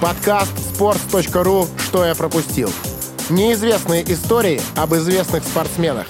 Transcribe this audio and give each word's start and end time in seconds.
Подкаст 0.00 0.52
sports.ru 0.58 1.66
«Что 1.78 2.04
я 2.04 2.14
пропустил». 2.14 2.70
Неизвестные 3.30 4.04
истории 4.12 4.60
об 4.76 4.94
известных 4.94 5.42
спортсменах. 5.42 6.06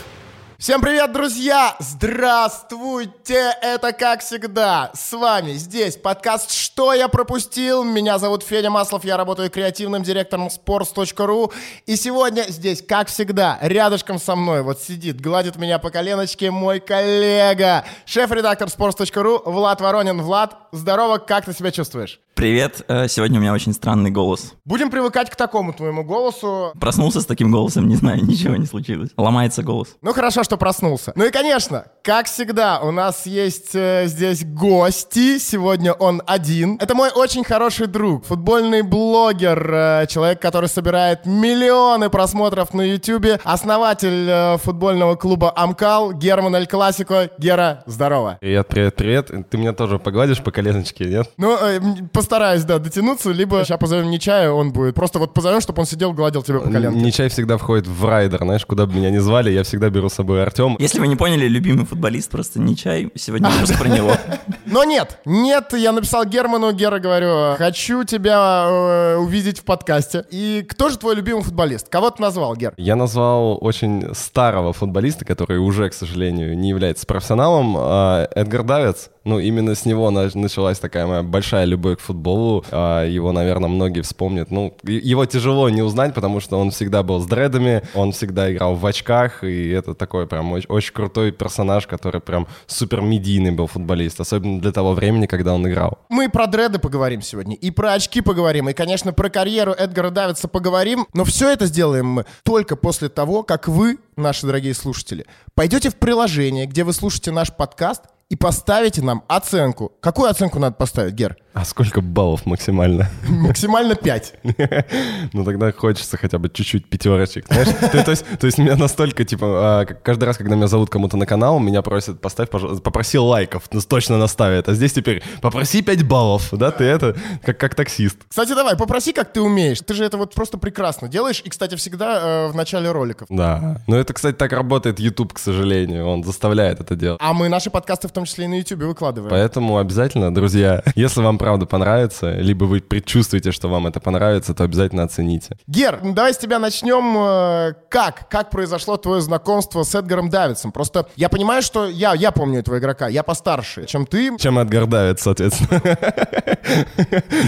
Всем 0.58 0.80
привет, 0.80 1.12
друзья! 1.12 1.76
Здравствуйте! 1.80 3.52
Это, 3.60 3.92
как 3.92 4.22
всегда, 4.22 4.90
с 4.94 5.12
вами 5.12 5.52
здесь 5.52 5.96
подкаст 5.98 6.50
«Что 6.50 6.94
я 6.94 7.08
пропустил?». 7.08 7.84
Меня 7.84 8.18
зовут 8.18 8.42
Федя 8.42 8.70
Маслов, 8.70 9.04
я 9.04 9.18
работаю 9.18 9.50
креативным 9.50 10.02
директором 10.02 10.46
sports.ru. 10.46 11.52
И 11.84 11.96
сегодня 11.96 12.44
здесь, 12.48 12.80
как 12.80 13.08
всегда, 13.08 13.58
рядышком 13.60 14.18
со 14.18 14.34
мной 14.34 14.62
вот 14.62 14.80
сидит, 14.80 15.20
гладит 15.20 15.56
меня 15.56 15.78
по 15.78 15.90
коленочке 15.90 16.50
мой 16.50 16.80
коллега, 16.80 17.84
шеф-редактор 18.06 18.68
sports.ru 18.68 19.42
Влад 19.44 19.82
Воронин. 19.82 20.22
Влад, 20.22 20.56
здорово, 20.72 21.18
как 21.18 21.44
ты 21.44 21.52
себя 21.52 21.70
чувствуешь? 21.70 22.18
Привет, 22.36 22.84
э, 22.88 23.08
сегодня 23.08 23.38
у 23.38 23.40
меня 23.40 23.54
очень 23.54 23.72
странный 23.72 24.10
голос. 24.10 24.52
Будем 24.66 24.90
привыкать 24.90 25.30
к 25.30 25.36
такому 25.36 25.72
твоему 25.72 26.04
голосу. 26.04 26.70
Проснулся 26.78 27.22
с 27.22 27.24
таким 27.24 27.50
голосом, 27.50 27.88
не 27.88 27.96
знаю, 27.96 28.22
ничего 28.26 28.56
не 28.56 28.66
случилось. 28.66 29.08
Ломается 29.16 29.62
голос. 29.62 29.96
Ну 30.02 30.12
хорошо, 30.12 30.44
что 30.46 30.56
проснулся. 30.56 31.12
Ну 31.16 31.26
и, 31.26 31.30
конечно, 31.30 31.86
как 32.02 32.26
всегда, 32.26 32.78
у 32.80 32.92
нас 32.92 33.26
есть 33.26 33.74
э, 33.74 34.04
здесь 34.06 34.44
гости. 34.44 35.38
Сегодня 35.38 35.92
он 35.92 36.22
один. 36.24 36.78
Это 36.80 36.94
мой 36.94 37.10
очень 37.12 37.42
хороший 37.42 37.88
друг, 37.88 38.24
футбольный 38.24 38.82
блогер, 38.82 39.74
э, 39.74 40.06
человек, 40.08 40.40
который 40.40 40.68
собирает 40.68 41.26
миллионы 41.26 42.08
просмотров 42.08 42.72
на 42.74 42.82
YouTube, 42.82 43.40
основатель 43.42 44.28
э, 44.28 44.56
футбольного 44.58 45.16
клуба 45.16 45.52
Амкал, 45.56 46.12
Герман 46.12 46.54
Эль 46.54 46.68
Классико. 46.68 47.28
Гера, 47.38 47.82
здорово. 47.86 48.38
Привет, 48.40 48.68
привет, 48.68 48.94
привет. 48.94 49.30
Ты 49.50 49.58
меня 49.58 49.72
тоже 49.72 49.98
погладишь 49.98 50.40
по 50.40 50.52
коленочке, 50.52 51.06
нет? 51.06 51.28
Ну, 51.38 51.56
э, 51.56 51.80
постараюсь, 52.12 52.62
да, 52.62 52.78
дотянуться, 52.78 53.32
либо 53.32 53.64
сейчас 53.64 53.80
позовем 53.80 54.10
Нечая, 54.10 54.52
он 54.52 54.72
будет. 54.72 54.94
Просто 54.94 55.18
вот 55.18 55.34
позовем, 55.34 55.60
чтобы 55.60 55.80
он 55.80 55.86
сидел, 55.86 56.12
гладил 56.12 56.44
тебя 56.44 56.60
по 56.60 56.70
коленке. 56.70 57.00
Нечай 57.00 57.28
всегда 57.30 57.56
входит 57.56 57.88
в 57.88 58.04
райдер, 58.04 58.38
знаешь, 58.44 58.64
куда 58.64 58.86
бы 58.86 58.94
меня 58.94 59.10
ни 59.10 59.18
звали, 59.18 59.50
я 59.50 59.64
всегда 59.64 59.90
беру 59.90 60.08
с 60.08 60.14
собой 60.14 60.35
Артем. 60.42 60.76
Если 60.78 61.00
вы 61.00 61.08
не 61.08 61.16
поняли, 61.16 61.48
любимый 61.48 61.86
футболист 61.86 62.30
просто 62.30 62.60
не 62.60 62.76
чай. 62.76 63.10
Сегодня 63.14 63.50
просто 63.50 63.78
про 63.78 63.88
него. 63.88 64.12
Но 64.66 64.84
нет, 64.84 65.20
нет, 65.24 65.72
я 65.72 65.92
написал 65.92 66.24
Герману, 66.24 66.72
Гера, 66.72 66.98
говорю, 66.98 67.56
хочу 67.56 68.04
тебя 68.04 68.66
э, 68.68 69.16
увидеть 69.16 69.60
в 69.60 69.64
подкасте. 69.64 70.24
И 70.30 70.66
кто 70.68 70.88
же 70.88 70.98
твой 70.98 71.14
любимый 71.14 71.42
футболист? 71.42 71.88
Кого 71.88 72.10
ты 72.10 72.22
назвал, 72.22 72.54
Гер? 72.56 72.74
Я 72.76 72.96
назвал 72.96 73.58
очень 73.60 74.14
старого 74.14 74.72
футболиста, 74.72 75.24
который 75.24 75.58
уже, 75.58 75.88
к 75.88 75.94
сожалению, 75.94 76.56
не 76.56 76.68
является 76.70 77.06
профессионалом, 77.06 77.76
а, 77.78 78.28
Эдгар 78.34 78.62
Давец. 78.62 79.10
Ну, 79.26 79.40
именно 79.40 79.74
с 79.74 79.84
него 79.84 80.10
на- 80.10 80.30
началась 80.34 80.78
такая 80.78 81.04
моя 81.06 81.22
большая 81.24 81.64
любовь 81.64 81.98
к 81.98 82.00
футболу. 82.00 82.64
А, 82.70 83.04
Его, 83.04 83.32
наверное, 83.32 83.68
многие 83.68 84.02
вспомнят. 84.02 84.52
Ну, 84.52 84.72
его 84.84 85.26
тяжело 85.26 85.68
не 85.68 85.82
узнать, 85.82 86.14
потому 86.14 86.38
что 86.38 86.58
он 86.60 86.70
всегда 86.70 87.02
был 87.02 87.18
с 87.20 87.26
дредами, 87.26 87.82
он 87.94 88.12
всегда 88.12 88.52
играл 88.52 88.76
в 88.76 88.86
очках, 88.86 89.42
и 89.42 89.70
это 89.70 89.94
такой 89.94 90.28
прям 90.28 90.52
очень, 90.52 90.68
очень 90.68 90.92
крутой 90.94 91.32
персонаж, 91.32 91.88
который 91.88 92.20
прям 92.20 92.46
супер 92.68 93.00
медийный 93.00 93.50
был 93.50 93.66
футболист, 93.66 94.20
особенно 94.20 94.60
для 94.60 94.70
того 94.70 94.92
времени, 94.92 95.26
когда 95.26 95.54
он 95.54 95.66
играл. 95.68 95.98
Мы 96.08 96.28
про 96.28 96.46
дреды 96.46 96.78
поговорим 96.78 97.20
сегодня, 97.20 97.56
и 97.56 97.72
про 97.72 97.94
очки 97.94 98.20
поговорим, 98.20 98.68
и, 98.68 98.74
конечно, 98.74 99.12
про 99.12 99.28
карьеру 99.28 99.72
Эдгара 99.72 100.10
Давидса 100.10 100.46
поговорим, 100.46 101.06
но 101.14 101.24
все 101.24 101.50
это 101.50 101.66
сделаем 101.66 102.06
мы 102.06 102.24
только 102.44 102.76
после 102.76 103.08
того, 103.08 103.42
как 103.42 103.66
вы, 103.66 103.98
наши 104.16 104.46
дорогие 104.46 104.74
слушатели, 104.74 105.26
пойдете 105.56 105.90
в 105.90 105.96
приложение, 105.96 106.66
где 106.66 106.84
вы 106.84 106.92
слушаете 106.92 107.32
наш 107.32 107.52
подкаст, 107.52 108.02
и 108.30 108.36
поставите 108.36 109.02
нам 109.02 109.22
оценку. 109.28 109.92
Какую 110.00 110.30
оценку 110.30 110.58
надо 110.58 110.76
поставить, 110.76 111.14
Гер? 111.14 111.36
А 111.56 111.64
сколько 111.64 112.02
баллов 112.02 112.44
максимально? 112.44 113.08
Максимально 113.26 113.94
5. 113.94 114.34
Ну 115.32 115.42
тогда 115.44 115.72
хочется 115.72 116.18
хотя 116.18 116.38
бы 116.38 116.50
чуть-чуть 116.50 116.86
пятерочек, 116.86 117.46
знаешь? 117.46 117.68
Ты- 117.92 118.02
То 118.04 118.10
есть, 118.10 118.24
то 118.38 118.46
есть 118.46 118.58
меня 118.58 118.76
настолько, 118.76 119.24
типа, 119.24 119.46
а, 119.46 119.84
каждый 119.86 120.24
раз, 120.24 120.36
когда 120.36 120.54
меня 120.54 120.66
зовут 120.66 120.90
кому-то 120.90 121.16
на 121.16 121.24
канал, 121.24 121.58
меня 121.58 121.80
просят, 121.80 122.20
поставь, 122.20 122.50
пожалуйста, 122.50 122.82
попроси 122.82 123.18
лайков, 123.18 123.64
ну, 123.72 123.80
точно 123.80 124.18
наставят. 124.18 124.68
А 124.68 124.74
здесь 124.74 124.92
теперь, 124.92 125.22
попроси 125.40 125.80
5 125.80 126.02
баллов, 126.06 126.48
да, 126.52 126.70
ты 126.70 126.84
это, 126.84 127.16
как, 127.42 127.58
как 127.58 127.74
таксист. 127.74 128.18
Кстати, 128.28 128.54
давай, 128.54 128.76
попроси, 128.76 129.14
как 129.14 129.32
ты 129.32 129.40
умеешь. 129.40 129.80
Ты 129.80 129.94
же 129.94 130.04
это 130.04 130.18
вот 130.18 130.34
просто 130.34 130.58
прекрасно 130.58 131.08
делаешь. 131.08 131.40
И, 131.42 131.48
кстати, 131.48 131.74
всегда 131.76 132.20
э, 132.20 132.48
в 132.48 132.54
начале 132.54 132.90
роликов. 132.92 133.28
Да. 133.30 133.80
Но 133.86 133.96
это, 133.96 134.12
кстати, 134.12 134.36
так 134.36 134.52
работает 134.52 135.00
YouTube, 135.00 135.32
к 135.32 135.38
сожалению, 135.38 136.06
он 136.06 136.22
заставляет 136.22 136.80
это 136.80 136.96
делать. 136.96 137.18
А 137.22 137.32
мы 137.32 137.48
наши 137.48 137.70
подкасты 137.70 138.08
в 138.08 138.12
том 138.12 138.26
числе 138.26 138.44
и 138.44 138.48
на 138.48 138.58
YouTube 138.58 138.82
выкладываем. 138.82 139.30
Поэтому 139.30 139.78
обязательно, 139.78 140.34
друзья, 140.34 140.82
если 140.94 141.22
вам 141.22 141.38
правда 141.46 141.64
понравится, 141.64 142.32
либо 142.32 142.64
вы 142.64 142.80
предчувствуете, 142.80 143.52
что 143.52 143.68
вам 143.68 143.86
это 143.86 144.00
понравится, 144.00 144.52
то 144.52 144.64
обязательно 144.64 145.04
оцените. 145.04 145.56
Гер, 145.68 146.00
ну 146.02 146.12
давай 146.12 146.34
с 146.34 146.38
тебя 146.38 146.58
начнем. 146.58 147.16
э, 147.16 147.74
Как? 147.88 148.28
Как 148.28 148.50
произошло 148.50 148.96
твое 148.96 149.20
знакомство 149.20 149.84
с 149.84 149.94
Эдгаром 149.94 150.28
Давидсом? 150.28 150.72
Просто 150.72 151.06
я 151.14 151.28
понимаю, 151.28 151.62
что 151.62 151.86
я, 151.86 152.14
я 152.14 152.32
помню 152.32 152.58
этого 152.58 152.78
игрока, 152.78 153.06
я 153.06 153.22
постарше, 153.22 153.86
чем 153.86 154.06
ты. 154.06 154.36
Чем 154.38 154.58
Эдгар 154.58 154.86
Давид, 154.86 155.20
соответственно. 155.20 155.80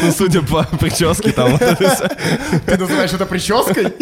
Ну, 0.03 0.12
судя 0.12 0.42
по 0.42 0.62
прическе, 0.78 1.32
там. 1.32 1.59
Ты 1.59 2.78
называешь 2.78 3.12
это 3.12 3.26
прической? 3.26 3.92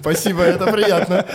Спасибо, 0.00 0.42
это 0.42 0.70
приятно. 0.70 1.26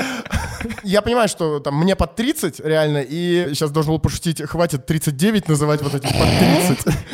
Я 0.84 1.02
понимаю, 1.02 1.28
что 1.28 1.60
там 1.60 1.76
мне 1.80 1.96
под 1.96 2.16
30 2.16 2.60
реально, 2.60 3.00
и 3.08 3.50
сейчас 3.50 3.72
должен 3.72 3.94
был 3.94 4.00
пошутить, 4.00 4.42
хватит 4.42 4.86
39 4.86 5.48
называть 5.48 5.82
вот 5.82 5.94
этих 5.94 6.10
под 6.10 6.28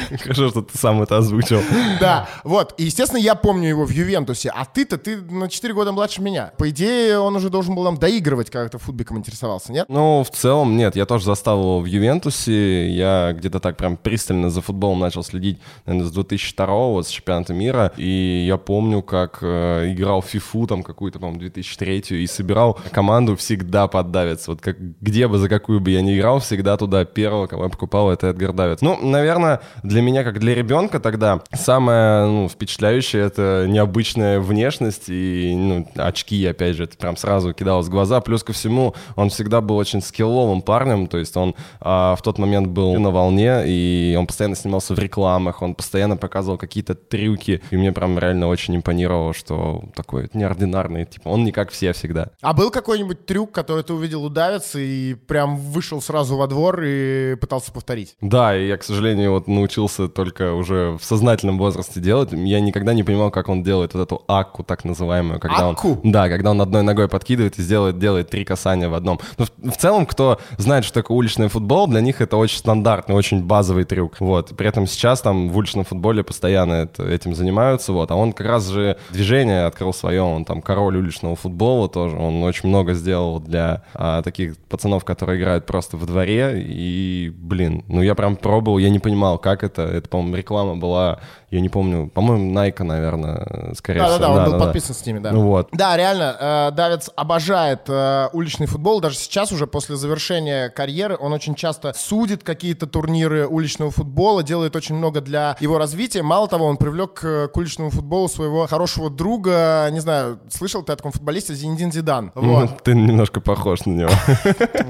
30. 0.10 0.22
Хорошо, 0.22 0.50
что 0.50 0.62
ты 0.62 0.78
сам 0.78 1.02
это 1.02 1.18
озвучил. 1.18 1.62
Да, 2.00 2.28
вот. 2.44 2.74
И, 2.78 2.84
естественно, 2.84 3.20
я 3.20 3.36
помню 3.36 3.70
его 3.70 3.86
в 3.86 3.92
Ювентусе. 3.92 4.52
А 4.56 4.66
ты-то, 4.66 4.98
ты 4.98 5.18
на 5.18 5.50
4 5.50 5.74
года 5.74 5.92
младше 5.92 6.22
меня. 6.22 6.52
По 6.58 6.70
идее, 6.70 7.20
он 7.20 7.36
уже 7.36 7.50
должен 7.50 7.76
был 7.76 7.84
нам 7.84 7.98
доигрывать, 7.98 8.52
ты 8.52 8.78
футбиком 8.78 9.18
интересовался, 9.18 9.72
нет? 9.72 9.86
Ну, 9.90 10.24
в 10.24 10.30
целом, 10.30 10.78
нет, 10.78 10.96
я 10.96 11.06
тоже 11.06 11.26
застал 11.26 11.60
его 11.60 11.80
в 11.80 11.86
Ювентусе. 11.86 12.90
Я 12.90 13.34
где-то 13.34 13.60
так 13.60 13.78
прям 13.78 13.98
пристально 13.98 14.50
за 14.50 14.62
футболом 14.62 15.00
начал 15.00 15.24
следить, 15.24 15.60
наверное, 15.86 16.10
с 16.10 16.12
2002 16.12 17.04
с 17.04 17.08
чемпионата 17.08 17.54
мира. 17.54 17.92
И 17.98 18.46
я 18.48 18.58
помню, 18.58 19.02
как 19.02 19.40
э, 19.42 19.92
играл 19.92 20.22
в 20.22 20.26
фифу, 20.26 20.68
там, 20.68 20.84
какую-то, 20.84 21.20
по-моему, 21.32 21.40
2003 21.40 22.22
и 22.22 22.28
собирал 22.28 22.78
команду 22.92 23.36
всегда 23.36 23.88
под 23.88 24.12
Давидс. 24.12 24.48
Вот 24.48 24.62
как, 24.62 24.78
где 24.80 25.28
бы, 25.28 25.38
за 25.38 25.50
какую 25.50 25.80
бы 25.80 25.92
я 25.92 26.02
ни 26.02 26.18
играл, 26.18 26.40
всегда 26.40 26.78
туда 26.78 27.06
первого, 27.06 27.48
кого 27.48 27.64
я 27.64 27.70
покупал, 27.70 28.12
это 28.12 28.28
Эдгар 28.28 28.54
Давидс. 28.54 28.82
Ну, 28.82 28.98
наверное, 29.02 29.62
для 29.84 30.02
меня, 30.02 30.24
как 30.24 30.40
для 30.40 30.54
ребенка 30.56 31.00
тогда, 31.00 31.42
самое 31.54 32.26
ну, 32.26 32.50
впечатляющее— 32.50 33.24
это 33.26 33.66
необычная 33.68 34.40
внешность 34.40 35.10
и 35.10 35.54
ну, 35.56 35.88
очки, 35.96 36.46
опять 36.46 36.76
же, 36.76 36.84
это 36.84 36.98
прям 36.98 37.18
сразу 37.18 37.54
кидалось 37.54 37.88
в 37.88 37.90
глаза. 37.90 38.22
Плюс 38.22 38.44
ко 38.44 38.54
всему, 38.54 38.94
он 39.16 39.30
всегда 39.30 39.62
был 39.62 39.78
очень 39.78 40.02
скилловым 40.02 40.62
парнем, 40.62 41.08
то 41.08 41.18
есть 41.18 41.36
он 41.38 41.56
а, 41.80 42.16
в 42.16 42.22
тот 42.22 42.38
момент 42.38 42.68
был 42.68 43.00
на 43.00 43.12
волне, 43.12 43.64
и 43.66 44.16
он 44.18 44.28
постоянно 44.28 44.56
снимался 44.56 44.94
в 44.94 45.00
рекламах, 45.00 45.62
он 45.62 45.76
постоянно 45.76 46.18
показывал 46.18 46.58
какие-то 46.58 46.96
трюки, 46.96 47.62
и 47.72 47.78
мне 47.78 47.92
прям 47.92 48.18
реально 48.20 48.48
очень 48.48 48.76
импонировало, 48.76 49.34
что 49.34 49.84
такой 49.96 50.30
неординарный, 50.34 51.06
типа, 51.22 51.30
он 51.34 51.44
не 51.44 51.52
как 51.52 51.72
все 51.72 51.94
всегда. 51.94 52.30
А 52.42 52.54
был 52.54 52.72
какой-нибудь 52.72 53.26
трюк, 53.26 53.52
который 53.52 53.84
ты 53.84 53.94
увидел 53.94 54.24
у 54.24 54.30
Давица 54.30 54.80
и 54.80 55.14
прям 55.14 55.58
вышел 55.58 56.02
сразу 56.02 56.36
во 56.36 56.48
двор 56.48 56.82
и 56.84 57.36
пытался 57.36 57.72
повторить? 57.72 58.16
Да, 58.22 58.56
и 58.58 58.68
я, 58.68 58.78
к 58.78 58.84
сожалению, 58.84 59.32
вот 59.32 59.48
научился 59.48 60.08
только 60.08 60.54
уже 60.54 60.98
в 61.00 61.04
сознательном 61.04 61.58
возрасте 61.58 62.00
делать. 62.00 62.30
Я 62.32 62.60
никогда 62.60 62.94
не 62.94 63.04
понимал, 63.04 63.32
как 63.32 63.50
он 63.50 63.64
делает 63.64 63.94
вот 63.94 64.02
эту 64.04 64.24
акку, 64.28 64.64
так 64.64 64.84
называемую. 64.86 65.40
Когда 65.40 65.70
Акку? 65.70 66.00
Он, 66.04 66.12
да, 66.12 66.30
когда 66.30 66.52
он 66.52 66.62
одной 66.62 66.84
ногой 66.84 67.08
подкидывает 67.08 67.58
и 67.60 67.62
сделает, 67.62 68.00
делает 68.00 68.30
три 68.30 68.44
касания 68.46 68.90
в 68.90 68.94
одном. 68.94 69.20
Но 69.38 69.46
в, 69.46 69.72
в 69.72 69.78
целом, 69.78 70.06
кто 70.06 70.40
знает, 70.58 70.86
что 70.86 71.02
такое 71.02 71.18
уличный 71.18 71.48
футбол, 71.48 71.88
для 71.88 72.02
них 72.02 72.22
это 72.22 72.38
очень 72.38 72.58
стандартный, 72.58 73.16
очень 73.16 73.44
базовый 73.44 73.84
трюк. 73.84 74.16
Вот. 74.20 74.56
При 74.56 74.68
этом 74.68 74.88
сейчас 74.88 75.22
там 75.22 75.50
в 75.50 75.58
уличном 75.58 75.86
футболе 75.86 76.24
постоянно 76.24 76.74
это- 76.74 77.08
этим 77.08 77.36
занимаются. 77.36 77.94
Вот. 77.94 78.12
А 78.12 78.16
он 78.16 78.34
как 78.34 78.48
раз 78.48 78.68
же 78.68 78.98
движение 79.10 79.66
открыл 79.66 79.94
свое. 79.94 80.22
Он 80.22 80.46
там 80.46 80.62
король 80.62 80.98
уличного 80.98 81.11
футбола 81.20 81.90
тоже. 81.90 82.16
Он 82.16 82.44
очень 82.44 82.70
много 82.70 82.94
сделал 82.94 83.40
для 83.40 83.84
а, 83.94 84.22
таких 84.22 84.58
пацанов, 84.58 85.06
которые 85.06 85.40
играют 85.40 85.66
просто 85.66 85.98
в 85.98 86.06
дворе. 86.06 86.62
И, 86.64 87.32
блин, 87.36 87.84
ну 87.88 88.02
я 88.02 88.16
прям 88.16 88.36
пробовал, 88.36 88.78
я 88.78 88.90
не 88.90 89.00
понимал, 89.00 89.38
как 89.38 89.64
это. 89.64 89.84
Это, 89.84 90.10
по-моему, 90.10 90.36
реклама 90.36 90.76
была, 90.76 91.20
я 91.52 91.60
не 91.60 91.68
помню, 91.68 92.08
по-моему, 92.08 92.52
Найка, 92.54 92.86
наверное, 92.86 93.74
скорее 93.76 94.00
Да-да-да, 94.00 94.24
всего. 94.24 94.32
он 94.32 94.44
был 94.46 94.52
Да-да-да. 94.52 94.66
подписан 94.66 94.96
с 94.96 95.06
ними, 95.06 95.20
да. 95.20 95.32
Ну 95.32 95.42
вот. 95.48 95.68
Да, 95.74 95.98
реально, 95.98 96.38
э, 96.40 96.72
Давидс 96.72 97.10
обожает 97.16 97.82
э, 97.90 98.30
уличный 98.32 98.68
футбол. 98.68 99.02
Даже 99.02 99.18
сейчас 99.18 99.52
уже 99.52 99.68
после 99.68 99.98
завершения 99.98 100.70
карьеры 100.70 101.18
он 101.20 101.34
очень 101.34 101.56
часто 101.56 101.92
судит 101.94 102.44
какие-то 102.44 102.88
турниры 102.88 103.48
уличного 103.48 103.92
футбола, 103.92 104.44
делает 104.44 104.78
очень 104.78 104.96
много 104.96 105.20
для 105.20 105.58
его 105.60 105.78
развития. 105.78 106.24
Мало 106.24 106.48
того, 106.48 106.66
он 106.66 106.78
привлек 106.78 107.20
э, 107.24 107.50
к 107.50 107.58
уличному 107.58 107.90
футболу 107.90 108.30
своего 108.30 108.66
хорошего 108.68 109.10
друга. 109.10 109.90
Не 109.92 110.00
знаю, 110.00 110.40
слышал 110.50 110.84
ты 110.84 110.94
о 110.94 110.96
таком 110.96 111.12
футболисте 111.12 111.54
Зиндин 111.54 111.92
Зидан? 111.92 112.32
Вот. 112.52 112.70
Ну, 112.70 112.78
Ты 112.84 112.94
немножко 112.96 113.42
похож 113.42 113.86
на 113.86 113.92
него. 113.92 114.10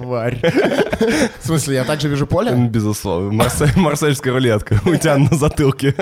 Тварь. 0.01 0.39
В 1.41 1.45
смысле, 1.45 1.75
я 1.75 1.83
также 1.83 2.07
вижу 2.07 2.27
поле? 2.27 2.51
Безусловно. 2.55 3.31
Марсель, 3.31 3.71
марсельская 3.77 4.31
рулетка 4.33 4.79
у 4.85 4.95
тебя 4.95 5.17
на 5.17 5.35
затылке. 5.35 5.95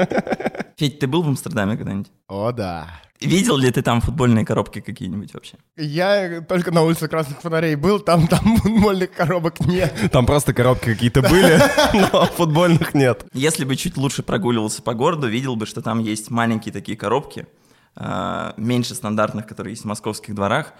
Федь, 0.80 0.98
ты 0.98 1.08
был 1.08 1.24
в 1.24 1.28
Амстердаме 1.28 1.76
когда-нибудь? 1.76 2.10
О, 2.30 2.54
да. 2.54 3.02
Видел 3.20 3.58
ли 3.58 3.70
ты 3.70 3.81
там 3.81 4.00
футбольные 4.00 4.46
коробки 4.46 4.80
какие-нибудь 4.80 5.34
вообще? 5.34 5.58
Я 5.76 6.40
только 6.40 6.72
на 6.72 6.84
улице 6.84 7.10
Красных 7.10 7.42
Фонарей 7.42 7.76
был, 7.76 8.00
там, 8.00 8.30
там 8.30 8.56
футбольных 8.64 9.12
коробок 9.12 9.60
нет. 9.60 9.94
Там 10.10 10.26
просто 10.26 10.54
коробки 10.54 10.86
какие-то 10.86 11.22
были, 11.22 11.60
но 12.14 12.28
футбольных 12.28 12.94
нет. 12.94 13.26
Если 13.34 13.66
бы 13.66 13.76
чуть 13.76 13.98
лучше 13.98 14.24
прогуливался 14.24 14.81
по 14.81 14.94
городу, 14.94 15.28
видел 15.28 15.58
бы, 15.58 15.66
что 15.66 15.81
там 15.81 16.00
есть 16.00 16.31
маленькие 16.31 16.72
такие 16.72 16.98
коробки, 16.98 17.46
э, 17.98 18.54
меньше 18.56 18.96
стандартных, 18.96 19.48
которые 19.48 19.74
есть 19.74 19.84
в 19.84 19.88
московских 19.88 20.34
дворах. 20.34 20.74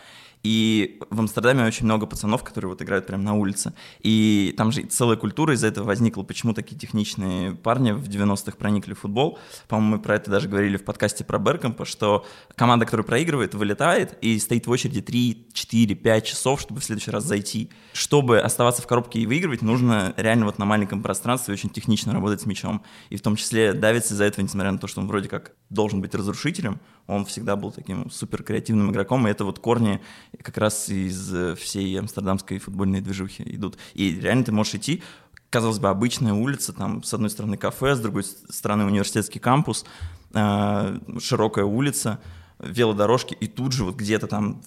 И 0.44 1.00
в 1.09 1.19
Амстердаме 1.19 1.65
очень 1.65 1.86
много 1.86 2.06
пацанов, 2.06 2.44
которые 2.44 2.69
вот 2.69 2.81
играют 2.81 3.06
прямо 3.07 3.24
на 3.24 3.33
улице. 3.36 3.74
И 4.00 4.53
там 4.57 4.71
же 4.71 4.83
целая 4.83 5.18
культура 5.18 5.53
из-за 5.53 5.68
этого 5.68 5.86
возникла. 5.86 6.24
Почему 6.24 6.53
такие 6.53 6.77
техничные 6.77 7.53
парни 7.56 7.91
в 7.91 8.07
90-х 8.07 8.57
проникли 8.57 8.94
в 8.94 9.00
футбол? 9.00 9.38
По-моему, 9.68 9.97
мы 9.97 10.01
про 10.01 10.15
это 10.15 10.31
даже 10.31 10.47
говорили 10.47 10.77
в 10.77 10.86
подкасте 10.86 11.24
про 11.24 11.39
Беркомпа, 11.39 11.86
что 11.86 12.25
команда, 12.56 12.86
которая 12.86 13.06
проигрывает, 13.06 13.53
вылетает 13.53 14.18
и 14.21 14.39
стоит 14.39 14.68
в 14.68 14.71
очереди 14.71 15.01
3, 15.01 15.47
4, 15.53 15.95
5 15.95 16.25
часов, 16.25 16.62
чтобы 16.62 16.80
в 16.80 16.86
следующий 16.86 17.12
раз 17.12 17.25
зайти. 17.25 17.69
Чтобы 17.94 18.39
оставаться 18.39 18.81
в 18.81 18.88
коробке 18.88 19.19
и 19.19 19.25
выигрывать, 19.25 19.62
нужно 19.62 20.13
реально 20.15 20.45
вот 20.45 20.57
на 20.57 20.65
маленьком 20.65 21.03
пространстве 21.03 21.53
очень 21.53 21.69
технично 21.69 22.13
работать 22.13 22.41
с 22.41 22.45
мячом. 22.45 22.83
И 23.09 23.18
в 23.18 23.21
том 23.21 23.36
числе 23.36 23.74
давится 23.74 24.13
из-за 24.13 24.24
этого, 24.24 24.44
несмотря 24.44 24.71
на 24.71 24.77
то, 24.77 24.88
что 24.88 25.01
он 25.01 25.07
вроде 25.07 25.27
как 25.27 25.51
должен 25.69 26.01
быть 26.01 26.15
разрушителем, 26.15 26.80
он 27.09 27.25
всегда 27.25 27.56
был 27.56 27.71
таким 27.71 28.09
супер 28.11 28.44
креативным 28.44 28.91
игроком, 28.91 29.27
и 29.27 29.31
это 29.31 29.44
вот 29.44 29.59
корни 29.59 30.00
как 30.41 30.57
раз 30.57 30.89
из 30.89 31.33
э, 31.33 31.56
всей 31.56 32.00
амстердамской 32.00 32.59
футбольной 32.59 33.01
движухи 33.01 33.44
идут. 33.45 33.77
И 33.95 34.19
реально 34.19 34.44
ты 34.44 34.51
можешь 34.51 34.75
идти, 34.75 35.01
казалось 35.50 35.79
бы, 35.79 35.89
обычная 35.89 36.33
улица, 36.33 36.71
там 36.71 37.03
с 37.03 37.13
одной 37.13 37.29
стороны 37.29 37.57
кафе, 37.57 37.95
с 37.95 38.00
другой 38.00 38.23
стороны 38.23 38.85
университетский 38.85 39.39
кампус, 39.39 39.85
э, 40.33 41.00
широкая 41.19 41.65
улица, 41.65 42.19
велодорожки, 42.59 43.33
и 43.33 43.47
тут 43.47 43.71
же 43.71 43.85
вот 43.85 43.95
где-то 43.95 44.27
там 44.27 44.62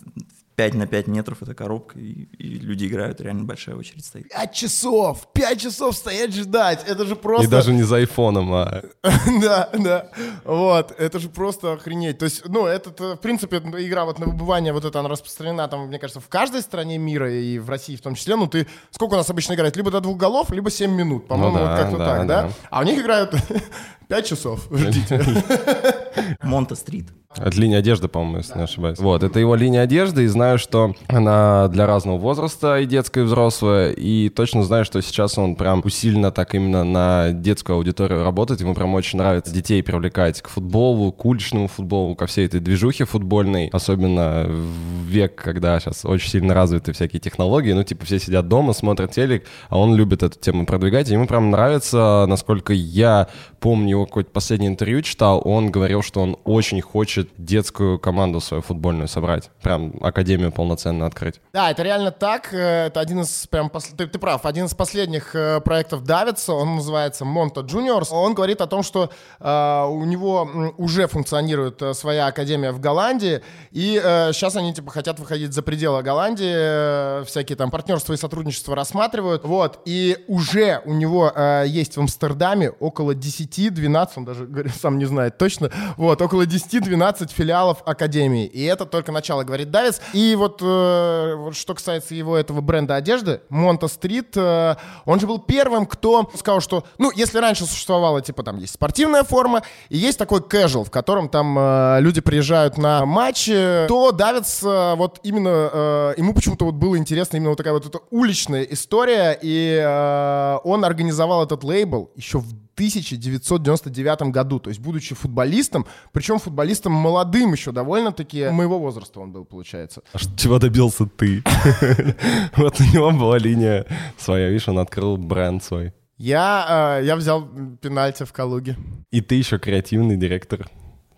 5 0.56 0.74
на 0.74 0.86
5 0.86 1.06
метров 1.08 1.42
эта 1.42 1.54
коробка, 1.54 1.98
и, 1.98 2.28
и 2.38 2.58
люди 2.58 2.86
играют, 2.86 3.20
реально 3.20 3.44
большая 3.44 3.76
очередь 3.76 4.04
стоит. 4.04 4.28
Пять 4.28 4.52
часов! 4.52 5.32
Пять 5.32 5.60
часов 5.60 5.96
стоять 5.96 6.34
ждать! 6.34 6.84
Это 6.86 7.06
же 7.06 7.16
просто... 7.16 7.46
И 7.46 7.50
даже 7.50 7.72
не 7.72 7.82
за 7.82 7.96
айфоном, 7.96 8.52
а... 8.52 8.82
Да, 9.40 9.70
да. 9.72 10.08
Вот, 10.44 10.92
это 10.98 11.18
же 11.18 11.30
просто 11.30 11.72
охренеть. 11.72 12.18
То 12.18 12.26
есть, 12.26 12.42
ну, 12.46 12.66
это, 12.66 12.90
в 13.14 13.16
принципе, 13.16 13.58
игра 13.58 14.04
вот 14.04 14.18
на 14.18 14.26
выбывание, 14.26 14.72
вот 14.72 14.84
это 14.84 15.00
она 15.00 15.08
распространена, 15.08 15.68
там, 15.68 15.86
мне 15.86 15.98
кажется, 15.98 16.20
в 16.20 16.28
каждой 16.28 16.60
стране 16.60 16.98
мира 16.98 17.32
и 17.32 17.58
в 17.58 17.70
России 17.70 17.96
в 17.96 18.02
том 18.02 18.14
числе. 18.14 18.36
Ну, 18.36 18.46
ты... 18.46 18.66
Сколько 18.90 19.14
у 19.14 19.16
нас 19.16 19.30
обычно 19.30 19.54
играет? 19.54 19.76
Либо 19.76 19.90
до 19.90 20.00
двух 20.00 20.18
голов, 20.18 20.50
либо 20.50 20.70
7 20.70 20.90
минут, 20.90 21.28
по-моему, 21.28 21.58
Ну 21.58 21.64
да, 21.64 21.70
вот 21.70 21.80
как-то 21.80 21.98
да, 21.98 22.06
так, 22.06 22.26
да? 22.26 22.42
да. 22.42 22.50
А 22.70 22.80
у 22.80 22.82
них 22.84 22.98
играют 23.00 23.34
5 24.08 24.26
часов. 24.26 24.68
Ждите. 24.70 25.22
Монта-стрит. 26.42 27.06
Это 27.36 27.58
линия 27.58 27.78
одежды, 27.78 28.08
по-моему, 28.08 28.38
если 28.38 28.58
не 28.58 28.64
ошибаюсь. 28.64 28.98
Вот, 28.98 29.22
это 29.22 29.38
его 29.40 29.54
линия 29.54 29.80
одежды, 29.80 30.24
и 30.24 30.26
знаю, 30.26 30.58
что 30.58 30.94
она 31.08 31.68
для 31.68 31.86
разного 31.86 32.18
возраста, 32.18 32.78
и 32.78 32.86
детская, 32.86 33.22
и 33.22 33.24
взрослая, 33.24 33.90
и 33.90 34.28
точно 34.28 34.62
знаю, 34.64 34.84
что 34.84 35.00
сейчас 35.00 35.38
он 35.38 35.56
прям 35.56 35.80
усиленно 35.84 36.30
так 36.30 36.54
именно 36.54 36.84
на 36.84 37.32
детскую 37.32 37.76
аудиторию 37.76 38.22
работает, 38.22 38.60
ему 38.60 38.74
прям 38.74 38.94
очень 38.94 39.18
нравится 39.18 39.52
детей 39.52 39.82
привлекать 39.82 40.42
к 40.42 40.48
футболу, 40.48 41.10
к 41.10 41.24
уличному 41.24 41.68
футболу, 41.68 42.14
ко 42.14 42.26
всей 42.26 42.46
этой 42.46 42.60
движухе 42.60 43.06
футбольной, 43.06 43.68
особенно 43.72 44.44
в 44.46 45.06
век, 45.06 45.34
когда 45.34 45.80
сейчас 45.80 46.04
очень 46.04 46.28
сильно 46.28 46.52
развиты 46.52 46.92
всякие 46.92 47.20
технологии, 47.20 47.72
ну, 47.72 47.82
типа, 47.82 48.04
все 48.04 48.18
сидят 48.18 48.48
дома, 48.48 48.74
смотрят 48.74 49.12
телек, 49.12 49.46
а 49.70 49.78
он 49.78 49.94
любит 49.94 50.22
эту 50.22 50.38
тему 50.38 50.66
продвигать, 50.66 51.08
и 51.08 51.14
ему 51.14 51.26
прям 51.26 51.50
нравится, 51.50 52.26
насколько 52.28 52.74
я 52.74 53.28
помню, 53.62 53.90
его 53.90 54.06
какое-то 54.06 54.30
последнее 54.30 54.70
интервью 54.70 55.00
читал, 55.02 55.40
он 55.44 55.70
говорил, 55.70 56.01
что 56.02 56.20
он 56.20 56.36
очень 56.44 56.80
хочет 56.80 57.28
детскую 57.38 57.98
команду 57.98 58.40
свою 58.40 58.62
футбольную 58.62 59.08
собрать. 59.08 59.50
Прям 59.62 59.94
академию 60.00 60.52
полноценно 60.52 61.06
открыть. 61.06 61.40
Да, 61.52 61.70
это 61.70 61.82
реально 61.82 62.10
так. 62.10 62.52
Э, 62.52 62.86
Это 62.86 63.00
один 63.00 63.20
из 63.20 63.46
прям 63.46 63.68
пос- 63.68 63.94
ты, 63.96 64.06
ты 64.06 64.18
прав, 64.18 64.44
один 64.46 64.66
из 64.66 64.74
последних 64.74 65.34
э, 65.34 65.60
проектов 65.60 66.04
Давица. 66.04 66.52
Он 66.52 66.76
называется 66.76 67.24
Monta 67.24 67.64
Juniors. 67.64 68.08
Он 68.10 68.34
говорит 68.34 68.60
о 68.60 68.66
том, 68.66 68.82
что 68.82 69.10
э, 69.40 69.84
у 69.88 70.04
него 70.04 70.72
уже 70.78 71.06
функционирует 71.06 71.80
э, 71.82 71.94
своя 71.94 72.26
академия 72.26 72.72
в 72.72 72.80
Голландии, 72.80 73.40
и 73.70 74.00
сейчас 74.32 74.56
они 74.56 74.74
типа 74.74 74.90
хотят 74.90 75.18
выходить 75.20 75.52
за 75.52 75.62
пределы 75.62 76.02
Голландии, 76.02 76.52
э, 76.52 77.24
всякие 77.26 77.56
там 77.56 77.70
партнерства 77.70 78.12
и 78.12 78.16
сотрудничества 78.16 78.74
рассматривают. 78.74 79.44
Вот 79.44 79.80
и 79.84 80.24
уже 80.28 80.80
у 80.84 80.92
него 80.92 81.30
э, 81.34 81.64
есть 81.66 81.96
в 81.96 82.00
Амстердаме 82.00 82.70
около 82.70 83.12
10-12, 83.14 84.08
он 84.16 84.24
даже 84.24 84.46
говорит, 84.52 84.74
сам 84.74 84.98
не 84.98 85.04
знает 85.04 85.38
точно. 85.38 85.70
Вот 85.96 86.20
около 86.20 86.42
10-12 86.42 87.32
филиалов 87.32 87.82
академии, 87.84 88.46
и 88.46 88.62
это 88.64 88.86
только 88.86 89.12
начало, 89.12 89.44
говорит 89.44 89.70
Давис. 89.70 90.00
И 90.12 90.34
вот, 90.36 90.60
э, 90.62 91.50
что 91.52 91.74
касается 91.74 92.14
его 92.14 92.36
этого 92.36 92.60
бренда 92.60 92.96
одежды, 92.96 93.40
Монта 93.48 93.88
Стрит, 93.88 94.36
э, 94.36 94.76
он 95.04 95.20
же 95.20 95.26
был 95.26 95.38
первым, 95.38 95.86
кто 95.86 96.30
сказал, 96.36 96.60
что, 96.60 96.84
ну, 96.98 97.10
если 97.14 97.38
раньше 97.38 97.64
существовало, 97.64 98.20
типа, 98.20 98.42
там 98.42 98.58
есть 98.58 98.74
спортивная 98.74 99.24
форма, 99.24 99.62
и 99.88 99.96
есть 99.96 100.18
такой 100.18 100.40
casual, 100.40 100.84
в 100.84 100.90
котором 100.90 101.28
там 101.28 101.56
э, 101.58 102.00
люди 102.00 102.20
приезжают 102.20 102.78
на 102.78 103.04
матчи, 103.06 103.86
то 103.88 104.12
Давис 104.12 104.62
вот 104.62 105.20
именно, 105.22 106.14
ему 106.16 106.34
почему-то 106.34 106.64
вот 106.64 106.74
было 106.74 106.96
интересно 106.96 107.36
именно 107.36 107.50
вот 107.50 107.56
такая 107.56 107.72
вот 107.72 107.86
эта 107.86 108.00
уличная 108.10 108.62
история, 108.62 109.38
и 109.40 110.58
он 110.64 110.84
организовал 110.84 111.44
этот 111.44 111.64
лейбл 111.64 112.10
еще 112.16 112.38
в 112.38 112.61
1999 112.82 114.22
году, 114.32 114.58
то 114.58 114.70
есть 114.70 114.80
будучи 114.80 115.14
футболистом, 115.14 115.86
причем 116.12 116.38
футболистом 116.38 116.92
молодым 116.92 117.52
еще 117.52 117.70
довольно-таки, 117.70 118.48
моего 118.48 118.78
возраста 118.78 119.20
он 119.20 119.30
был, 119.30 119.44
получается. 119.44 120.02
А 120.12 120.18
чего 120.36 120.58
добился 120.58 121.06
ты? 121.06 121.42
Вот 122.56 122.80
у 122.80 122.84
него 122.84 123.10
была 123.12 123.38
линия 123.38 123.86
своя, 124.18 124.48
видишь, 124.48 124.68
он 124.68 124.78
открыл 124.78 125.16
бренд 125.16 125.62
свой. 125.62 125.92
Я, 126.18 126.98
э, 127.00 127.04
я 127.04 127.16
взял 127.16 127.48
пенальти 127.80 128.24
в 128.24 128.32
Калуге. 128.32 128.76
И 129.10 129.20
ты 129.20 129.36
еще 129.36 129.58
креативный 129.58 130.16
директор. 130.16 130.68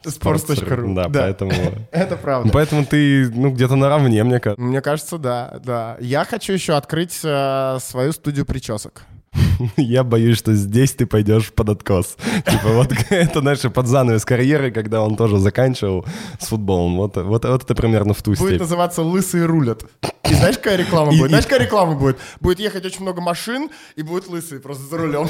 Sports.ru. 0.02 0.94
Да, 0.94 1.08
поэтому... 1.12 1.52
Это 1.90 2.16
правда. 2.16 2.50
Поэтому 2.52 2.84
ты, 2.84 3.30
ну, 3.30 3.50
где-то 3.50 3.76
наравне, 3.76 4.22
мне 4.22 4.38
кажется. 4.40 4.62
Мне 4.62 4.80
кажется, 4.80 5.18
да, 5.18 5.60
да. 5.64 5.96
Я 6.00 6.24
хочу 6.24 6.52
еще 6.52 6.74
открыть 6.74 7.18
э, 7.24 7.78
свою 7.80 8.12
студию 8.12 8.44
причесок. 8.44 9.02
Я 9.76 10.04
боюсь, 10.04 10.38
что 10.38 10.54
здесь 10.54 10.92
ты 10.92 11.06
пойдешь 11.06 11.52
под 11.52 11.68
откос. 11.70 12.16
Типа 12.46 12.68
вот 12.68 12.92
это, 13.10 13.40
знаешь, 13.40 13.60
под 13.60 13.86
занавес 13.86 14.24
карьеры, 14.24 14.70
когда 14.70 15.02
он 15.02 15.16
тоже 15.16 15.38
заканчивал 15.38 16.04
с 16.40 16.46
футболом. 16.46 16.96
Вот, 16.96 17.16
вот, 17.16 17.44
вот 17.44 17.62
это 17.64 17.74
примерно 17.74 18.14
в 18.14 18.22
ту 18.22 18.30
Будет 18.32 18.40
степь. 18.48 18.60
называться 18.60 19.02
«Лысые 19.02 19.46
рулят». 19.46 19.84
И 20.30 20.34
знаешь, 20.34 20.56
какая 20.56 20.76
реклама 20.76 21.12
И- 21.12 21.16
будет? 21.18 21.26
и- 21.26 21.28
Знаешь, 21.30 21.44
какая 21.46 21.60
реклама 21.64 21.94
будет? 21.94 22.18
Будет 22.40 22.58
ехать 22.60 22.84
очень 22.86 23.02
много 23.02 23.20
машин, 23.20 23.68
и 23.96 24.02
будут 24.02 24.28
лысые 24.28 24.60
просто 24.60 24.82
за 24.84 24.96
рулем. 24.98 25.28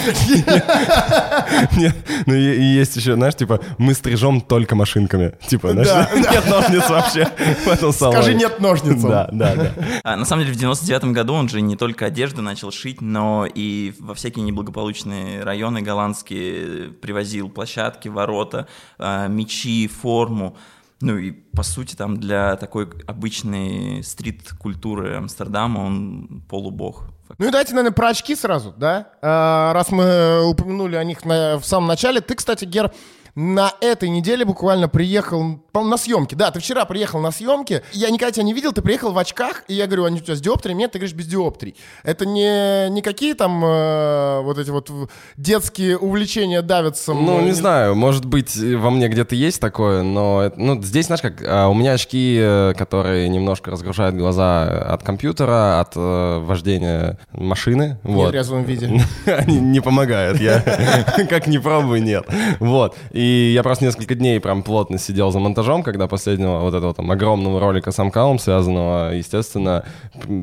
Нет, 1.76 1.96
ну 2.26 2.34
и, 2.34 2.62
есть 2.62 2.96
еще, 2.96 3.14
знаешь, 3.14 3.34
типа, 3.34 3.60
мы 3.78 3.94
стрижем 3.94 4.40
только 4.40 4.74
машинками. 4.76 5.34
Типа, 5.46 5.72
знаешь, 5.72 5.88
Да, 5.88 6.10
нет 6.14 6.46
ножниц 6.48 6.88
вообще 6.88 7.26
в 7.64 7.68
этом 7.68 7.92
салоне. 7.92 8.22
Скажи 8.22 8.34
«нет 8.36 8.60
ножницам». 8.60 9.10
Да, 9.10 9.28
да, 9.32 9.54
да. 9.54 9.72
А, 10.04 10.16
на 10.16 10.24
самом 10.24 10.42
деле 10.44 10.54
в 10.54 10.58
99 10.58 11.12
году 11.12 11.34
он 11.34 11.48
же 11.48 11.60
не 11.60 11.76
только 11.76 12.06
одежду 12.06 12.42
начал 12.42 12.70
шить, 12.70 13.00
но 13.00 13.46
и 13.52 13.93
во 13.98 14.14
всякие 14.14 14.44
неблагополучные 14.44 15.42
районы 15.42 15.82
голландские 15.82 16.92
привозил 16.92 17.48
площадки, 17.48 18.08
ворота, 18.08 18.68
а, 18.98 19.28
мечи, 19.28 19.88
форму. 19.88 20.56
Ну 21.00 21.18
и 21.18 21.32
по 21.32 21.62
сути 21.62 21.94
там 21.96 22.18
для 22.18 22.56
такой 22.56 22.88
обычной 23.06 24.02
стрит-культуры 24.02 25.16
Амстердама 25.16 25.80
он 25.80 26.42
полубог. 26.48 27.04
Ну 27.38 27.48
и 27.48 27.50
давайте, 27.50 27.74
наверное, 27.74 27.94
про 27.94 28.08
очки 28.08 28.34
сразу, 28.36 28.74
да? 28.76 29.08
А, 29.22 29.72
раз 29.72 29.90
мы 29.90 30.46
упомянули 30.48 30.96
о 30.96 31.04
них 31.04 31.24
в 31.24 31.62
самом 31.62 31.88
начале. 31.88 32.20
Ты, 32.20 32.34
кстати, 32.34 32.64
Гер, 32.64 32.92
на 33.34 33.72
этой 33.80 34.08
неделе 34.08 34.44
буквально 34.44 34.88
приехал, 34.88 35.58
по-моему, 35.72 35.90
на 35.90 35.96
съемки. 35.96 36.36
Да, 36.36 36.52
ты 36.52 36.60
вчера 36.60 36.84
приехал 36.84 37.18
на 37.18 37.32
съемки. 37.32 37.82
Я 37.92 38.10
никогда 38.10 38.30
тебя 38.30 38.44
не 38.44 38.52
видел, 38.52 38.72
ты 38.72 38.80
приехал 38.80 39.12
в 39.12 39.18
очках, 39.18 39.64
и 39.66 39.74
я 39.74 39.86
говорю, 39.86 40.04
они 40.04 40.20
у 40.20 40.22
тебя 40.22 40.36
с 40.36 40.40
диоптрией? 40.40 40.76
Нет, 40.76 40.92
ты 40.92 40.98
говоришь, 40.98 41.16
без 41.16 41.26
диоптрий. 41.26 41.74
Это 42.04 42.26
не, 42.26 42.88
не 42.90 43.02
какие 43.02 43.32
там 43.34 43.64
э, 43.64 44.40
вот 44.42 44.58
эти 44.58 44.70
вот 44.70 44.88
в- 44.88 45.08
детские 45.36 45.98
увлечения 45.98 46.62
давятся? 46.62 47.12
Ну, 47.12 47.40
не 47.40 47.52
знаю, 47.52 47.96
может 47.96 48.24
быть, 48.24 48.56
во 48.56 48.90
мне 48.90 49.08
где-то 49.08 49.34
есть 49.34 49.60
такое, 49.60 50.02
но 50.02 50.52
ну, 50.56 50.80
здесь, 50.80 51.06
знаешь, 51.06 51.22
как 51.22 51.42
а, 51.44 51.68
у 51.68 51.74
меня 51.74 51.92
очки, 51.92 52.38
э, 52.40 52.74
которые 52.76 53.28
немножко 53.28 53.72
разгружают 53.72 54.14
глаза 54.14 54.64
от 54.92 55.02
компьютера, 55.02 55.80
от 55.80 55.94
э, 55.96 56.38
вождения 56.38 57.18
машины. 57.32 57.98
В 58.04 58.12
Вот. 58.12 58.32
резвом 58.32 58.62
виде. 58.62 58.90
Они 59.26 59.58
не 59.58 59.80
помогают, 59.80 60.38
я 60.40 60.60
как 61.28 61.48
не 61.48 61.58
пробую, 61.58 62.00
нет. 62.00 62.26
Вот. 62.60 62.96
И 63.10 63.23
И 63.24 63.52
я 63.54 63.62
просто 63.62 63.86
несколько 63.86 64.14
дней 64.14 64.38
прям 64.38 64.62
плотно 64.62 64.98
сидел 64.98 65.30
за 65.32 65.38
монтажом, 65.38 65.82
когда 65.82 66.06
последнего 66.08 66.58
вот 66.58 66.74
этого 66.74 66.92
там 66.92 67.10
огромного 67.10 67.58
ролика 67.58 67.90
с 67.90 67.98
Амкалом 67.98 68.38
связанного, 68.38 69.14
естественно, 69.14 69.82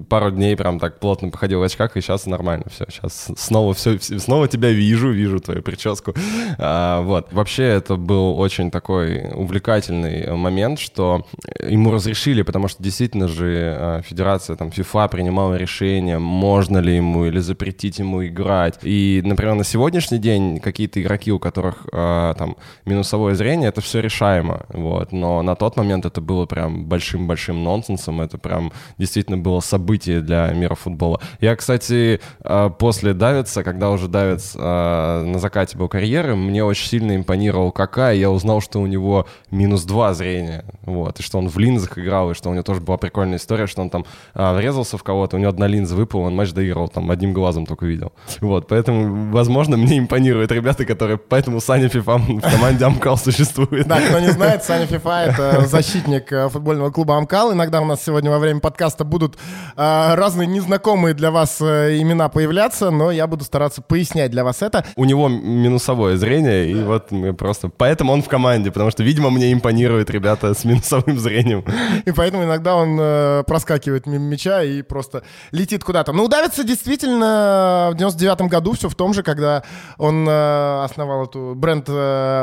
пару 0.09 0.31
дней 0.31 0.55
прям 0.55 0.79
так 0.79 0.99
плотно 0.99 1.29
походил 1.29 1.59
в 1.59 1.63
очках, 1.63 1.95
и 1.95 2.01
сейчас 2.01 2.25
нормально 2.25 2.65
все. 2.73 2.85
Сейчас 2.89 3.27
снова 3.37 3.75
все, 3.75 3.99
снова 3.99 4.47
тебя 4.47 4.71
вижу, 4.71 5.11
вижу 5.11 5.39
твою 5.39 5.61
прическу. 5.61 6.15
А, 6.57 7.01
вот. 7.01 7.31
Вообще 7.31 7.65
это 7.65 7.97
был 7.97 8.39
очень 8.39 8.71
такой 8.71 9.29
увлекательный 9.31 10.35
момент, 10.35 10.79
что 10.79 11.27
ему 11.63 11.91
разрешили, 11.91 12.41
потому 12.41 12.67
что 12.67 12.81
действительно 12.81 13.27
же 13.27 13.75
а, 13.77 14.01
федерация, 14.01 14.55
там, 14.55 14.69
FIFA 14.69 15.07
принимала 15.09 15.53
решение, 15.53 16.17
можно 16.17 16.79
ли 16.79 16.95
ему 16.95 17.25
или 17.25 17.37
запретить 17.37 17.99
ему 17.99 18.25
играть. 18.25 18.79
И, 18.81 19.21
например, 19.23 19.53
на 19.53 19.63
сегодняшний 19.63 20.17
день 20.17 20.59
какие-то 20.59 20.99
игроки, 20.99 21.31
у 21.31 21.37
которых 21.37 21.87
э, 21.93 22.33
там 22.37 22.55
минусовое 22.85 23.35
зрение, 23.35 23.69
это 23.69 23.81
все 23.81 24.01
решаемо, 24.01 24.65
вот. 24.69 25.11
Но 25.11 25.41
на 25.41 25.55
тот 25.55 25.77
момент 25.77 26.05
это 26.05 26.21
было 26.21 26.45
прям 26.45 26.85
большим-большим 26.85 27.63
нонсенсом, 27.63 28.21
это 28.21 28.37
прям 28.37 28.71
действительно 28.97 29.37
было 29.37 29.59
событие 29.59 30.21
для 30.21 30.51
мира 30.51 30.75
футбола. 30.75 31.19
Я, 31.39 31.55
кстати, 31.55 32.19
э, 32.43 32.69
после 32.77 33.13
Давица, 33.13 33.63
когда 33.63 33.89
уже 33.89 34.07
Давиц 34.07 34.55
э, 34.55 35.23
на 35.25 35.39
закате 35.39 35.77
был 35.77 35.87
карьеры, 35.87 36.35
мне 36.35 36.63
очень 36.63 36.87
сильно 36.87 37.15
импонировал 37.15 37.71
Кака, 37.71 38.13
и 38.13 38.19
я 38.19 38.29
узнал, 38.29 38.61
что 38.61 38.79
у 38.79 38.87
него 38.87 39.27
минус 39.49 39.83
два 39.83 40.13
зрения, 40.13 40.65
вот, 40.83 41.19
и 41.19 41.23
что 41.23 41.37
он 41.37 41.49
в 41.49 41.57
линзах 41.57 41.97
играл, 41.97 42.31
и 42.31 42.33
что 42.33 42.49
у 42.49 42.53
него 42.53 42.63
тоже 42.63 42.81
была 42.81 42.97
прикольная 42.97 43.37
история, 43.37 43.67
что 43.67 43.81
он 43.81 43.89
там 43.89 44.05
э, 44.33 44.55
врезался 44.55 44.97
в 44.97 45.03
кого-то, 45.03 45.37
у 45.37 45.39
него 45.39 45.49
одна 45.49 45.67
линза 45.67 45.95
выпала, 45.95 46.21
он 46.21 46.35
матч 46.35 46.51
доиграл, 46.51 46.89
там 46.89 47.09
одним 47.11 47.33
глазом 47.33 47.65
только 47.65 47.85
видел. 47.85 48.13
Вот, 48.39 48.67
поэтому, 48.67 49.31
возможно, 49.31 49.77
мне 49.77 49.97
импонируют 49.99 50.51
ребята, 50.51 50.85
которые... 50.85 51.17
Поэтому 51.17 51.59
Саня 51.59 51.89
Фифа 51.89 52.17
в 52.17 52.41
команде 52.61 52.85
Амкал 52.85 53.17
существует. 53.17 53.87
Да, 53.87 53.99
кто 53.99 54.19
не 54.19 54.29
знает, 54.29 54.63
Саня 54.63 54.85
Фифа— 54.85 55.23
это 55.25 55.65
защитник 55.65 56.31
э, 56.31 56.47
футбольного 56.47 56.91
клуба 56.91 57.17
Амкал. 57.17 57.51
Иногда 57.53 57.81
у 57.81 57.85
нас 57.85 58.03
сегодня 58.05 58.29
во 58.29 58.37
время 58.37 58.59
подкаста 58.59 59.03
будут 59.03 59.35
э, 59.75 60.13
разные 60.13 60.45
незнакомые 60.45 61.15
для 61.15 61.31
вас 61.31 61.59
э, 61.59 61.99
имена 61.99 62.29
появляться, 62.29 62.91
но 62.91 63.09
я 63.09 63.25
буду 63.25 63.43
стараться 63.45 63.81
пояснять 63.81 64.29
для 64.29 64.43
вас 64.43 64.61
это. 64.61 64.85
У 64.95 65.05
него 65.05 65.27
минусовое 65.27 66.17
зрение, 66.17 66.69
и 66.69 66.83
вот 66.83 67.09
просто... 67.35 67.69
Поэтому 67.75 68.13
он 68.13 68.21
в 68.21 68.27
команде, 68.27 68.69
потому 68.69 68.91
что, 68.91 69.01
видимо, 69.01 69.31
мне 69.31 69.51
импонируют 69.51 70.11
ребята 70.11 70.53
с 70.53 70.63
минусовым 70.63 71.17
зрением. 71.17 71.65
И 72.05 72.11
поэтому 72.11 72.43
иногда 72.43 72.75
он 72.75 73.43
проскакивает 73.45 74.05
мимо 74.05 74.25
мяча 74.25 74.61
и 74.63 74.83
просто 74.83 75.23
летит 75.51 75.83
куда-то. 75.83 76.13
Ну, 76.13 76.25
удавится 76.25 76.63
действительно 76.63 77.89
в 77.91 77.95
99 77.97 78.41
году 78.41 78.73
все 78.73 78.87
в 78.87 78.95
том 78.95 79.13
же, 79.13 79.23
когда 79.23 79.63
он 79.97 80.27
основал 80.29 81.25
эту 81.25 81.53
бренд 81.55 81.89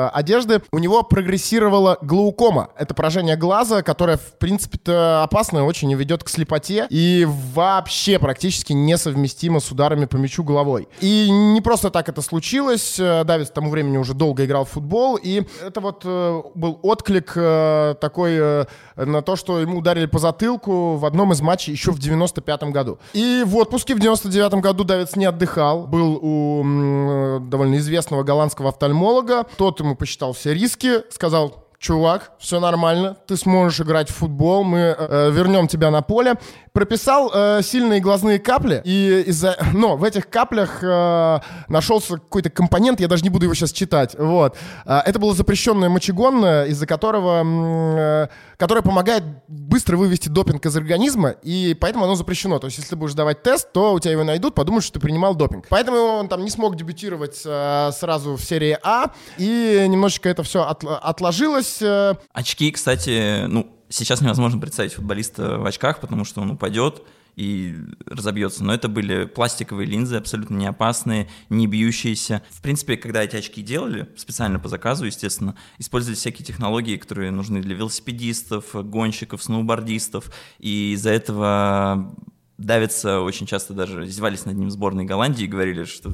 одежды, 0.08 0.62
у 0.72 0.78
него 0.78 1.02
прогрессировала 1.02 1.98
глаукома. 2.02 2.70
Это 2.76 2.94
поражение 2.94 3.36
глаза, 3.36 3.82
которое, 3.82 4.16
в 4.16 4.38
принципе-то, 4.38 5.22
опасно 5.22 5.64
очень 5.64 5.90
и 5.90 5.94
ведет 5.94 6.24
к 6.24 6.28
слепоте 6.28 6.86
и 6.90 7.26
вообще 7.54 8.18
практически 8.18 8.72
несовместимо 8.72 9.60
с 9.60 9.70
ударами 9.70 10.06
по 10.06 10.16
мячу 10.16 10.42
головой. 10.44 10.88
И 11.00 11.28
не 11.30 11.60
просто 11.60 11.90
так 11.90 12.08
это 12.08 12.22
случилось. 12.22 12.98
Э, 12.98 13.24
Давид 13.24 13.50
к 13.50 13.52
тому 13.52 13.70
времени 13.70 13.96
уже 13.96 14.14
долго 14.14 14.44
играл 14.44 14.64
в 14.64 14.70
футбол, 14.70 15.16
и 15.16 15.44
это 15.64 15.80
вот 15.80 16.02
э, 16.04 16.42
был 16.54 16.78
отклик 16.82 17.32
э, 17.36 17.94
такой 18.00 18.66
на 18.96 19.22
то, 19.22 19.36
что 19.36 19.60
ему 19.60 19.78
ударили 19.78 20.06
по 20.06 20.18
затылку 20.18 20.96
в 20.96 21.04
одном 21.04 21.32
из 21.32 21.40
матчей 21.40 21.72
еще 21.72 21.92
в 21.92 21.98
95 21.98 22.64
году. 22.64 22.98
И 23.12 23.42
в 23.46 23.56
отпуске 23.56 23.94
в 23.94 24.00
99 24.00 24.54
году 24.54 24.84
Давид 24.84 25.14
не 25.16 25.26
отдыхал, 25.26 25.86
был 25.86 26.18
у 26.20 27.38
довольно 27.40 27.76
известного 27.76 28.22
голландского 28.22 28.70
офтальмолога. 28.70 29.46
Тот 29.56 29.80
ему 29.80 29.94
посчитал 29.98 30.32
все 30.32 30.54
риски, 30.54 31.02
сказал, 31.10 31.68
чувак, 31.78 32.32
все 32.38 32.60
нормально, 32.60 33.16
ты 33.26 33.36
сможешь 33.36 33.80
играть 33.80 34.10
в 34.10 34.14
футбол, 34.14 34.64
мы 34.64 34.96
э, 34.98 35.30
вернем 35.30 35.68
тебя 35.68 35.90
на 35.90 36.02
поле. 36.02 36.34
Прописал 36.78 37.32
э, 37.34 37.60
сильные 37.64 37.98
глазные 37.98 38.38
капли, 38.38 38.80
и 38.84 39.24
из-за... 39.26 39.56
Но 39.74 39.96
в 39.96 40.04
этих 40.04 40.30
каплях 40.30 40.78
э, 40.80 41.40
нашелся 41.66 42.18
какой-то 42.18 42.50
компонент, 42.50 43.00
я 43.00 43.08
даже 43.08 43.24
не 43.24 43.30
буду 43.30 43.46
его 43.46 43.54
сейчас 43.54 43.72
читать, 43.72 44.14
вот. 44.16 44.56
Э, 44.86 45.00
это 45.04 45.18
было 45.18 45.34
запрещенное 45.34 45.88
мочегонное, 45.88 46.66
из-за 46.66 46.86
которого... 46.86 47.42
Э, 47.44 48.28
которое 48.58 48.82
помогает 48.82 49.24
быстро 49.48 49.96
вывести 49.96 50.28
допинг 50.28 50.66
из 50.66 50.76
организма, 50.76 51.30
и 51.30 51.76
поэтому 51.80 52.04
оно 52.04 52.14
запрещено. 52.14 52.60
То 52.60 52.66
есть, 52.66 52.78
если 52.78 52.90
ты 52.90 52.96
будешь 52.96 53.14
давать 53.14 53.42
тест, 53.42 53.72
то 53.72 53.94
у 53.94 53.98
тебя 53.98 54.12
его 54.12 54.22
найдут, 54.22 54.54
подумают, 54.54 54.84
что 54.84 54.94
ты 54.94 55.00
принимал 55.00 55.34
допинг. 55.34 55.66
Поэтому 55.68 55.98
он 55.98 56.28
там 56.28 56.44
не 56.44 56.50
смог 56.50 56.76
дебютировать 56.76 57.42
э, 57.44 57.90
сразу 57.92 58.36
в 58.36 58.40
серии 58.40 58.78
А, 58.84 59.10
и 59.36 59.84
немножечко 59.88 60.28
это 60.28 60.44
все 60.44 60.62
от, 60.62 60.84
отложилось. 60.84 61.82
Э. 61.82 62.14
Очки, 62.32 62.70
кстати, 62.70 63.46
ну, 63.48 63.77
сейчас 63.88 64.20
невозможно 64.20 64.60
представить 64.60 64.94
футболиста 64.94 65.58
в 65.58 65.66
очках, 65.66 66.00
потому 66.00 66.24
что 66.24 66.40
он 66.40 66.50
упадет, 66.50 67.02
и 67.38 67.76
разобьется. 68.04 68.64
Но 68.64 68.74
это 68.74 68.88
были 68.88 69.24
пластиковые 69.24 69.86
линзы, 69.86 70.16
абсолютно 70.16 70.56
не 70.56 70.66
опасные, 70.66 71.28
не 71.50 71.68
бьющиеся. 71.68 72.42
В 72.50 72.60
принципе, 72.60 72.96
когда 72.96 73.22
эти 73.22 73.36
очки 73.36 73.62
делали, 73.62 74.08
специально 74.16 74.58
по 74.58 74.68
заказу, 74.68 75.06
естественно, 75.06 75.54
использовали 75.78 76.16
всякие 76.16 76.44
технологии, 76.44 76.96
которые 76.96 77.30
нужны 77.30 77.62
для 77.62 77.76
велосипедистов, 77.76 78.74
гонщиков, 78.74 79.40
сноубордистов, 79.40 80.32
и 80.58 80.94
из-за 80.94 81.10
этого 81.10 82.12
давится 82.58 83.20
очень 83.20 83.46
часто 83.46 83.72
даже 83.72 84.04
издевались 84.04 84.44
над 84.44 84.56
ним 84.56 84.68
сборной 84.68 85.04
Голландии 85.04 85.44
и 85.44 85.46
говорили, 85.46 85.84
что 85.84 86.12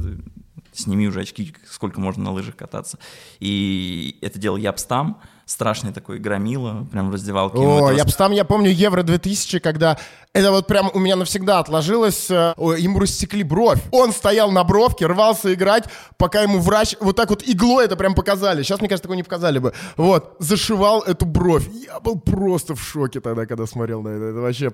сними 0.73 1.09
уже 1.09 1.21
очки, 1.21 1.55
сколько 1.67 2.01
можно 2.01 2.25
на 2.25 2.33
лыжах 2.33 2.55
кататься. 2.55 2.99
И 3.41 4.19
это 4.21 4.39
делал 4.39 4.59
Япстам, 4.59 5.23
страшный 5.47 5.93
такой 5.93 6.19
громила, 6.19 6.87
прям 6.91 7.11
в 7.11 7.15
раздевалке. 7.15 7.59
О, 7.59 7.91
Япстам, 7.91 8.33
я 8.33 8.45
помню 8.45 8.71
Евро 8.71 9.03
2000, 9.03 9.59
когда 9.59 9.99
это 10.35 10.51
вот 10.51 10.67
прям 10.67 10.91
у 10.93 10.99
меня 10.99 11.15
навсегда 11.15 11.61
отложилось. 11.61 12.29
Э, 12.29 12.55
ему 12.57 12.99
рассекли 12.99 13.45
бровь. 13.45 13.79
Он 13.93 14.13
стоял 14.13 14.51
на 14.51 14.65
бровке, 14.65 15.07
рвался 15.07 15.55
играть, 15.55 15.85
пока 16.17 16.43
ему 16.43 16.59
врач 16.59 16.97
вот 16.99 17.15
так 17.15 17.31
вот 17.31 17.45
иглой 17.47 17.85
это 17.85 17.95
прям 17.95 18.15
показали. 18.15 18.65
Сейчас, 18.65 18.81
мне 18.81 18.89
кажется, 18.89 19.05
такого 19.05 19.17
не 19.17 19.23
показали 19.23 19.61
бы. 19.61 19.73
Вот, 19.97 20.35
зашивал 20.41 21.03
эту 21.03 21.25
бровь. 21.25 21.69
Я 21.73 22.01
был 22.01 22.19
просто 22.19 22.75
в 22.75 22.83
шоке 22.83 23.21
тогда, 23.21 23.47
когда 23.47 23.65
смотрел 23.67 24.03
на 24.03 24.09
это. 24.09 24.25
Это 24.25 24.41
вообще... 24.41 24.73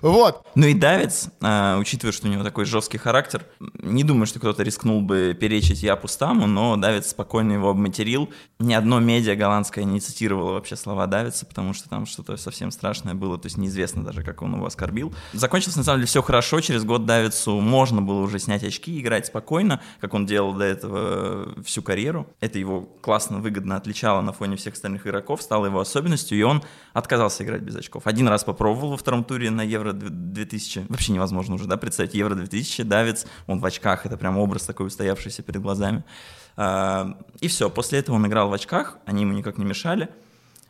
Вот. 0.00 0.46
Ну 0.54 0.66
и 0.66 0.72
Давец, 0.72 1.28
а, 1.42 1.76
учитывая, 1.78 2.12
что 2.12 2.26
у 2.26 2.30
него 2.30 2.42
такой 2.42 2.64
жесткий 2.64 2.96
характер, 2.96 3.44
не 3.82 4.04
думаю, 4.04 4.24
что 4.24 4.38
кто-то 4.38 4.62
рискнул 4.62 5.02
бы 5.02 5.36
перечить 5.38 5.82
я 5.82 5.96
пустаму, 5.96 6.46
но 6.46 6.76
Давец 6.78 7.10
спокойно 7.10 7.52
его 7.52 7.68
обматерил. 7.68 8.30
Ни 8.58 8.72
одно 8.72 8.98
медиа 8.98 9.34
голландское 9.34 9.84
не 9.84 10.00
цитировало 10.12 10.52
вообще 10.52 10.76
слова 10.76 11.06
Давица, 11.06 11.46
потому 11.46 11.72
что 11.72 11.88
там 11.88 12.04
что-то 12.04 12.36
совсем 12.36 12.70
страшное 12.70 13.14
было, 13.14 13.38
то 13.38 13.46
есть 13.46 13.56
неизвестно 13.56 14.04
даже, 14.04 14.22
как 14.22 14.42
он 14.42 14.54
его 14.54 14.66
оскорбил. 14.66 15.14
Закончилось, 15.32 15.76
на 15.76 15.84
самом 15.84 16.00
деле, 16.00 16.06
все 16.06 16.22
хорошо. 16.22 16.60
Через 16.60 16.84
год 16.84 17.06
Давицу 17.06 17.60
можно 17.60 18.02
было 18.02 18.20
уже 18.20 18.38
снять 18.38 18.62
очки 18.62 18.94
и 18.94 19.00
играть 19.00 19.26
спокойно, 19.26 19.80
как 20.00 20.12
он 20.14 20.26
делал 20.26 20.52
до 20.52 20.64
этого 20.64 21.62
всю 21.64 21.82
карьеру. 21.82 22.26
Это 22.40 22.58
его 22.58 22.82
классно, 22.82 23.38
выгодно 23.38 23.76
отличало 23.76 24.20
на 24.20 24.32
фоне 24.32 24.56
всех 24.56 24.74
остальных 24.74 25.06
игроков, 25.06 25.40
стало 25.40 25.66
его 25.66 25.80
особенностью, 25.80 26.38
и 26.38 26.42
он 26.42 26.62
отказался 26.92 27.42
играть 27.44 27.62
без 27.62 27.74
очков. 27.74 28.06
Один 28.06 28.28
раз 28.28 28.44
попробовал 28.44 28.90
во 28.90 28.96
втором 28.96 29.24
туре 29.24 29.50
на 29.50 29.62
Евро 29.62 29.92
2000. 29.92 30.86
Вообще 30.88 31.12
невозможно 31.12 31.54
уже, 31.54 31.64
да, 31.64 31.76
представить. 31.76 32.14
Евро 32.14 32.34
2000, 32.34 32.82
Давиц, 32.82 33.26
он 33.46 33.60
в 33.60 33.64
очках, 33.64 34.04
это 34.04 34.16
прям 34.18 34.36
образ 34.36 34.64
такой 34.64 34.88
устоявшийся 34.88 35.42
перед 35.42 35.62
глазами. 35.62 36.04
А, 36.56 37.18
и 37.40 37.48
все, 37.48 37.70
после 37.70 37.98
этого 37.98 38.16
он 38.16 38.26
играл 38.26 38.48
в 38.48 38.52
очках, 38.52 38.98
они 39.06 39.22
ему 39.22 39.32
никак 39.32 39.58
не 39.58 39.64
мешали. 39.64 40.08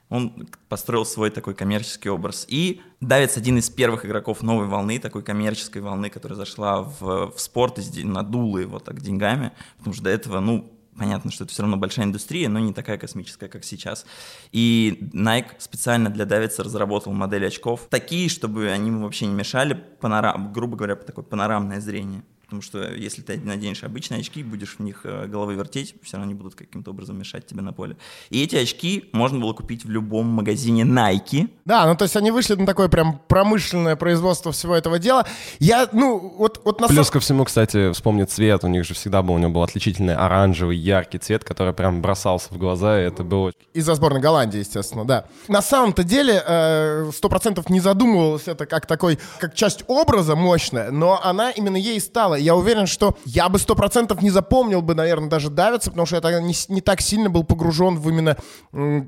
Он 0.09 0.47
построил 0.69 1.07
свой 1.07 1.31
такой 1.31 1.55
коммерческий 1.55 2.11
образ. 2.11 2.45
И 2.47 2.83
Давец 3.01 3.39
один 3.39 3.57
из 3.59 3.71
первых 3.71 4.05
игроков 4.05 4.43
новой 4.43 4.67
волны, 4.67 4.99
такой 4.99 5.23
коммерческой 5.23 5.81
волны, 5.81 6.11
которая 6.11 6.37
зашла 6.37 6.83
в, 6.83 7.33
в 7.33 7.41
спорт 7.41 7.79
и 7.79 8.05
надула 8.05 8.59
его 8.59 8.79
так 8.79 9.01
деньгами, 9.01 9.53
потому 9.79 9.95
что 9.95 10.05
до 10.05 10.11
этого, 10.11 10.41
ну, 10.41 10.71
понятно, 10.99 11.31
что 11.31 11.45
это 11.45 11.53
все 11.55 11.63
равно 11.63 11.79
большая 11.79 12.05
индустрия, 12.05 12.51
но 12.51 12.59
не 12.59 12.75
такая 12.75 12.99
космическая, 12.99 13.49
как 13.49 13.65
сейчас. 13.65 14.05
И 14.53 15.09
Nike 15.15 15.53
специально 15.59 16.11
для 16.11 16.27
Давица 16.27 16.63
разработал 16.63 17.15
модель 17.15 17.47
очков, 17.47 17.87
такие, 17.89 18.29
чтобы 18.29 18.69
они 18.69 18.89
ему 18.89 19.05
вообще 19.05 19.25
не 19.25 19.35
мешали, 19.35 19.73
панорам, 19.73 20.53
грубо 20.53 20.77
говоря, 20.77 20.97
такое 20.97 21.25
панорамное 21.25 21.81
зрение 21.81 22.23
потому 22.53 22.61
что 22.61 22.95
если 22.95 23.23
ты 23.23 23.41
наденешь 23.43 23.83
обычные 23.83 24.21
очки, 24.21 24.43
будешь 24.43 24.77
в 24.79 24.81
них 24.81 25.01
э, 25.05 25.27
головой 25.27 25.55
вертеть, 25.55 25.95
все 26.03 26.19
равно 26.19 26.31
они 26.31 26.35
будут 26.35 26.55
каким-то 26.55 26.91
образом 26.91 27.19
мешать 27.19 27.47
тебе 27.47 27.63
на 27.63 27.73
поле. 27.73 27.97
И 28.29 28.43
эти 28.43 28.57
очки 28.57 29.09
можно 29.13 29.39
было 29.39 29.55
купить 29.55 29.87
в 29.87 29.91
любом 29.91 30.27
магазине 30.27 30.83
Nike. 30.83 31.49
Да, 31.65 31.87
ну 31.87 31.97
то 31.97 32.03
есть 32.03 32.15
они 32.15 32.31
вышли 32.31 32.55
на 32.55 32.67
такое 32.67 32.89
прям 32.89 33.19
промышленное 33.27 33.97
производство 33.97 34.53
всего 34.53 34.77
этого 34.77 34.99
дела. 34.99 35.27
Я, 35.61 35.89
ну, 35.93 36.19
вот, 36.37 36.61
вот 36.63 36.79
на 36.83 36.89
Плюс 36.89 37.11
ко 37.11 37.21
всему, 37.21 37.45
кстати, 37.47 37.91
вспомнить 37.93 38.31
цвет, 38.31 38.65
у 38.65 38.69
них 38.69 38.85
же 38.85 38.93
всегда 38.93 39.23
был, 39.23 39.33
у 39.33 39.39
него 39.39 39.53
был 39.53 39.63
отличительный 39.63 40.15
оранжевый, 40.15 40.77
яркий 40.77 41.17
цвет, 41.17 41.45
который 41.45 41.73
прям 41.73 42.03
бросался 42.03 42.53
в 42.53 42.59
глаза, 42.59 43.01
и 43.01 43.05
это 43.05 43.25
было... 43.25 43.53
Из-за 43.73 43.95
сборной 43.95 44.21
Голландии, 44.21 44.59
естественно, 44.59 45.07
да. 45.07 45.25
На 45.49 45.63
самом-то 45.63 46.05
деле, 46.05 46.43
э, 46.47 47.11
сто 47.15 47.31
процентов 47.31 47.71
не 47.71 47.81
задумывалось 47.81 48.47
это 48.47 48.67
как 48.67 48.85
такой, 48.85 49.19
как 49.39 49.55
часть 49.55 49.85
образа 49.87 50.37
мощная, 50.37 50.91
но 50.91 51.19
она 51.23 51.51
именно 51.51 51.77
ей 51.77 51.99
стала 52.01 52.35
Я 52.43 52.57
уверен, 52.57 52.87
что 52.87 53.17
я 53.25 53.49
бы 53.49 53.59
сто 53.59 53.75
процентов 53.75 54.23
не 54.23 54.31
запомнил 54.31 54.83
бы, 54.83 54.95
наверное, 54.95 55.29
даже 55.29 55.51
давиться, 55.51 55.91
потому 55.91 56.07
что 56.07 56.17
я 56.17 56.23
тогда 56.23 56.41
не, 56.41 56.55
не 56.69 56.81
так 56.81 57.01
сильно 57.01 57.31
был 57.31 57.45
погружен 57.45 57.99
в 57.99 58.09
именно 58.09 58.37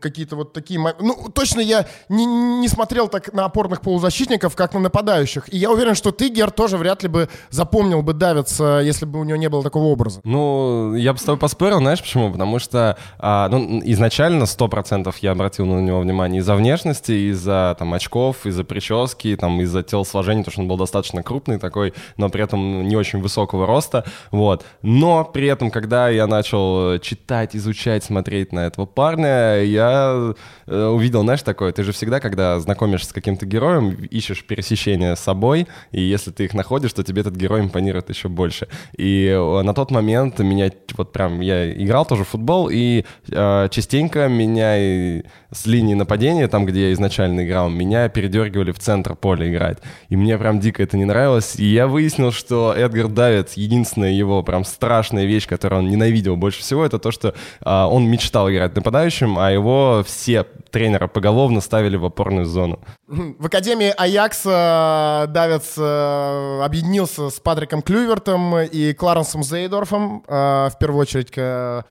какие-то 0.00 0.36
вот 0.36 0.52
такие... 0.52 0.80
Ну, 1.00 1.30
точно 1.34 1.60
я 1.60 1.86
не, 2.08 2.24
не 2.24 2.68
смотрел 2.68 3.08
так 3.08 3.32
на 3.32 3.44
опорных 3.44 3.80
полузащитников, 3.80 4.54
как 4.56 4.74
на 4.74 4.80
нападающих. 4.80 5.52
И 5.52 5.58
я 5.58 5.70
уверен, 5.70 5.94
что 5.94 6.12
ты, 6.12 6.28
Гер, 6.28 6.50
тоже 6.50 6.76
вряд 6.76 7.02
ли 7.02 7.08
бы 7.08 7.28
запомнил 7.50 8.02
бы 8.02 8.12
давиться, 8.12 8.80
если 8.84 9.04
бы 9.04 9.20
у 9.20 9.24
него 9.24 9.36
не 9.36 9.48
было 9.48 9.62
такого 9.62 9.84
образа. 9.84 10.20
Ну, 10.24 10.94
я 10.94 11.12
бы 11.12 11.18
с 11.18 11.22
тобой 11.22 11.38
поспорил, 11.38 11.78
знаешь 11.78 12.00
почему? 12.00 12.30
Потому 12.30 12.58
что, 12.58 12.96
а, 13.18 13.48
ну, 13.48 13.80
изначально 13.84 14.44
100% 14.44 15.14
я 15.20 15.32
обратил 15.32 15.66
на 15.66 15.80
него 15.80 16.00
внимание 16.00 16.40
из-за 16.40 16.54
внешности, 16.54 17.30
из-за 17.30 17.74
там 17.78 17.92
очков, 17.94 18.46
из-за 18.46 18.64
прически, 18.64 19.36
там, 19.36 19.60
из-за 19.60 19.82
телосложения, 19.82 20.42
потому 20.42 20.52
что 20.52 20.62
он 20.62 20.68
был 20.68 20.76
достаточно 20.76 21.22
крупный 21.22 21.58
такой, 21.58 21.94
но 22.16 22.28
при 22.28 22.42
этом 22.44 22.86
не 22.86 22.96
очень 22.96 23.13
высокого 23.20 23.66
роста, 23.66 24.04
вот. 24.30 24.64
Но 24.82 25.24
при 25.24 25.46
этом, 25.46 25.70
когда 25.70 26.08
я 26.08 26.26
начал 26.26 26.98
читать, 26.98 27.56
изучать, 27.56 28.04
смотреть 28.04 28.52
на 28.52 28.66
этого 28.66 28.86
парня, 28.86 29.62
я 29.62 30.34
э, 30.66 30.86
увидел, 30.86 31.22
знаешь, 31.22 31.42
такое, 31.42 31.72
ты 31.72 31.82
же 31.82 31.92
всегда, 31.92 32.20
когда 32.20 32.58
знакомишься 32.60 33.10
с 33.10 33.12
каким-то 33.12 33.46
героем, 33.46 33.90
ищешь 33.90 34.44
пересечения 34.44 35.14
с 35.14 35.20
собой, 35.20 35.66
и 35.92 36.00
если 36.00 36.30
ты 36.30 36.44
их 36.44 36.54
находишь, 36.54 36.92
то 36.92 37.02
тебе 37.02 37.20
этот 37.20 37.36
герой 37.36 37.60
импонирует 37.60 38.08
еще 38.08 38.28
больше. 38.28 38.68
И 38.96 39.26
э, 39.26 39.62
на 39.62 39.74
тот 39.74 39.90
момент 39.90 40.38
меня 40.38 40.70
вот 40.96 41.12
прям, 41.12 41.40
я 41.40 41.72
играл 41.72 42.04
тоже 42.06 42.24
в 42.24 42.28
футбол, 42.28 42.68
и 42.70 43.04
э, 43.28 43.68
частенько 43.70 44.28
меня 44.28 44.78
и 44.78 45.22
с 45.50 45.66
линии 45.66 45.94
нападения, 45.94 46.48
там, 46.48 46.66
где 46.66 46.88
я 46.88 46.92
изначально 46.92 47.46
играл, 47.46 47.70
меня 47.70 48.08
передергивали 48.08 48.72
в 48.72 48.78
центр 48.78 49.14
поля 49.14 49.48
играть. 49.48 49.78
И 50.08 50.16
мне 50.16 50.36
прям 50.38 50.60
дико 50.60 50.82
это 50.82 50.96
не 50.96 51.04
нравилось. 51.04 51.56
И 51.56 51.64
я 51.64 51.86
выяснил, 51.86 52.32
что 52.32 52.74
Эдгар 52.76 53.03
Давид, 53.12 53.50
единственная 53.56 54.12
его 54.12 54.42
прям 54.42 54.64
страшная 54.64 55.24
вещь, 55.24 55.46
которую 55.46 55.80
он 55.80 55.88
ненавидел 55.88 56.36
больше 56.36 56.60
всего, 56.60 56.84
это 56.84 56.98
то, 56.98 57.10
что 57.10 57.34
а, 57.60 57.88
он 57.88 58.06
мечтал 58.06 58.50
играть 58.50 58.74
нападающим, 58.76 59.38
а 59.38 59.50
его 59.50 60.02
все 60.06 60.44
тренеры 60.70 61.08
поголовно 61.08 61.60
ставили 61.60 61.96
в 61.96 62.04
опорную 62.04 62.46
зону. 62.46 62.80
В 63.06 63.46
Академии 63.46 63.92
Аякса 63.96 65.26
Давец 65.28 65.74
э, 65.76 66.60
объединился 66.62 67.30
с 67.30 67.40
Патриком 67.40 67.82
Клювертом 67.82 68.58
и 68.58 68.92
Кларенсом 68.92 69.42
Зейдорфом. 69.42 70.24
э, 70.26 70.68
В 70.70 70.78
первую 70.80 71.00
очередь 71.00 71.30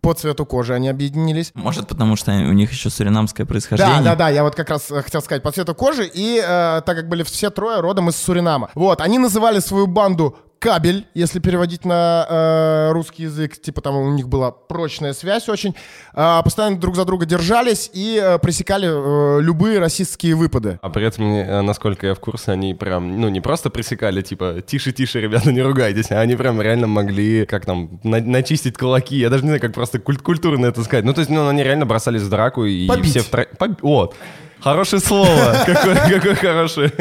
по 0.02 0.14
цвету 0.14 0.46
кожи 0.46 0.74
они 0.74 0.90
объединились. 0.90 1.52
Может, 1.54 1.88
потому 1.88 2.16
что 2.16 2.32
у 2.32 2.54
них 2.54 2.72
еще 2.72 2.90
суринамское 2.90 3.46
происхождение? 3.46 3.98
Да, 4.00 4.04
да, 4.12 4.16
да, 4.16 4.30
я 4.30 4.44
вот 4.44 4.56
как 4.56 4.70
раз 4.70 4.92
э, 4.92 5.02
хотел 5.02 5.22
сказать 5.22 5.44
по 5.44 5.52
цвету 5.52 5.76
кожи, 5.76 6.10
и 6.12 6.42
э, 6.44 6.82
так 6.86 6.98
как 6.98 7.08
были 7.08 7.24
все 7.24 7.50
трое 7.50 7.80
родом 7.80 8.10
из 8.10 8.16
Суринама. 8.16 8.70
Вот, 8.76 9.02
они 9.02 9.20
называли 9.20 9.60
свою 9.60 9.88
банду 9.88 10.38
кабель, 10.64 11.06
если 11.14 11.40
переводить 11.40 11.84
на 11.84 12.26
э, 12.30 12.92
русский 12.94 13.24
язык, 13.24 13.60
типа 13.62 13.82
там 13.82 13.98
у 13.98 14.12
них 14.14 14.30
была 14.30 14.52
прочная 14.52 15.12
связь 15.14 15.50
очень, 15.50 15.76
Э, 16.16 16.42
постоянно 16.44 16.78
друг 16.80 16.96
за 16.96 17.04
друга 17.06 17.26
держались 17.26 17.90
и 17.94 18.18
э, 18.24 18.38
пресекали 18.40 18.88
э, 18.88 19.42
любые 19.42 19.80
расистские 19.80 20.36
выпады. 20.36 20.80
А 20.82 20.90
при 20.90 21.06
этом, 21.06 21.26
э, 21.34 21.62
насколько 21.62 22.08
я 22.08 22.14
в 22.14 22.20
курсе, 22.20 22.52
они 22.52 22.74
прям, 22.76 23.20
ну, 23.20 23.30
не 23.30 23.42
просто 23.42 23.70
пресекали, 23.70 24.22
типа, 24.22 24.62
тише-тише, 24.66 25.20
ребята, 25.20 25.52
не 25.52 25.62
ругайтесь, 25.62 26.12
а 26.12 26.22
они 26.22 26.36
прям 26.36 26.62
реально 26.62 26.88
могли, 26.88 27.46
как 27.46 27.66
там, 27.66 28.00
на- 28.04 28.22
начистить 28.22 28.78
кулаки. 28.78 29.18
Я 29.18 29.30
даже 29.30 29.44
не 29.44 29.50
знаю, 29.50 29.62
как 29.62 29.74
просто 29.74 29.98
куль- 29.98 30.22
культурно 30.22 30.68
это 30.68 30.82
сказать. 30.84 31.04
Ну, 31.04 31.14
то 31.14 31.20
есть, 31.22 31.32
ну, 31.32 31.48
они 31.48 31.64
реально 31.64 31.86
бросались 31.86 32.22
в 32.22 32.30
драку 32.30 32.64
и 32.64 32.88
Побить. 32.88 33.10
все 33.10 33.20
втроем... 33.22 33.50
Вот. 33.82 34.16
Хорошее 34.64 35.02
слово. 35.02 35.58
Какое, 35.66 36.36
хорошее. 36.36 36.94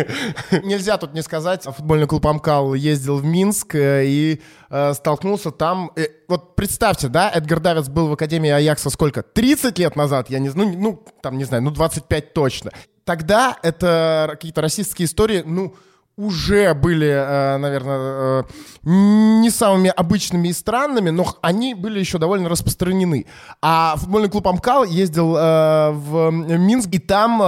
Нельзя 0.65 0.99
тут 0.99 1.15
не 1.15 1.23
сказать. 1.23 1.63
Футбольный 1.63 2.09
клуб 2.09 2.27
Амкал 2.27 2.75
ездил 2.75 3.19
в 3.19 3.25
Минск 3.25 3.77
э, 3.77 4.05
и 4.05 4.43
э, 4.69 4.95
столкнулся 4.95 5.53
там. 5.53 5.93
э, 5.95 6.09
вот 6.27 6.57
представьте, 6.57 7.07
да, 7.07 7.31
Эдгар 7.31 7.61
Давец 7.61 7.89
был 7.89 8.09
в 8.09 8.15
Академии 8.15 8.51
Аякса 8.51 8.91
сколько? 8.91 9.23
30 9.23 9.79
лет 9.79 9.95
назад, 9.95 10.29
я 10.29 10.41
не 10.41 10.49
знаю, 10.49 10.71
ну, 10.71 10.79
ну, 10.81 11.05
там, 11.23 11.39
не 11.39 11.45
знаю, 11.45 11.63
ну, 11.63 11.71
25 11.71 12.35
точно. 12.35 12.73
Тогда 13.05 13.57
это 13.63 14.31
какие-то 14.33 14.61
расистские 14.61 15.07
истории, 15.07 15.45
ну, 15.47 15.77
уже 16.23 16.73
были, 16.75 17.09
э, 17.09 17.57
наверное, 17.57 17.99
э, 17.99 18.43
не 18.85 19.51
самыми 19.51 19.91
обычными 19.91 20.49
и 20.49 20.53
странными, 20.53 21.11
но 21.11 21.27
они 21.41 21.75
были 21.75 21.99
еще 21.99 22.19
довольно 22.19 22.49
распространены. 22.49 23.27
А 23.61 23.97
футбольный 23.97 24.29
клуб 24.29 24.47
Амкал 24.47 24.85
ездил 24.85 25.37
э, 25.37 25.91
в 25.91 26.31
Минск, 26.31 26.89
и 26.93 26.99
там 26.99 27.39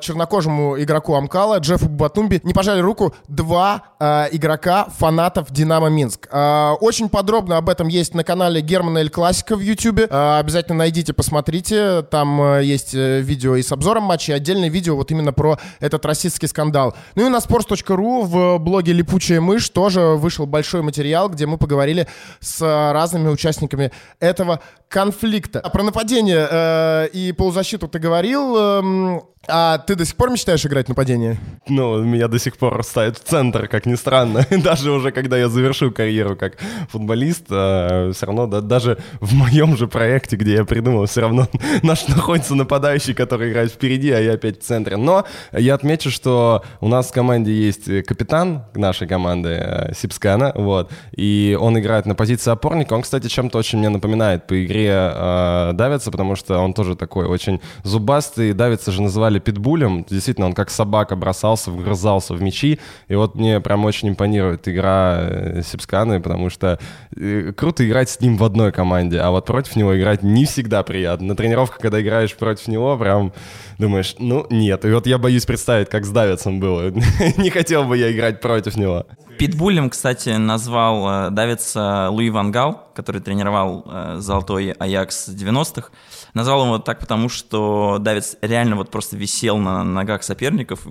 чернокожему 0.00 0.80
игроку 0.80 1.14
Амкала, 1.14 1.58
Джеффу 1.58 1.88
Батумби, 1.88 2.40
не 2.44 2.52
пожали 2.52 2.80
руку 2.80 3.14
два 3.28 3.82
игрока, 4.00 4.88
фанатов 4.96 5.50
Динамо 5.50 5.88
Минск. 5.88 6.28
Очень 6.32 7.08
подробно 7.08 7.56
об 7.56 7.68
этом 7.68 7.88
есть 7.88 8.14
на 8.14 8.24
канале 8.24 8.60
Германа 8.60 8.98
Эль 8.98 9.10
Классика 9.10 9.56
в 9.56 9.60
Ютубе. 9.60 10.04
Обязательно 10.04 10.78
найдите, 10.78 11.12
посмотрите. 11.12 12.02
Там 12.02 12.60
есть 12.60 12.94
видео 12.94 13.56
и 13.56 13.62
с 13.62 13.72
обзором 13.72 14.04
матча, 14.04 14.32
и 14.32 14.34
отдельное 14.34 14.68
видео 14.68 14.96
вот 14.96 15.10
именно 15.10 15.32
про 15.32 15.58
этот 15.80 16.04
расистский 16.06 16.48
скандал. 16.48 16.94
Ну 17.14 17.26
и 17.26 17.28
на 17.28 17.38
sports.ru 17.38 18.17
в 18.22 18.58
блоге 18.58 18.92
«Липучая 18.92 19.40
мышь» 19.40 19.68
тоже 19.68 20.00
вышел 20.00 20.46
большой 20.46 20.82
материал, 20.82 21.28
где 21.28 21.46
мы 21.46 21.58
поговорили 21.58 22.06
с 22.40 22.62
э, 22.62 22.92
разными 22.92 23.28
участниками 23.28 23.92
этого 24.20 24.60
конфликта. 24.88 25.60
А 25.60 25.70
про 25.70 25.82
нападение 25.82 26.48
э, 26.50 27.08
и 27.12 27.32
полузащиту 27.32 27.88
ты 27.88 27.98
говорил. 27.98 28.56
эм, 28.56 29.22
а 29.50 29.78
ты 29.78 29.94
до 29.94 30.04
сих 30.04 30.16
пор 30.16 30.30
мечтаешь 30.30 30.66
играть 30.66 30.88
нападение? 30.88 31.38
Ну, 31.68 32.02
меня 32.02 32.28
до 32.28 32.38
сих 32.38 32.58
пор 32.58 32.82
ставят 32.84 33.16
в 33.16 33.24
центр, 33.24 33.66
как 33.66 33.86
ни 33.86 33.94
странно. 33.94 34.46
Даже 34.50 34.90
уже 34.90 35.10
когда 35.10 35.38
я 35.38 35.48
завершу 35.48 35.90
карьеру 35.90 36.36
как 36.36 36.58
футболист, 36.90 37.46
все 37.46 38.14
равно 38.20 38.46
да, 38.46 38.60
даже 38.60 38.98
в 39.20 39.32
моем 39.34 39.76
же 39.76 39.86
проекте, 39.86 40.36
где 40.36 40.54
я 40.54 40.64
придумал, 40.64 41.06
все 41.06 41.22
равно 41.22 41.48
наш 41.82 42.06
находится 42.08 42.54
нападающий, 42.54 43.14
который 43.14 43.50
играет 43.50 43.72
впереди, 43.72 44.10
а 44.10 44.20
я 44.20 44.34
опять 44.34 44.60
в 44.60 44.64
центре. 44.64 44.98
Но 44.98 45.24
я 45.52 45.74
отмечу, 45.74 46.10
что 46.10 46.62
у 46.80 46.88
нас 46.88 47.08
в 47.08 47.12
команде 47.12 47.52
есть 47.52 47.88
э, 47.88 47.97
капитан 48.02 48.64
нашей 48.74 49.06
команды 49.06 49.50
э, 49.50 49.94
Сипскана, 49.94 50.52
вот, 50.54 50.90
и 51.16 51.56
он 51.60 51.78
играет 51.78 52.06
на 52.06 52.14
позиции 52.14 52.50
опорника. 52.50 52.94
Он, 52.94 53.02
кстати, 53.02 53.28
чем-то 53.28 53.58
очень 53.58 53.78
мне 53.78 53.88
напоминает 53.88 54.46
по 54.46 54.64
игре 54.64 54.90
э, 54.92 55.70
Давица, 55.74 56.10
потому 56.10 56.36
что 56.36 56.58
он 56.58 56.74
тоже 56.74 56.96
такой 56.96 57.26
очень 57.26 57.60
зубастый. 57.82 58.52
Давица 58.52 58.92
же 58.92 59.02
называли 59.02 59.38
питбулем. 59.38 60.04
Действительно, 60.08 60.46
он 60.46 60.54
как 60.54 60.70
собака 60.70 61.16
бросался, 61.16 61.70
вгрызался 61.70 62.34
в 62.34 62.42
мячи. 62.42 62.78
И 63.08 63.14
вот 63.14 63.34
мне 63.34 63.60
прям 63.60 63.84
очень 63.84 64.08
импонирует 64.08 64.68
игра 64.68 65.18
э, 65.20 65.62
Сипсканы, 65.62 66.20
потому 66.20 66.50
что 66.50 66.78
э, 67.16 67.52
круто 67.56 67.86
играть 67.86 68.10
с 68.10 68.20
ним 68.20 68.36
в 68.36 68.44
одной 68.44 68.72
команде, 68.72 69.20
а 69.20 69.30
вот 69.30 69.46
против 69.46 69.76
него 69.76 69.98
играть 69.98 70.22
не 70.22 70.44
всегда 70.44 70.82
приятно. 70.82 71.28
На 71.28 71.36
тренировках, 71.36 71.78
когда 71.78 72.00
играешь 72.00 72.34
против 72.34 72.68
него, 72.68 72.96
прям 72.96 73.32
думаешь, 73.78 74.16
ну 74.18 74.46
нет. 74.50 74.84
И 74.84 74.90
вот 74.90 75.06
я 75.06 75.18
боюсь 75.18 75.46
представить, 75.46 75.88
как 75.88 76.04
с 76.04 76.10
Давицем 76.10 76.60
было. 76.60 76.90
Не 77.36 77.50
хотел 77.50 77.84
бы 77.88 77.96
я 77.96 78.12
играть 78.12 78.40
против 78.40 78.76
него. 78.76 79.06
Питбулем, 79.38 79.88
кстати, 79.88 80.30
назвал 80.30 81.28
э, 81.28 81.30
давится 81.30 82.08
Луи 82.10 82.28
Ван 82.30 82.50
Гал, 82.50 82.90
который 82.94 83.20
тренировал 83.20 83.84
э, 83.86 84.16
золотой 84.18 84.72
Аякс 84.72 85.28
90-х. 85.28 85.90
Назвал 86.34 86.64
его 86.64 86.78
так, 86.78 86.98
потому 86.98 87.28
что 87.28 87.98
Давец 88.00 88.36
реально 88.42 88.76
вот 88.76 88.90
просто 88.90 89.16
висел 89.16 89.58
на 89.58 89.84
ногах 89.84 90.24
соперников, 90.24 90.86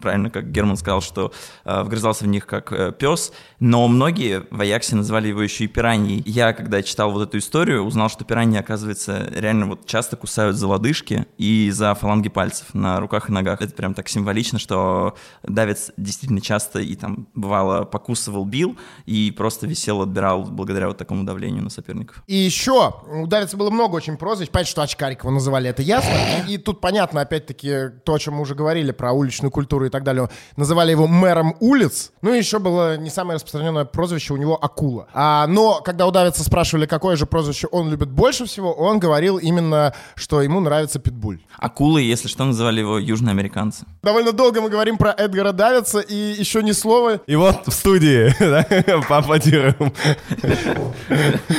правильно, 0.00 0.30
как 0.30 0.50
Герман 0.50 0.76
сказал, 0.76 1.00
что 1.00 1.32
э, 1.64 1.82
вгрызался 1.82 2.24
в 2.24 2.28
них 2.28 2.46
как 2.46 2.72
э, 2.72 2.92
пес, 2.92 3.32
но 3.60 3.88
многие 3.88 4.42
в 4.50 4.60
Аяксе 4.60 4.96
называли 4.96 5.28
его 5.28 5.42
еще 5.42 5.64
и 5.64 5.68
пираньей. 5.68 6.22
Я, 6.26 6.52
когда 6.52 6.82
читал 6.82 7.10
вот 7.10 7.28
эту 7.28 7.38
историю, 7.38 7.82
узнал, 7.82 8.08
что 8.08 8.24
пираньи, 8.24 8.58
оказывается, 8.58 9.26
реально 9.34 9.66
вот 9.66 9.86
часто 9.86 10.16
кусают 10.16 10.56
за 10.56 10.68
лодыжки 10.68 11.26
и 11.38 11.70
за 11.72 11.94
фаланги 11.94 12.28
пальцев 12.28 12.74
на 12.74 13.00
руках 13.00 13.28
и 13.28 13.32
ногах. 13.32 13.62
Это 13.62 13.74
прям 13.74 13.94
так 13.94 14.08
символично, 14.08 14.58
что 14.58 15.16
Давец 15.42 15.90
действительно 15.96 16.40
часто 16.40 16.80
и 16.80 16.94
там 16.96 17.28
бывало 17.34 17.84
покусывал, 17.84 18.44
бил 18.44 18.76
и 19.06 19.30
просто 19.30 19.66
висел, 19.66 20.02
отбирал 20.02 20.44
благодаря 20.44 20.88
вот 20.88 20.98
такому 20.98 21.24
давлению 21.24 21.62
на 21.62 21.70
соперников. 21.70 22.22
И 22.26 22.36
еще, 22.36 22.94
у 23.06 23.26
Давица 23.26 23.56
было 23.56 23.70
много 23.70 23.96
очень 23.96 24.16
прозвищ. 24.16 24.50
Понятно, 24.50 24.70
что 24.70 24.82
очкарик 24.82 25.22
его 25.22 25.30
называли, 25.30 25.70
это 25.70 25.82
ясно. 25.82 26.14
И 26.48 26.58
тут 26.58 26.80
понятно, 26.80 27.20
опять-таки, 27.20 27.90
то, 28.04 28.14
о 28.14 28.18
чем 28.18 28.34
мы 28.34 28.42
уже 28.42 28.54
говорили, 28.54 28.92
про 28.92 29.12
уличную 29.12 29.50
культуру 29.50 29.85
и 29.86 29.90
так 29.90 30.04
далее. 30.04 30.28
Называли 30.56 30.90
его 30.90 31.06
мэром 31.06 31.56
улиц. 31.60 32.12
Ну 32.22 32.34
и 32.34 32.38
еще 32.38 32.58
было 32.58 32.96
не 32.96 33.10
самое 33.10 33.36
распространенное 33.36 33.84
прозвище 33.84 34.34
у 34.34 34.36
него 34.36 34.62
Акула. 34.62 35.08
А, 35.12 35.46
но 35.46 35.80
когда 35.84 36.06
у 36.06 36.10
Давица 36.10 36.44
спрашивали, 36.44 36.86
какое 36.86 37.16
же 37.16 37.26
прозвище 37.26 37.68
он 37.68 37.90
любит 37.90 38.10
больше 38.10 38.46
всего, 38.46 38.72
он 38.72 38.98
говорил 38.98 39.38
именно, 39.38 39.94
что 40.14 40.42
ему 40.42 40.60
нравится 40.60 40.98
Питбуль. 40.98 41.40
Акулы, 41.58 42.02
если 42.02 42.28
что, 42.28 42.44
называли 42.44 42.80
его 42.80 42.98
южноамериканцы. 42.98 43.86
Довольно 44.02 44.32
долго 44.32 44.60
мы 44.60 44.70
говорим 44.70 44.96
про 44.98 45.12
Эдгара 45.12 45.52
Давица, 45.52 46.00
и 46.00 46.14
еще 46.14 46.62
ни 46.62 46.72
слова 46.72 47.20
И 47.26 47.36
вот 47.36 47.66
в 47.66 47.72
студии 47.72 48.34
поаплодируем. 49.08 49.92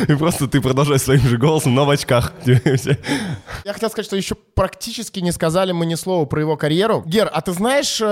И 0.08 0.16
просто 0.16 0.48
ты 0.48 0.62
продолжаешь 0.62 1.02
своим 1.02 1.22
же 1.22 1.38
голосом, 1.38 1.76
но 1.76 1.86
в 1.86 1.90
очках. 1.90 2.34
Я 2.46 3.74
хотел 3.74 3.90
сказать, 3.90 4.06
что 4.06 4.16
еще 4.16 4.36
практически 4.36 5.20
не 5.20 5.32
сказали 5.32 5.72
мы 5.72 5.86
ни 5.86 5.96
слова 5.96 6.26
про 6.26 6.42
его 6.42 6.58
карьеру. 6.58 7.04
Гер, 7.06 7.30
а 7.32 7.42
ты 7.42 7.54
знаешь, 7.54 8.02
э, 8.02 8.06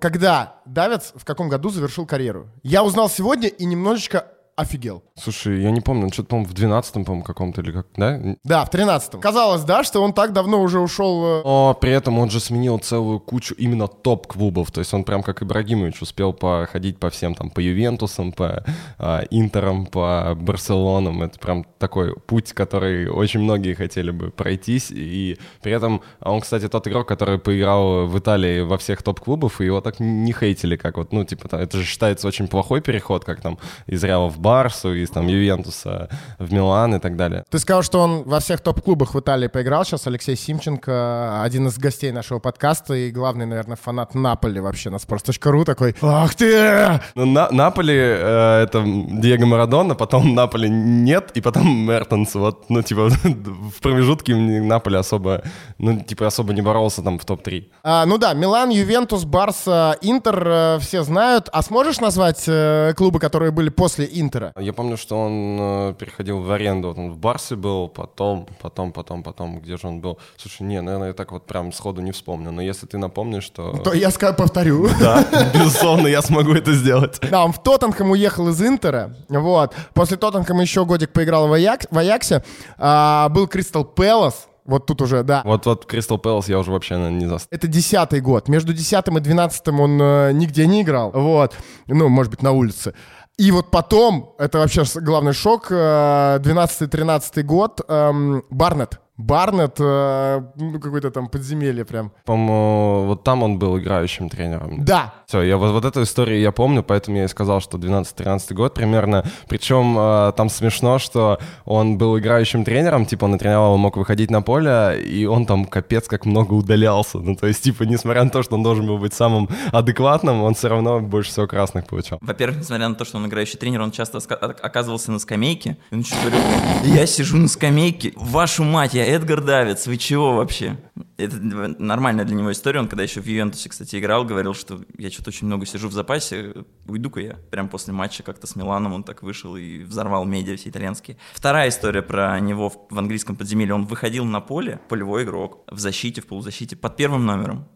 когда 0.00 0.60
Давец 0.64 1.12
в 1.14 1.24
каком 1.24 1.48
году 1.48 1.70
завершил 1.70 2.06
карьеру? 2.06 2.48
Я 2.62 2.84
узнал 2.84 3.08
сегодня 3.08 3.48
и 3.48 3.64
немножечко 3.64 4.32
офигел. 4.58 5.04
Слушай, 5.14 5.62
я 5.62 5.70
не 5.70 5.80
помню, 5.80 6.04
он 6.04 6.12
что-то, 6.12 6.30
по-моему, 6.30 6.50
в 6.50 6.54
12-м, 6.54 7.04
по-моему, 7.04 7.24
каком-то 7.24 7.60
или 7.60 7.70
как, 7.70 7.86
да? 7.96 8.20
Да, 8.42 8.64
в 8.64 8.70
13-м. 8.70 9.20
Казалось, 9.20 9.62
да, 9.62 9.84
что 9.84 10.02
он 10.02 10.12
так 10.12 10.32
давно 10.32 10.60
уже 10.60 10.80
ушел... 10.80 11.24
э, 11.24 11.42
Но 11.44 11.78
при 11.80 11.92
этом 11.92 12.18
он 12.18 12.28
же 12.28 12.40
сменил 12.40 12.78
целую 12.78 13.20
кучу 13.20 13.54
именно 13.54 13.86
топ-клубов. 13.86 14.72
То 14.72 14.80
есть 14.80 14.92
он 14.92 15.04
прям 15.04 15.22
как 15.22 15.42
Ибрагимович 15.42 16.02
успел 16.02 16.32
походить 16.32 16.98
по 16.98 17.08
всем 17.08 17.36
там, 17.36 17.50
по 17.50 17.60
Ювентусам, 17.60 18.32
по 18.32 18.64
а, 18.98 19.22
Интерам, 19.30 19.86
по 19.86 20.34
Барселонам. 20.34 21.22
Это 21.22 21.38
прям 21.38 21.64
такой 21.78 22.16
путь, 22.16 22.52
который 22.52 23.08
очень 23.08 23.40
многие 23.40 23.74
хотели 23.74 24.10
бы 24.10 24.30
пройтись. 24.30 24.90
И 24.90 25.38
при 25.62 25.70
этом 25.72 26.02
он, 26.20 26.40
кстати, 26.40 26.68
тот 26.68 26.88
игрок, 26.88 27.06
который 27.06 27.38
поиграл 27.38 28.06
в 28.06 28.18
Италии 28.18 28.62
во 28.62 28.76
всех 28.76 29.04
топ-клубов, 29.04 29.60
и 29.60 29.66
его 29.66 29.80
так 29.80 30.00
не 30.00 30.32
хейтили, 30.32 30.76
как 30.76 30.96
вот, 30.96 31.12
ну, 31.12 31.24
типа, 31.24 31.54
это 31.54 31.78
же 31.78 31.84
считается 31.84 32.26
очень 32.26 32.48
плохой 32.48 32.80
переход, 32.80 33.24
как 33.24 33.40
там 33.40 33.58
из 33.86 34.02
Реала 34.02 34.28
в 34.28 34.47
Барсу, 34.48 34.94
из 34.94 35.10
там 35.10 35.26
Ювентуса 35.26 36.08
в 36.38 36.50
Милан 36.50 36.94
и 36.94 36.98
так 36.98 37.16
далее. 37.16 37.44
Ты 37.50 37.58
сказал, 37.58 37.82
что 37.82 38.00
он 38.00 38.22
во 38.22 38.40
всех 38.40 38.62
топ-клубах 38.62 39.12
в 39.12 39.20
Италии 39.20 39.46
поиграл. 39.46 39.84
Сейчас 39.84 40.06
Алексей 40.06 40.36
Симченко, 40.36 41.42
один 41.42 41.66
из 41.66 41.76
гостей 41.76 42.12
нашего 42.12 42.38
подкаста 42.38 42.94
и 42.94 43.10
главный, 43.10 43.44
наверное, 43.44 43.76
фанат 43.76 44.14
Наполи 44.14 44.60
вообще 44.60 44.88
на 44.88 44.96
sports.ru 44.96 45.64
такой 45.64 45.94
«Ах 46.00 46.34
ты!» 46.34 46.98
Ну, 47.14 47.26
на, 47.26 47.50
Наполи 47.50 47.94
э, 47.94 48.62
это 48.62 48.82
Диего 48.86 49.44
Марадона, 49.44 49.94
потом 49.94 50.34
Наполи 50.34 50.70
нет, 50.70 51.30
и 51.34 51.42
потом 51.42 51.86
Мертенс. 51.86 52.34
Вот, 52.34 52.70
ну, 52.70 52.80
типа, 52.80 53.10
в 53.24 53.82
промежутке 53.82 54.34
Наполи 54.34 54.96
особо, 54.96 55.42
ну, 55.76 56.00
типа, 56.00 56.26
особо 56.26 56.54
не 56.54 56.62
боролся 56.62 57.02
там 57.02 57.18
в 57.18 57.24
топ-3. 57.26 57.64
А, 57.82 58.06
ну 58.06 58.16
да, 58.16 58.32
Милан, 58.32 58.70
Ювентус, 58.70 59.24
Барса, 59.24 59.98
Интер 60.00 60.42
э, 60.46 60.78
все 60.80 61.02
знают. 61.02 61.50
А 61.52 61.60
сможешь 61.62 62.00
назвать 62.00 62.44
э, 62.46 62.94
клубы, 62.96 63.18
которые 63.18 63.50
были 63.50 63.68
после 63.68 64.08
Интера? 64.10 64.37
Я 64.58 64.72
помню, 64.72 64.96
что 64.96 65.18
он 65.20 65.58
э, 65.60 65.94
переходил 65.98 66.40
в 66.40 66.50
аренду. 66.50 66.88
Вот 66.88 66.98
он 66.98 67.12
в 67.12 67.18
Барсе 67.18 67.56
был, 67.56 67.88
потом, 67.88 68.46
потом, 68.60 68.92
потом, 68.92 69.22
потом, 69.22 69.60
где 69.60 69.76
же 69.76 69.86
он 69.86 70.00
был? 70.00 70.18
Слушай, 70.36 70.62
не, 70.62 70.80
наверное, 70.80 71.08
я 71.08 71.14
так 71.14 71.32
вот 71.32 71.46
прям 71.46 71.72
сходу 71.72 72.00
не 72.00 72.12
вспомню. 72.12 72.50
Но 72.50 72.62
если 72.62 72.86
ты 72.86 72.98
напомнишь, 72.98 73.48
то... 73.50 73.72
То 73.84 73.92
я 73.92 74.08
ска- 74.08 74.34
повторю. 74.34 74.88
Да, 75.00 75.24
безусловно, 75.54 76.08
я 76.08 76.22
смогу 76.22 76.52
это 76.52 76.72
сделать. 76.72 77.18
Да, 77.30 77.44
он 77.44 77.52
в 77.52 77.62
Тоттенхэм 77.62 78.10
уехал 78.10 78.48
из 78.48 78.60
Интера, 78.62 79.14
вот. 79.28 79.74
После 79.94 80.16
Тоттенхэма 80.16 80.62
еще 80.62 80.84
годик 80.84 81.12
поиграл 81.12 81.48
в, 81.48 81.52
Аяк- 81.52 81.86
в 81.90 81.98
Аяксе. 81.98 82.42
А, 82.78 83.28
был 83.28 83.46
Кристал 83.46 83.84
Пэлас, 83.84 84.48
вот 84.68 84.84
тут 84.84 85.00
уже, 85.00 85.22
да. 85.22 85.40
Вот, 85.46 85.64
вот 85.64 85.86
Кристал 85.86 86.18
Пэлас 86.18 86.46
я 86.48 86.58
уже 86.58 86.70
вообще 86.70 86.96
наверное, 86.96 87.20
не 87.20 87.26
застал. 87.26 87.48
Это 87.50 87.66
десятый 87.68 88.20
год. 88.20 88.48
Между 88.48 88.74
десятым 88.74 89.16
и 89.16 89.20
двенадцатым 89.20 89.80
он 89.80 89.98
э, 90.00 90.32
нигде 90.32 90.66
не 90.66 90.82
играл. 90.82 91.10
Вот. 91.10 91.56
Ну, 91.86 92.08
может 92.10 92.30
быть, 92.30 92.42
на 92.42 92.52
улице. 92.52 92.92
И 93.38 93.52
вот 93.52 93.70
потом, 93.70 94.34
это 94.38 94.58
вообще 94.58 94.82
главный 94.96 95.32
шок, 95.32 95.68
э, 95.70 96.38
12-13 96.40 97.44
год, 97.44 97.80
эм, 97.88 98.44
Барнетт. 98.50 99.00
Барнетт, 99.18 99.80
э, 99.80 100.42
ну, 100.54 100.78
какое-то 100.78 101.10
там 101.10 101.28
подземелье 101.28 101.84
прям. 101.84 102.12
По-моему, 102.24 103.06
вот 103.06 103.24
там 103.24 103.42
он 103.42 103.58
был 103.58 103.76
играющим 103.76 104.28
тренером. 104.28 104.84
Да, 104.84 105.12
Все, 105.26 105.42
я 105.42 105.56
вот, 105.56 105.72
вот 105.72 105.84
эту 105.84 106.04
историю 106.04 106.40
я 106.40 106.52
помню, 106.52 106.84
поэтому 106.84 107.16
я 107.16 107.24
и 107.24 107.28
сказал, 107.28 107.60
что 107.60 107.78
12-13 107.78 108.54
год 108.54 108.74
примерно. 108.74 109.24
Причем 109.48 109.96
э, 109.98 110.32
там 110.36 110.48
смешно, 110.48 111.00
что 111.00 111.40
он 111.64 111.98
был 111.98 112.16
играющим 112.16 112.64
тренером, 112.64 113.06
типа 113.06 113.24
он 113.24 113.36
тренировал, 113.38 113.76
мог 113.76 113.96
выходить 113.96 114.30
на 114.30 114.40
поле, 114.40 115.02
и 115.04 115.26
он 115.26 115.46
там 115.46 115.64
капец 115.64 116.06
как 116.06 116.24
много 116.24 116.54
удалялся. 116.54 117.18
Ну, 117.18 117.34
то 117.34 117.48
есть, 117.48 117.62
типа, 117.62 117.82
несмотря 117.82 118.22
на 118.22 118.30
то, 118.30 118.44
что 118.44 118.54
он 118.54 118.62
должен 118.62 118.86
был 118.86 118.98
быть 118.98 119.14
самым 119.14 119.48
адекватным, 119.72 120.42
он 120.42 120.54
все 120.54 120.68
равно 120.68 121.00
больше 121.00 121.30
всего 121.30 121.48
красных 121.48 121.86
получал. 121.88 122.18
Во-первых, 122.20 122.60
несмотря 122.60 122.88
на 122.88 122.94
то, 122.94 123.04
что 123.04 123.16
он 123.16 123.26
играющий 123.26 123.58
тренер, 123.58 123.82
он 123.82 123.90
часто 123.90 124.18
оказывался 124.18 125.10
на 125.10 125.18
скамейке. 125.18 125.76
И 125.90 125.94
он 125.94 126.00
еще 126.02 126.14
говорил, 126.20 126.40
я 126.84 127.04
сижу 127.06 127.36
на 127.36 127.48
скамейке, 127.48 128.12
вашу 128.14 128.62
мать, 128.62 128.94
я 128.94 129.07
Эдгар 129.08 129.40
Давидс, 129.40 129.86
вы 129.86 129.96
чего 129.96 130.36
вообще? 130.36 130.76
Это 131.16 131.38
нормальная 131.40 132.26
для 132.26 132.36
него 132.36 132.52
история. 132.52 132.80
Он 132.80 132.88
когда 132.88 133.04
еще 133.04 133.22
в 133.22 133.26
Ювентусе, 133.26 133.70
кстати, 133.70 133.98
играл, 133.98 134.26
говорил, 134.26 134.52
что 134.52 134.82
я 134.98 135.10
что-то 135.10 135.30
очень 135.30 135.46
много 135.46 135.64
сижу 135.64 135.88
в 135.88 135.94
запасе, 135.94 136.52
уйду-ка 136.86 137.20
я. 137.20 137.36
Прям 137.50 137.70
после 137.70 137.94
матча 137.94 138.22
как-то 138.22 138.46
с 138.46 138.54
Миланом 138.54 138.92
он 138.92 139.04
так 139.04 139.22
вышел 139.22 139.56
и 139.56 139.82
взорвал 139.82 140.26
медиа 140.26 140.56
все 140.56 140.68
итальянские. 140.68 141.16
Вторая 141.32 141.70
история 141.70 142.02
про 142.02 142.38
него 142.38 142.68
в 142.90 142.98
английском 142.98 143.34
подземелье. 143.34 143.72
Он 143.72 143.86
выходил 143.86 144.26
на 144.26 144.42
поле, 144.42 144.78
полевой 144.90 145.24
игрок, 145.24 145.64
в 145.70 145.78
защите, 145.78 146.20
в 146.20 146.26
полузащите, 146.26 146.76
под 146.76 146.94
первым 146.96 147.24
номером. 147.24 147.66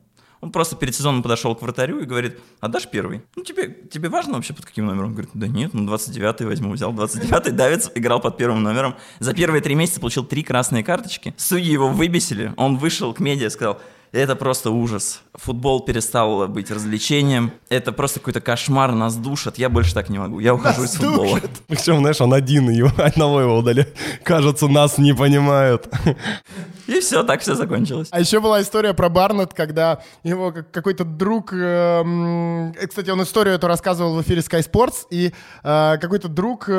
Он 0.42 0.50
просто 0.50 0.74
перед 0.74 0.92
сезоном 0.92 1.22
подошел 1.22 1.54
к 1.54 1.62
вратарю 1.62 2.00
и 2.00 2.04
говорит, 2.04 2.40
а 2.58 2.66
дашь 2.66 2.88
первый? 2.90 3.22
Ну, 3.36 3.44
тебе, 3.44 3.68
тебе 3.88 4.08
важно 4.08 4.34
вообще 4.34 4.52
под 4.52 4.66
каким 4.66 4.86
номером? 4.86 5.06
Он 5.06 5.12
говорит, 5.12 5.30
да 5.34 5.46
нет, 5.46 5.72
ну 5.72 5.88
29-й 5.88 6.44
возьму. 6.44 6.72
Взял 6.72 6.92
29-й, 6.92 7.52
Давид 7.52 7.92
играл 7.94 8.20
под 8.20 8.36
первым 8.36 8.60
номером. 8.64 8.96
За 9.20 9.34
первые 9.34 9.62
три 9.62 9.76
месяца 9.76 10.00
получил 10.00 10.24
три 10.24 10.42
красные 10.42 10.82
карточки. 10.82 11.32
Судьи 11.36 11.70
его 11.70 11.88
выбесили. 11.88 12.52
Он 12.56 12.76
вышел 12.76 13.14
к 13.14 13.20
медиа 13.20 13.46
и 13.46 13.50
сказал, 13.50 13.80
это 14.12 14.36
просто 14.36 14.70
ужас. 14.70 15.22
Футбол 15.34 15.80
перестал 15.80 16.46
быть 16.46 16.70
развлечением. 16.70 17.52
Это 17.70 17.92
просто 17.92 18.18
какой-то 18.18 18.42
кошмар, 18.42 18.92
нас 18.92 19.16
душат. 19.16 19.56
Я 19.56 19.70
больше 19.70 19.94
так 19.94 20.10
не 20.10 20.18
могу. 20.18 20.38
Я 20.38 20.54
ухожу 20.54 20.84
из 20.84 20.94
футбола. 20.96 21.40
Причем, 21.66 22.00
знаешь, 22.00 22.20
он 22.20 22.34
один, 22.34 22.68
его, 22.68 22.90
одного 22.98 23.40
его 23.40 23.56
удали. 23.56 23.86
Кажется, 24.22 24.68
нас 24.68 24.98
не 24.98 25.14
понимают. 25.14 25.88
И 26.86 27.00
все, 27.00 27.22
так 27.22 27.40
все 27.40 27.54
закончилось. 27.54 28.08
А 28.10 28.20
еще 28.20 28.40
была 28.40 28.60
история 28.62 28.94
про 28.94 29.08
Барнетт, 29.08 29.54
когда 29.54 30.02
его 30.22 30.52
как- 30.52 30.70
какой-то 30.70 31.04
друг... 31.04 31.52
эм, 31.52 32.72
э, 32.72 32.86
кстати, 32.86 33.10
он 33.10 33.22
историю 33.22 33.54
эту 33.54 33.66
рассказывал 33.66 34.14
в 34.16 34.22
эфире 34.22 34.40
Sky 34.40 34.60
Sports, 34.60 35.06
и 35.10 35.32
э, 35.62 35.98
какой-то 35.98 36.28
друг 36.28 36.66
э, 36.68 36.72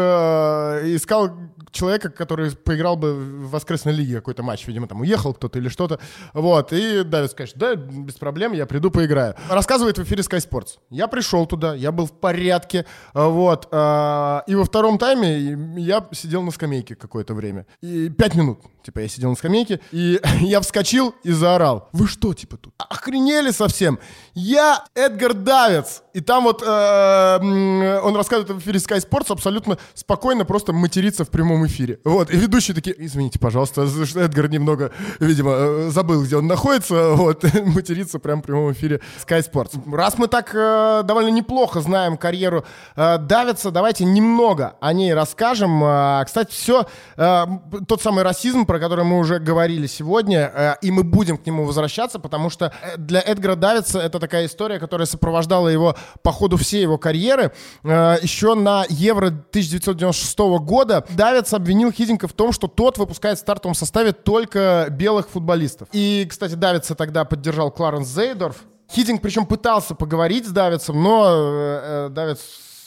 искал 0.95 1.31
человека, 1.71 2.09
который 2.09 2.51
поиграл 2.51 2.95
бы 2.95 3.13
в 3.13 3.51
воскресной 3.51 3.93
лиге 3.93 4.15
какой-то 4.15 4.43
матч, 4.43 4.67
видимо, 4.67 4.87
там 4.87 5.01
уехал 5.01 5.33
кто-то 5.33 5.59
или 5.59 5.69
что-то. 5.69 5.99
Вот, 6.33 6.71
и 6.73 7.03
Давид 7.03 7.31
скажет, 7.31 7.57
да, 7.57 7.75
без 7.75 8.15
проблем, 8.15 8.53
я 8.53 8.65
приду 8.65 8.91
поиграю. 8.91 9.35
Рассказывает 9.49 9.97
в 9.97 10.03
эфире 10.03 10.21
Sky 10.21 10.37
Sports. 10.37 10.77
Я 10.89 11.07
пришел 11.07 11.45
туда, 11.45 11.73
я 11.73 11.91
был 11.91 12.05
в 12.05 12.13
порядке, 12.13 12.85
э, 13.13 13.25
вот, 13.25 13.67
э, 13.71 14.41
и 14.47 14.55
во 14.55 14.63
втором 14.65 14.97
тайме 14.97 15.57
я 15.77 16.07
сидел 16.11 16.43
на 16.43 16.51
скамейке 16.51 16.95
какое-то 16.95 17.33
время. 17.33 17.65
И 17.81 18.09
пять 18.09 18.35
минут, 18.35 18.59
типа, 18.83 18.99
я 18.99 19.07
сидел 19.07 19.29
на 19.29 19.35
скамейке, 19.35 19.79
и 19.91 20.19
я 20.41 20.61
вскочил 20.61 21.15
и 21.23 21.31
заорал. 21.31 21.89
Вы 21.93 22.07
что, 22.07 22.33
типа, 22.33 22.57
тут 22.57 22.73
охренели 22.77 23.51
совсем? 23.51 23.99
Я 24.33 24.83
Эдгар 24.95 25.33
Давец. 25.33 26.03
И 26.13 26.21
там 26.21 26.43
вот 26.43 26.61
э, 26.61 27.99
он 28.03 28.15
рассказывает 28.15 28.51
в 28.51 28.59
эфире 28.59 28.77
Sky 28.79 29.03
Sports 29.03 29.31
абсолютно 29.31 29.79
спокойно 29.95 30.45
просто 30.45 30.71
материться 30.71 31.25
в 31.25 31.29
прямом 31.29 31.65
эфире. 31.65 31.99
Вот, 32.03 32.29
и 32.31 32.37
ведущие 32.37 32.75
такие, 32.75 32.95
извините, 32.97 33.39
пожалуйста, 33.39 33.87
Эдгар 34.15 34.49
немного, 34.49 34.91
видимо, 35.19 35.51
э, 35.53 35.89
забыл, 35.89 36.23
где 36.23 36.37
он 36.37 36.45
находится, 36.45 37.09
вот, 37.13 37.43
материться 37.65 38.19
прямо 38.19 38.41
в 38.41 38.45
прямом 38.45 38.71
эфире 38.73 39.01
Sky 39.25 39.43
Sports. 39.43 39.95
Раз 39.95 40.17
мы 40.17 40.27
так 40.27 40.51
э, 40.53 41.01
довольно 41.03 41.29
неплохо 41.29 41.81
знаем 41.81 42.17
карьеру 42.17 42.63
э, 42.95 43.17
Давица, 43.17 43.71
давайте 43.71 44.05
немного 44.05 44.75
о 44.79 44.93
ней 44.93 45.13
расскажем. 45.13 45.83
Э, 45.83 46.23
кстати, 46.25 46.51
все, 46.51 46.85
тот 47.15 48.01
самый 48.01 48.23
расизм, 48.23 48.65
про 48.73 48.79
который 48.79 49.05
мы 49.05 49.19
уже 49.19 49.37
говорили 49.37 49.85
сегодня, 49.85 50.51
э, 50.51 50.75
и 50.81 50.89
мы 50.89 51.03
будем 51.03 51.37
к 51.37 51.45
нему 51.45 51.63
возвращаться, 51.63 52.17
потому 52.17 52.49
что 52.49 52.73
э, 52.81 52.97
для 52.97 53.21
Эдгара 53.21 53.55
Давица 53.55 53.99
это 53.99 54.19
такая 54.19 54.47
история, 54.47 54.79
которая 54.79 55.05
сопровождала 55.05 55.67
его 55.67 55.95
по 56.23 56.31
ходу 56.31 56.57
всей 56.57 56.81
его 56.81 56.97
карьеры. 56.97 57.51
Э, 57.83 58.15
еще 58.19 58.55
на 58.55 58.83
Евро 58.89 59.27
1996 59.27 60.39
года 60.65 61.05
Давиц 61.15 61.53
обвинил 61.53 61.91
Хидинка 61.91 62.27
в 62.27 62.33
том, 62.33 62.51
что 62.51 62.67
тот 62.67 62.97
выпускает 62.97 63.37
в 63.37 63.41
стартовом 63.41 63.75
составе 63.75 64.11
только 64.11 64.87
белых 64.89 65.29
футболистов. 65.29 65.87
И, 65.91 66.25
кстати, 66.27 66.55
Давица 66.55 66.95
тогда 66.95 67.25
поддержал 67.25 67.69
Кларенс 67.69 68.07
Зейдорф. 68.07 68.63
Хидинг 68.91 69.21
причем 69.21 69.45
пытался 69.45 69.93
поговорить 69.93 70.47
с 70.47 70.49
Давицем, 70.49 70.99
но 71.03 71.27
э, 71.29 72.09
Давиц 72.09 72.39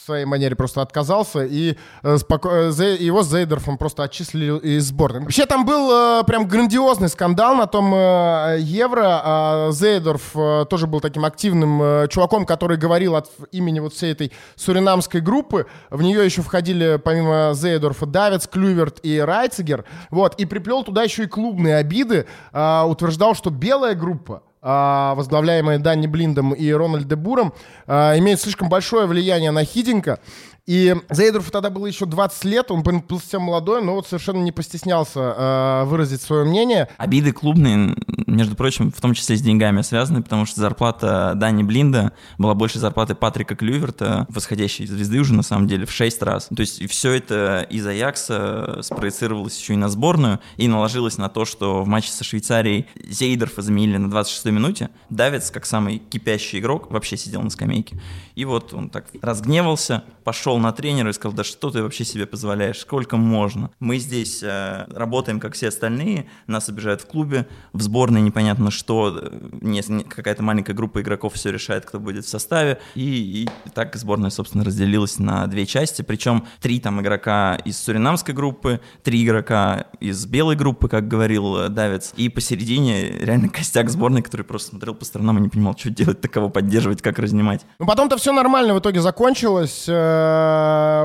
своей 0.07 0.25
манере 0.25 0.55
просто 0.55 0.81
отказался, 0.81 1.45
и 1.45 1.75
э, 2.03 2.15
споко- 2.15 2.49
э, 2.51 2.69
Зе- 2.69 2.97
его 2.97 3.23
с 3.23 3.29
Зейдорфом 3.29 3.77
просто 3.77 4.03
отчислили 4.03 4.57
из 4.59 4.85
сборной. 4.85 5.21
Вообще 5.21 5.45
там 5.45 5.65
был 5.65 5.91
э, 5.91 6.23
прям 6.25 6.47
грандиозный 6.47 7.09
скандал 7.09 7.55
на 7.55 7.67
том 7.67 7.93
э, 7.93 8.57
Евро. 8.59 9.21
А 9.23 9.71
Зейдорф 9.71 10.31
э, 10.35 10.65
тоже 10.69 10.87
был 10.87 11.01
таким 11.01 11.25
активным 11.25 11.81
э, 11.81 12.07
чуваком, 12.09 12.45
который 12.45 12.77
говорил 12.77 13.15
от 13.15 13.29
имени 13.51 13.79
вот 13.79 13.93
всей 13.93 14.13
этой 14.13 14.31
суринамской 14.55 15.21
группы. 15.21 15.67
В 15.89 16.01
нее 16.01 16.23
еще 16.25 16.41
входили 16.41 16.99
помимо 17.03 17.51
Зейдорфа 17.53 18.05
Давиц, 18.05 18.47
Клюверт 18.47 18.99
и 19.03 19.19
Райцегер. 19.19 19.83
Вот, 20.09 20.35
и 20.39 20.45
приплел 20.45 20.83
туда 20.83 21.03
еще 21.03 21.23
и 21.23 21.27
клубные 21.27 21.75
обиды. 21.75 22.25
А, 22.53 22.85
утверждал, 22.87 23.35
что 23.35 23.49
белая 23.49 23.93
группа 23.93 24.43
а, 24.69 25.15
возглавляемые 25.15 25.79
Данни 25.79 26.07
Блиндом 26.07 26.51
и 26.51 26.69
Рональд 26.71 27.07
де 27.07 27.15
Буром, 27.15 27.53
а, 27.87 28.17
имеют 28.17 28.41
слишком 28.41 28.67
большое 28.67 29.07
влияние 29.07 29.51
на 29.51 29.63
Хидинка. 29.63 30.19
И 30.67 30.93
Зейдорфу 31.09 31.49
тогда 31.49 31.69
было 31.69 31.85
еще 31.85 32.05
20 32.05 32.43
лет, 32.43 32.71
он 32.71 32.83
был 32.83 33.19
совсем 33.21 33.43
молодой, 33.43 33.81
но 33.81 33.95
вот 33.95 34.05
совершенно 34.05 34.43
не 34.43 34.51
постеснялся 34.51 35.19
э, 35.19 35.83
выразить 35.85 36.21
свое 36.21 36.43
мнение. 36.43 36.89
Обиды 36.97 37.31
клубные, 37.31 37.95
между 38.27 38.57
прочим, 38.57 38.91
в 38.91 38.99
том 38.99 39.13
числе 39.13 39.37
с 39.37 39.41
деньгами 39.41 39.81
связаны, 39.81 40.21
потому 40.21 40.45
что 40.45 40.59
зарплата 40.59 41.31
Дани 41.35 41.63
Блинда 41.63 42.11
была 42.37 42.53
больше 42.53 42.79
зарплаты 42.79 43.15
Патрика 43.15 43.55
Клюверта, 43.55 44.25
восходящей 44.27 44.85
звезды 44.85 45.19
уже 45.19 45.33
на 45.33 45.41
самом 45.41 45.67
деле, 45.67 45.85
в 45.85 45.91
6 45.91 46.21
раз. 46.23 46.49
То 46.53 46.59
есть 46.59 46.85
все 46.89 47.13
это 47.13 47.65
из 47.69 47.87
Аякса 47.87 48.79
спроецировалось 48.81 49.57
еще 49.57 49.73
и 49.73 49.77
на 49.77 49.87
сборную, 49.87 50.41
и 50.57 50.67
наложилось 50.67 51.17
на 51.17 51.29
то, 51.29 51.45
что 51.45 51.81
в 51.81 51.87
матче 51.87 52.11
со 52.11 52.25
Швейцарией 52.25 52.87
Зейдорфа 53.07 53.61
заменили 53.61 53.95
на 53.95 54.13
26-й 54.13 54.51
минуте. 54.51 54.89
Давец, 55.09 55.49
как 55.49 55.65
самый 55.65 55.99
кипящий 55.99 56.59
игрок, 56.59 56.91
вообще 56.91 57.15
сидел 57.15 57.41
на 57.41 57.49
скамейке. 57.49 57.97
И 58.35 58.43
вот 58.43 58.73
он 58.73 58.89
так 58.89 59.05
разгневался, 59.21 60.03
пошел 60.25 60.56
на 60.59 60.71
тренера 60.71 61.09
и 61.09 61.13
сказал, 61.13 61.35
да 61.35 61.43
что 61.43 61.69
ты 61.69 61.81
вообще 61.81 62.05
себе 62.05 62.25
позволяешь, 62.25 62.79
сколько 62.79 63.17
можно. 63.17 63.71
Мы 63.79 63.97
здесь 63.97 64.41
э, 64.43 64.85
работаем, 64.89 65.39
как 65.39 65.53
все 65.53 65.69
остальные, 65.69 66.29
нас 66.47 66.69
обижают 66.69 67.01
в 67.01 67.05
клубе, 67.05 67.47
в 67.73 67.81
сборной 67.81 68.21
непонятно 68.21 68.71
что, 68.71 69.19
э, 69.21 69.39
не, 69.61 69.81
какая-то 70.03 70.43
маленькая 70.43 70.73
группа 70.73 71.01
игроков 71.01 71.33
все 71.33 71.51
решает, 71.51 71.85
кто 71.85 71.99
будет 71.99 72.25
в 72.25 72.29
составе. 72.29 72.79
И, 72.95 73.43
и 73.43 73.69
так 73.73 73.95
сборная, 73.95 74.29
собственно, 74.29 74.63
разделилась 74.63 75.19
на 75.19 75.47
две 75.47 75.65
части, 75.65 76.01
причем 76.01 76.45
три 76.61 76.79
там 76.79 77.01
игрока 77.01 77.55
из 77.55 77.77
суринамской 77.77 78.33
группы, 78.33 78.79
три 79.03 79.23
игрока 79.23 79.87
из 79.99 80.25
белой 80.25 80.55
группы, 80.55 80.87
как 80.87 81.07
говорил 81.07 81.57
э, 81.57 81.69
Давец, 81.69 82.13
и 82.17 82.29
посередине 82.29 83.09
реально 83.09 83.49
костяк 83.49 83.89
сборной, 83.89 84.21
который 84.21 84.43
просто 84.43 84.69
смотрел 84.69 84.95
по 84.95 85.05
сторонам 85.05 85.37
и 85.37 85.41
не 85.41 85.49
понимал, 85.49 85.75
что 85.77 85.89
делать, 85.89 86.21
так 86.21 86.31
кого 86.31 86.49
поддерживать, 86.49 87.01
как 87.01 87.19
разнимать. 87.19 87.65
Ну 87.79 87.85
потом-то 87.85 88.17
все 88.17 88.31
нормально 88.31 88.73
в 88.73 88.79
итоге 88.79 89.01
закончилось. 89.01 89.85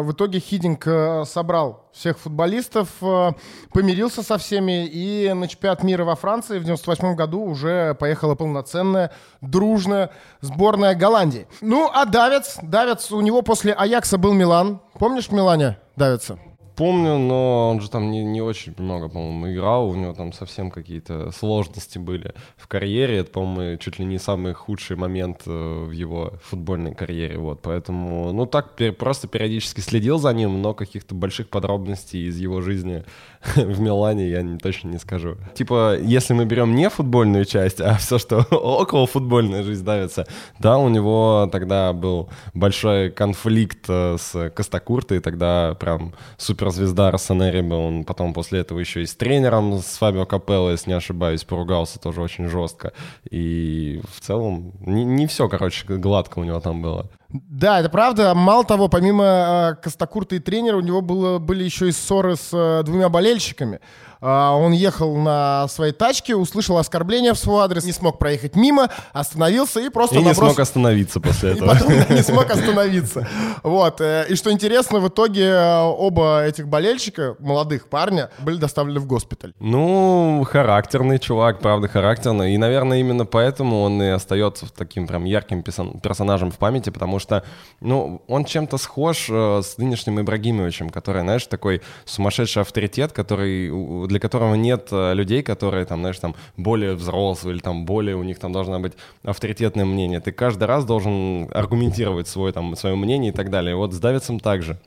В 0.03 0.13
итоге 0.13 0.41
Хидинг 0.41 0.87
э, 0.87 1.25
собрал 1.27 1.89
всех 1.93 2.19
футболистов, 2.19 2.89
э, 3.01 3.33
помирился 3.73 4.23
со 4.23 4.39
всеми, 4.39 4.87
и 4.87 5.33
на 5.33 5.49
чемпионат 5.49 5.83
мира 5.83 6.05
во 6.05 6.17
Франции 6.17 6.59
в 6.59 6.65
98 6.65 7.15
году 7.15 7.43
уже 7.43 7.95
поехала 7.95 8.35
полноценная, 8.35 9.13
дружная 9.41 10.11
сборная 10.41 10.95
Голландии. 10.95 11.47
Ну, 11.61 11.91
а 11.93 12.05
Давец, 12.05 12.59
Давец, 12.63 13.11
у 13.13 13.21
него 13.21 13.43
после 13.43 13.73
Аякса 13.73 14.19
был 14.19 14.33
Милан. 14.33 14.81
Помнишь 14.99 15.31
Милане 15.31 15.79
Давица? 15.97 16.39
Помню, 16.77 17.19
но 17.19 17.71
он 17.71 17.81
же 17.81 17.91
там 17.91 18.11
не, 18.11 18.25
не 18.25 18.41
очень 18.41 18.75
много, 18.79 19.09
по-моему, 19.09 19.53
играл. 19.53 19.89
У 19.89 19.95
него 19.95 20.13
там 20.13 20.33
совсем 20.33 20.71
какие-то 20.71 21.31
сложности 21.31 21.99
были 21.99 22.35
в 22.57 22.69
карьере. 22.69 23.19
Это, 23.19 23.31
по-моему, 23.31 23.79
чуть 23.79 23.99
ли 23.99 24.05
не 24.05 24.19
самый 24.19 24.53
худший 24.53 24.97
момент 24.97 25.43
э, 25.47 25.85
в 25.85 25.91
его 25.91 26.35
футбольной 26.43 26.95
карьере. 26.95 27.39
Вот, 27.39 27.61
поэтому, 27.63 28.33
ну, 28.33 28.47
так 28.47 28.77
просто 28.99 29.29
периодически 29.29 29.81
следил 29.81 30.19
за 30.19 30.33
ним, 30.33 30.63
но 30.63 30.75
каких-то 30.75 31.15
больших 31.15 31.49
подробностей 31.49 32.29
из 32.29 32.39
его 32.39 32.61
жизни 32.61 33.05
в 33.57 33.81
Милане 33.81 34.29
я 34.29 34.43
не, 34.43 34.59
точно 34.59 34.89
не 34.89 34.99
скажу. 34.99 35.37
Типа, 35.55 35.97
если 35.99 36.35
мы 36.35 36.45
берем 36.45 36.75
не 36.75 36.89
футбольную 36.89 37.45
часть, 37.45 37.81
а 37.81 37.95
все, 37.97 38.19
что 38.19 38.39
около 38.51 39.07
футбольной 39.07 39.63
жизнь 39.63 39.85
давится, 39.85 40.27
да, 40.59 40.79
у 40.79 40.89
него 40.89 41.49
тогда 41.53 41.93
был 41.93 42.31
большой 42.55 43.11
конфликт 43.11 43.87
э, 43.89 44.17
с 44.19 44.51
Костакуртой, 44.51 45.21
тогда 45.21 45.75
прям 45.75 46.15
супер 46.37 46.63
суперзвезда 46.63 47.11
Рассонери 47.11 47.61
был. 47.61 47.81
Он 47.81 48.05
потом 48.05 48.33
после 48.33 48.61
этого 48.61 48.79
еще 48.79 49.03
и 49.03 49.07
с 49.07 49.15
тренером, 49.15 49.79
с 49.79 49.99
Фабио 49.99 50.27
Капелло, 50.27 50.71
если 50.71 50.91
не 50.91 50.97
ошибаюсь, 50.97 51.45
поругался 51.45 51.99
тоже 51.99 52.23
очень 52.23 52.49
жестко. 52.49 52.93
И 53.31 54.01
в 54.17 54.21
целом 54.21 54.73
не, 54.81 55.05
не 55.05 55.27
все, 55.27 55.49
короче, 55.49 55.85
гладко 55.87 56.39
у 56.39 56.45
него 56.45 56.61
там 56.61 56.83
было. 56.83 57.11
Да, 57.33 57.81
это 57.81 57.89
правда. 57.89 58.35
Мало 58.35 58.65
того, 58.65 58.89
помимо 58.89 59.25
э, 59.25 59.83
Костакурта 59.83 60.37
и 60.37 60.39
тренера, 60.39 60.77
у 60.77 60.81
него 60.81 61.01
было, 61.01 61.39
были 61.39 61.65
еще 61.65 61.89
и 61.89 61.93
ссоры 61.93 62.37
с 62.37 62.51
э, 62.53 62.83
двумя 62.85 63.09
болельщиками. 63.09 63.81
А, 64.25 64.55
он 64.57 64.71
ехал 64.71 65.17
на 65.17 65.67
своей 65.67 65.93
тачке, 65.93 66.37
услышал 66.37 66.79
оскорбление 66.79 67.33
в 67.33 67.39
свой 67.39 67.65
адрес, 67.65 67.85
не 67.85 67.91
смог 67.91 68.21
проехать 68.21 68.55
мимо, 68.55 68.89
остановился 69.13 69.81
и 69.81 69.89
просто... 69.89 70.15
И 70.15 70.19
наброс... 70.19 70.39
не 70.39 70.45
смог 70.45 70.61
остановиться 70.61 71.21
после 71.21 71.51
этого. 71.55 71.73
И 71.73 71.79
потом 71.79 71.93
не 72.17 72.23
смог 72.23 72.49
остановиться. 72.49 73.29
Вот. 73.65 74.01
Э, 74.01 74.27
и 74.29 74.37
что 74.37 74.53
интересно, 74.53 75.01
в 75.01 75.09
итоге 75.09 75.47
э, 75.47 75.81
оба 75.81 76.45
этих 76.45 76.69
болельщика, 76.69 77.35
молодых 77.41 77.89
парня, 77.89 78.31
были 78.39 78.59
доставлены 78.59 79.01
в 79.01 79.07
госпиталь. 79.07 79.55
Ну, 79.59 80.47
характерный 80.49 81.19
чувак, 81.19 81.59
правда, 81.59 81.89
характерный. 81.89 82.55
И, 82.55 82.59
наверное, 82.59 83.01
именно 83.01 83.27
поэтому 83.27 83.83
он 83.83 84.01
и 84.01 84.07
остается 84.07 84.73
таким 84.73 85.09
прям 85.09 85.25
ярким 85.25 85.65
персонажем 85.65 86.53
в 86.53 86.59
памяти, 86.59 86.91
потому 86.91 87.19
что, 87.19 87.43
ну, 87.81 88.23
он 88.29 88.45
чем-то 88.45 88.79
схож 88.79 89.27
э, 89.29 89.63
с 89.65 89.79
нынешним 89.79 90.21
Ибрагимовичем, 90.21 90.91
который, 90.91 91.23
знаешь, 91.23 91.45
такой 91.47 91.83
сумасшедший 92.05 92.63
авторитет, 92.63 93.11
который 93.11 94.12
для 94.13 94.21
которого 94.21 94.55
нет 94.55 94.89
э, 94.93 95.15
людей, 95.15 95.43
которые 95.43 95.85
там, 95.87 96.01
знаешь, 96.01 96.19
там 96.19 96.35
более 96.57 96.95
взрослые 96.95 97.55
или 97.55 97.63
там 97.63 97.85
более 97.85 98.15
у 98.15 98.23
них 98.23 98.39
там 98.39 98.53
должно 98.53 98.79
быть 98.79 98.93
авторитетное 99.25 99.85
мнение. 99.85 100.21
Ты 100.21 100.33
каждый 100.33 100.65
раз 100.65 100.85
должен 100.85 101.49
аргументировать 101.53 102.29
свое 102.29 102.53
там 102.53 102.77
свое 102.77 102.95
мнение 102.95 103.33
и 103.33 103.35
так 103.35 103.51
далее. 103.51 103.75
Вот 103.75 103.93
с 103.93 103.99
Давидсом 103.99 104.39
также. 104.39 104.79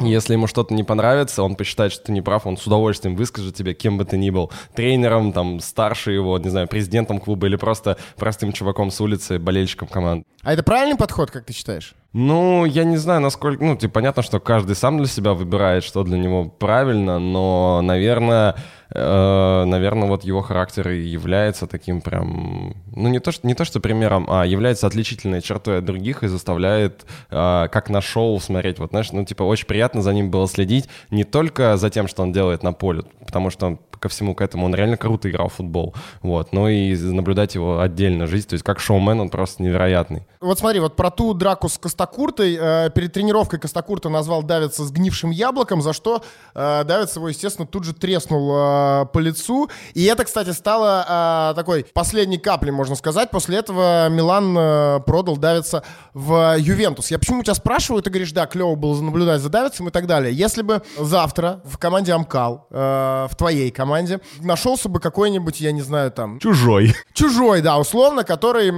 Если 0.00 0.34
ему 0.34 0.46
что-то 0.46 0.72
не 0.74 0.84
понравится, 0.84 1.42
он 1.42 1.56
посчитает, 1.56 1.90
что 1.90 2.04
ты 2.04 2.12
не 2.12 2.22
прав, 2.22 2.46
он 2.46 2.56
с 2.56 2.64
удовольствием 2.66 3.16
выскажет 3.16 3.56
тебе, 3.56 3.74
кем 3.74 3.98
бы 3.98 4.04
ты 4.04 4.16
ни 4.16 4.30
был, 4.30 4.52
тренером, 4.74 5.32
там, 5.32 5.58
старше 5.58 6.12
его, 6.12 6.38
не 6.38 6.50
знаю, 6.50 6.68
президентом 6.68 7.18
клуба 7.18 7.48
или 7.48 7.56
просто 7.56 7.96
простым 8.16 8.52
чуваком 8.52 8.92
с 8.92 9.00
улицы, 9.00 9.40
болельщиком 9.40 9.88
команды. 9.88 10.24
А 10.42 10.52
это 10.52 10.62
правильный 10.62 10.96
подход, 10.96 11.32
как 11.32 11.46
ты 11.46 11.52
считаешь? 11.52 11.94
Ну, 12.12 12.66
я 12.66 12.84
не 12.84 12.98
знаю, 12.98 13.20
насколько... 13.20 13.64
Ну, 13.64 13.74
типа, 13.74 13.94
понятно, 13.94 14.22
что 14.22 14.38
каждый 14.38 14.76
сам 14.76 14.98
для 14.98 15.06
себя 15.06 15.32
выбирает, 15.32 15.82
что 15.82 16.04
для 16.04 16.18
него 16.18 16.44
правильно, 16.44 17.18
но, 17.18 17.80
наверное, 17.82 18.54
э, 18.90 19.64
наверное, 19.64 20.08
вот 20.08 20.22
его 20.22 20.42
характер 20.42 20.90
и 20.90 21.00
является 21.00 21.66
таким 21.66 22.02
прям... 22.02 22.76
Ну, 22.94 23.08
не 23.08 23.18
то, 23.18 23.32
что, 23.32 23.46
не 23.46 23.54
то, 23.54 23.64
что 23.64 23.80
примером, 23.80 24.26
а 24.28 24.44
является 24.44 24.86
отличительной 24.86 25.40
чертой 25.40 25.78
от 25.78 25.86
других 25.86 26.22
и 26.22 26.28
заставляет, 26.28 27.06
э, 27.30 27.68
как 27.72 27.88
на 27.88 28.02
шоу, 28.02 28.38
смотреть. 28.40 28.78
Вот, 28.78 28.90
знаешь, 28.90 29.10
ну, 29.12 29.24
типа, 29.24 29.44
очень 29.44 29.66
приятно 29.66 30.02
за 30.02 30.12
ним 30.12 30.30
было 30.30 30.46
следить 30.46 30.90
не 31.10 31.24
только 31.24 31.78
за 31.78 31.88
тем, 31.88 32.08
что 32.08 32.22
он 32.22 32.32
делает 32.32 32.62
на 32.62 32.74
поле, 32.74 33.04
потому 33.24 33.48
что 33.48 33.78
ко 34.02 34.08
всему 34.08 34.34
к 34.34 34.40
этому 34.40 34.66
он 34.66 34.74
реально 34.74 34.96
круто 34.96 35.30
играл 35.30 35.48
в 35.48 35.54
футбол, 35.54 35.94
вот, 36.22 36.52
но 36.52 36.68
и 36.68 36.94
наблюдать 36.96 37.54
его 37.54 37.80
отдельно 37.80 38.26
жизнь, 38.26 38.48
то 38.48 38.54
есть 38.54 38.64
как 38.64 38.80
шоумен 38.80 39.20
он 39.20 39.30
просто 39.30 39.62
невероятный. 39.62 40.26
Вот 40.40 40.58
смотри, 40.58 40.80
вот 40.80 40.96
про 40.96 41.10
ту 41.10 41.34
драку 41.34 41.68
с 41.68 41.78
Костакуртой, 41.78 42.58
э, 42.60 42.90
перед 42.90 43.12
тренировкой 43.12 43.60
Костакурта 43.60 44.08
назвал 44.08 44.42
Давица 44.42 44.84
сгнившим 44.84 45.30
яблоком, 45.30 45.82
за 45.82 45.92
что 45.92 46.22
э, 46.54 46.84
Давиц 46.84 47.14
его, 47.14 47.28
естественно, 47.28 47.66
тут 47.66 47.84
же 47.84 47.94
треснул 47.94 48.50
э, 48.52 49.06
по 49.12 49.20
лицу, 49.20 49.70
и 49.94 50.04
это, 50.04 50.24
кстати, 50.24 50.50
стало 50.50 51.52
э, 51.52 51.54
такой 51.54 51.86
последней 51.94 52.38
каплей, 52.38 52.72
можно 52.72 52.96
сказать, 52.96 53.30
после 53.30 53.58
этого 53.58 54.08
Милан 54.08 54.56
э, 54.58 55.00
продал 55.06 55.36
Давица 55.36 55.84
в 56.12 56.56
Ювентус. 56.58 57.12
Я 57.12 57.20
почему 57.20 57.44
тебя 57.44 57.54
спрашиваю, 57.54 58.02
ты 58.02 58.10
говоришь, 58.10 58.32
да, 58.32 58.46
клево 58.46 58.74
было 58.74 59.00
наблюдать 59.00 59.40
за 59.40 59.48
Давицем 59.48 59.86
и 59.86 59.90
так 59.92 60.08
далее. 60.08 60.34
Если 60.34 60.62
бы 60.62 60.82
завтра 60.98 61.60
в 61.64 61.78
команде 61.78 62.12
Амкал, 62.12 62.66
э, 62.70 63.28
в 63.30 63.36
твоей 63.36 63.70
команде, 63.70 63.91
команде 63.92 64.20
нашелся 64.40 64.88
бы 64.88 65.00
какой-нибудь, 65.00 65.60
я 65.60 65.72
не 65.72 65.82
знаю, 65.82 66.10
там... 66.10 66.38
Чужой. 66.38 66.94
Чужой, 67.12 67.60
да, 67.60 67.78
условно, 67.78 68.24
который... 68.24 68.70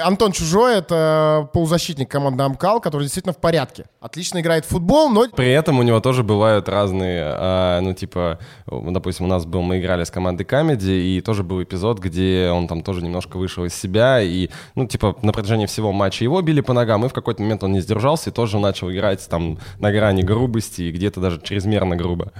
Антон 0.00 0.32
Чужой— 0.32 0.76
это 0.76 1.48
полузащитник 1.52 2.10
команды 2.10 2.42
Амкал, 2.42 2.80
который 2.80 3.02
действительно 3.02 3.34
в 3.34 3.38
порядке. 3.38 3.84
Отлично 4.00 4.40
играет 4.40 4.64
в 4.64 4.68
футбол, 4.68 5.10
но... 5.10 5.26
При 5.28 5.50
этом 5.50 5.78
у 5.78 5.82
него 5.82 6.00
тоже 6.00 6.22
бывают 6.22 6.68
разные, 6.68 7.22
а, 7.24 7.80
ну, 7.80 7.92
типа, 7.92 8.38
допустим, 8.66 9.26
у 9.26 9.28
нас 9.28 9.44
был, 9.44 9.60
мы 9.60 9.78
играли 9.78 10.04
с 10.04 10.10
командой 10.10 10.44
Камеди, 10.44 10.90
и 10.90 11.20
тоже 11.20 11.42
был 11.42 11.62
эпизод, 11.62 11.98
где 11.98 12.50
он 12.50 12.66
там 12.66 12.82
тоже 12.82 13.02
немножко 13.02 13.36
вышел 13.36 13.64
из 13.64 13.74
себя, 13.74 14.22
и, 14.22 14.48
ну, 14.74 14.86
типа, 14.86 15.16
на 15.22 15.32
протяжении 15.32 15.66
всего 15.66 15.92
матча 15.92 16.24
его 16.24 16.40
били 16.40 16.62
по 16.62 16.72
ногам, 16.72 17.04
и 17.04 17.08
в 17.08 17.12
какой-то 17.12 17.42
момент 17.42 17.62
он 17.62 17.72
не 17.72 17.80
сдержался 17.80 18.30
и 18.30 18.32
тоже 18.32 18.58
начал 18.58 18.90
играть 18.90 19.26
там 19.28 19.58
на 19.78 19.92
грани 19.92 20.22
грубости, 20.22 20.82
и 20.82 20.92
где-то 20.92 21.20
даже 21.20 21.40
чрезмерно 21.42 21.94
грубо. 21.96 22.32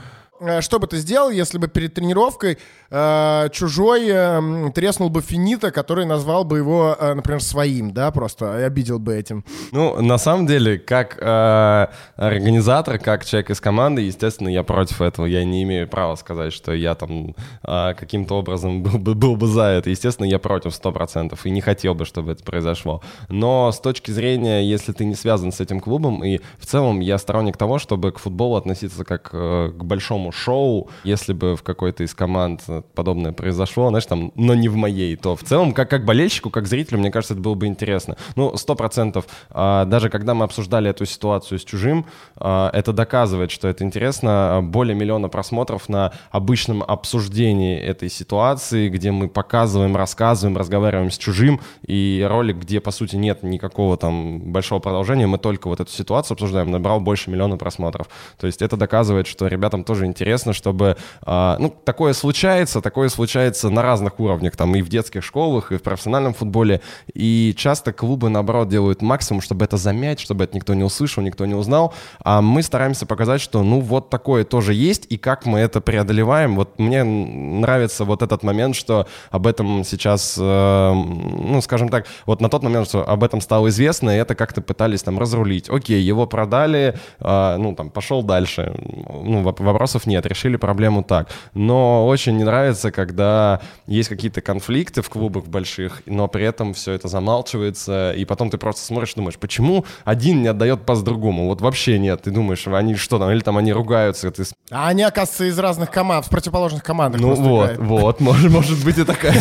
Э, 0.42 0.60
что 0.60 0.78
бы 0.78 0.86
ты 0.86 0.96
сделал, 0.98 1.30
если 1.30 1.58
бы 1.58 1.68
перед 1.68 1.94
тренировкой 1.94 2.58
э, 2.90 3.48
чужой 3.52 4.08
э, 4.08 4.70
треснул 4.74 5.08
бы 5.08 5.22
Финита, 5.22 5.70
который 5.70 6.04
назвал 6.04 6.44
бы 6.44 6.58
его, 6.58 6.96
э, 6.98 7.14
например, 7.14 7.40
своим, 7.40 7.92
да, 7.92 8.10
просто 8.10 8.58
и 8.60 8.62
обидел 8.62 8.98
бы 8.98 9.14
этим? 9.14 9.44
Ну, 9.70 10.00
на 10.02 10.18
самом 10.18 10.46
деле, 10.46 10.78
как 10.78 11.18
э, 11.20 11.86
организатор, 12.16 12.98
как 12.98 13.24
человек 13.24 13.50
из 13.50 13.60
команды, 13.60 14.02
естественно, 14.02 14.48
я 14.48 14.62
против 14.62 15.00
этого. 15.00 15.26
Я 15.26 15.44
не 15.44 15.62
имею 15.62 15.88
права 15.88 16.16
сказать, 16.16 16.52
что 16.52 16.72
я 16.72 16.94
там 16.94 17.36
э, 17.62 17.94
каким-то 17.94 18.38
образом 18.38 18.82
был 18.82 18.98
бы, 18.98 19.14
был 19.14 19.36
бы 19.36 19.46
за 19.46 19.64
это. 19.64 19.90
Естественно, 19.90 20.26
я 20.26 20.38
против 20.38 20.72
100% 20.72 21.38
и 21.44 21.50
не 21.50 21.60
хотел 21.60 21.94
бы, 21.94 22.04
чтобы 22.04 22.32
это 22.32 22.42
произошло. 22.42 23.02
Но 23.28 23.70
с 23.70 23.78
точки 23.78 24.10
зрения, 24.10 24.62
если 24.62 24.92
ты 24.92 25.04
не 25.04 25.14
связан 25.14 25.52
с 25.52 25.60
этим 25.60 25.80
клубом, 25.80 26.24
и 26.24 26.40
в 26.58 26.66
целом 26.66 27.00
я 27.00 27.18
сторонник 27.18 27.56
того, 27.56 27.78
чтобы 27.78 28.10
к 28.12 28.18
футболу 28.18 28.56
относиться 28.56 29.04
как 29.04 29.30
э, 29.32 29.72
к 29.76 29.84
большому 29.84 30.31
шоу. 30.32 30.90
Если 31.04 31.32
бы 31.32 31.56
в 31.56 31.62
какой-то 31.62 32.04
из 32.04 32.14
команд 32.14 32.62
подобное 32.94 33.32
произошло, 33.32 33.88
знаешь, 33.88 34.06
там, 34.06 34.32
но 34.34 34.54
не 34.54 34.68
в 34.68 34.76
моей, 34.76 35.16
то 35.16 35.36
в 35.36 35.42
целом, 35.42 35.72
как, 35.72 35.90
как 35.90 36.04
болельщику, 36.04 36.50
как 36.50 36.66
зрителю, 36.66 36.98
мне 36.98 37.10
кажется, 37.10 37.34
это 37.34 37.42
было 37.42 37.54
бы 37.54 37.66
интересно. 37.66 38.16
Ну, 38.36 38.56
сто 38.56 38.74
процентов. 38.74 39.26
А, 39.50 39.84
даже 39.84 40.08
когда 40.08 40.34
мы 40.34 40.44
обсуждали 40.44 40.90
эту 40.90 41.06
ситуацию 41.06 41.58
с 41.58 41.64
чужим, 41.64 42.06
а, 42.36 42.70
это 42.72 42.92
доказывает, 42.92 43.50
что 43.50 43.68
это 43.68 43.84
интересно. 43.84 44.60
Более 44.62 44.94
миллиона 44.94 45.28
просмотров 45.28 45.88
на 45.88 46.12
обычном 46.30 46.82
обсуждении 46.82 47.78
этой 47.78 48.08
ситуации, 48.08 48.88
где 48.88 49.10
мы 49.10 49.28
показываем, 49.28 49.96
рассказываем, 49.96 50.56
разговариваем 50.56 51.10
с 51.10 51.18
чужим, 51.18 51.60
и 51.86 52.24
ролик, 52.28 52.56
где, 52.56 52.80
по 52.80 52.90
сути, 52.90 53.16
нет 53.16 53.42
никакого 53.42 53.96
там 53.96 54.40
большого 54.52 54.80
продолжения, 54.80 55.26
мы 55.26 55.38
только 55.38 55.68
вот 55.68 55.80
эту 55.80 55.90
ситуацию 55.90 56.34
обсуждаем, 56.34 56.70
набрал 56.70 57.00
больше 57.00 57.30
миллиона 57.30 57.56
просмотров. 57.56 58.08
То 58.38 58.46
есть 58.46 58.62
это 58.62 58.76
доказывает, 58.76 59.26
что 59.26 59.46
ребятам 59.46 59.84
тоже 59.84 60.06
интересно, 60.06 60.21
чтобы... 60.52 60.96
Э, 61.26 61.56
ну, 61.58 61.74
такое 61.84 62.12
случается, 62.12 62.80
такое 62.80 63.08
случается 63.08 63.70
на 63.70 63.82
разных 63.82 64.20
уровнях, 64.20 64.56
там 64.56 64.74
и 64.74 64.82
в 64.82 64.88
детских 64.88 65.24
школах, 65.24 65.72
и 65.72 65.76
в 65.76 65.82
профессиональном 65.82 66.34
футболе, 66.34 66.80
и 67.14 67.54
часто 67.56 67.92
клубы, 67.92 68.28
наоборот, 68.28 68.68
делают 68.68 69.02
максимум, 69.02 69.42
чтобы 69.42 69.64
это 69.64 69.76
замять, 69.76 70.20
чтобы 70.20 70.44
это 70.44 70.56
никто 70.56 70.74
не 70.74 70.84
услышал, 70.84 71.22
никто 71.22 71.46
не 71.46 71.54
узнал, 71.54 71.94
а 72.20 72.40
мы 72.42 72.62
стараемся 72.62 73.06
показать, 73.06 73.40
что, 73.40 73.62
ну, 73.62 73.80
вот 73.80 74.10
такое 74.10 74.44
тоже 74.44 74.74
есть, 74.74 75.06
и 75.08 75.16
как 75.16 75.46
мы 75.46 75.58
это 75.60 75.80
преодолеваем. 75.80 76.56
Вот 76.56 76.78
мне 76.78 77.04
нравится 77.04 78.04
вот 78.04 78.22
этот 78.22 78.42
момент, 78.42 78.76
что 78.76 79.06
об 79.30 79.46
этом 79.46 79.84
сейчас, 79.84 80.36
э, 80.38 80.92
ну, 80.92 81.60
скажем 81.62 81.88
так, 81.88 82.06
вот 82.26 82.40
на 82.40 82.48
тот 82.48 82.62
момент, 82.62 82.88
что 82.88 83.08
об 83.08 83.24
этом 83.24 83.40
стало 83.40 83.68
известно, 83.68 84.10
и 84.10 84.18
это 84.18 84.34
как-то 84.34 84.60
пытались 84.60 85.02
там 85.02 85.18
разрулить. 85.18 85.68
Окей, 85.68 86.00
его 86.00 86.26
продали, 86.26 86.96
э, 87.20 87.56
ну, 87.58 87.74
там, 87.74 87.90
пошел 87.90 88.22
дальше. 88.22 88.74
Ну, 89.22 89.42
вопросов 89.42 90.01
нет, 90.06 90.26
решили 90.26 90.56
проблему 90.56 91.02
так. 91.02 91.28
Но 91.54 92.06
очень 92.06 92.36
не 92.36 92.44
нравится, 92.44 92.90
когда 92.90 93.60
есть 93.86 94.08
какие-то 94.08 94.40
конфликты 94.40 95.02
в 95.02 95.10
клубах 95.10 95.46
больших, 95.46 96.02
но 96.06 96.28
при 96.28 96.44
этом 96.44 96.74
все 96.74 96.92
это 96.92 97.08
замалчивается, 97.08 98.12
и 98.12 98.24
потом 98.24 98.50
ты 98.50 98.58
просто 98.58 98.84
смотришь, 98.84 99.14
думаешь, 99.14 99.38
почему 99.38 99.84
один 100.04 100.42
не 100.42 100.48
отдает 100.48 100.82
пас 100.86 101.02
другому? 101.02 101.48
Вот 101.48 101.60
вообще 101.60 101.98
нет. 101.98 102.22
Ты 102.22 102.30
думаешь, 102.30 102.66
они 102.66 102.94
что 102.94 103.18
там, 103.18 103.30
или 103.30 103.40
там 103.40 103.56
они 103.56 103.72
ругаются. 103.72 104.30
Ты... 104.30 104.44
А 104.70 104.88
они, 104.88 105.02
оказывается, 105.02 105.44
из 105.44 105.58
разных 105.58 105.90
команд, 105.90 106.26
в 106.26 106.30
противоположных 106.30 106.82
командах. 106.82 107.20
Ну 107.20 107.34
вот, 107.34 107.72
играют. 107.72 107.80
вот, 107.80 108.20
может, 108.20 108.50
может 108.50 108.84
быть 108.84 108.98
и 108.98 109.04
такая. 109.04 109.32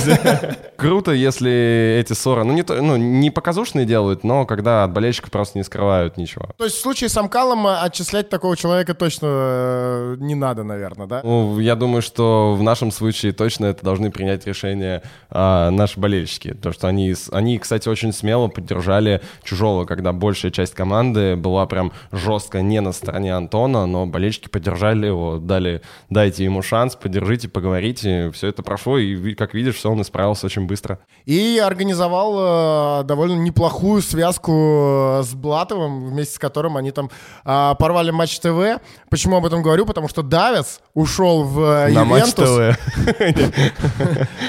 Круто, 0.77 1.11
если 1.11 1.97
эти 1.99 2.13
ссоры, 2.13 2.43
ну 2.43 2.53
не, 2.53 2.63
то, 2.63 2.81
ну 2.81 2.97
не 2.97 3.29
показушные 3.29 3.85
делают, 3.85 4.23
но 4.23 4.45
когда 4.45 4.83
от 4.83 4.91
болельщиков 4.91 5.31
просто 5.31 5.57
не 5.57 5.63
скрывают 5.63 6.17
ничего. 6.17 6.49
То 6.57 6.65
есть 6.65 6.77
в 6.77 6.81
случае 6.81 7.09
с 7.09 7.17
Амкалом 7.17 7.67
отчислять 7.67 8.29
такого 8.29 8.57
человека 8.57 8.93
точно 8.93 9.27
э, 9.29 10.15
не 10.19 10.35
надо, 10.35 10.50
наверное, 10.55 11.07
да? 11.07 11.21
Ну, 11.23 11.59
я 11.59 11.75
думаю, 11.75 12.01
что 12.01 12.55
в 12.55 12.63
нашем 12.63 12.91
случае 12.91 13.31
точно 13.31 13.67
это 13.67 13.83
должны 13.83 14.11
принять 14.11 14.45
решение 14.45 15.01
а, 15.29 15.69
наши 15.71 15.99
болельщики. 15.99 16.53
То, 16.53 16.71
что 16.71 16.87
они, 16.87 17.15
они, 17.31 17.57
кстати, 17.57 17.89
очень 17.89 18.13
смело 18.13 18.47
поддержали 18.47 19.21
Чужого, 19.43 19.85
когда 19.85 20.13
большая 20.13 20.51
часть 20.51 20.73
команды 20.73 21.35
была 21.35 21.65
прям 21.65 21.91
жестко 22.11 22.61
не 22.61 22.81
на 22.81 22.91
стороне 22.91 23.35
Антона, 23.35 23.85
но 23.85 24.05
болельщики 24.05 24.49
поддержали 24.49 25.07
его, 25.07 25.37
дали, 25.37 25.81
дайте 26.09 26.43
ему 26.43 26.61
шанс, 26.61 26.95
поддержите, 26.95 27.47
поговорите. 27.49 28.31
Все 28.31 28.47
это 28.47 28.63
прошло, 28.63 28.97
и, 28.97 29.33
как 29.35 29.53
видишь, 29.53 29.75
все 29.75 29.91
он 29.91 30.01
исправился 30.01 30.45
очень 30.45 30.67
быстро. 30.67 30.99
И 31.25 31.61
организовал 31.63 33.01
э, 33.01 33.03
довольно 33.03 33.39
неплохую 33.39 34.01
связку 34.01 34.51
э, 34.51 35.23
с 35.23 35.33
Блатовым, 35.33 36.07
вместе 36.07 36.35
с 36.35 36.39
которым 36.39 36.77
они 36.77 36.91
там 36.91 37.09
э, 37.45 37.73
порвали 37.77 38.11
Матч 38.11 38.39
ТВ. 38.39 38.81
Почему 39.09 39.37
об 39.37 39.45
этом 39.45 39.61
говорю? 39.61 39.85
Потому 39.85 40.07
что 40.07 40.23
Давец 40.41 40.79
ушел 40.95 41.43
в 41.43 41.59
э, 41.61 41.91
На 41.91 42.03
Матч 42.03 42.33
ТВ. 42.33 42.75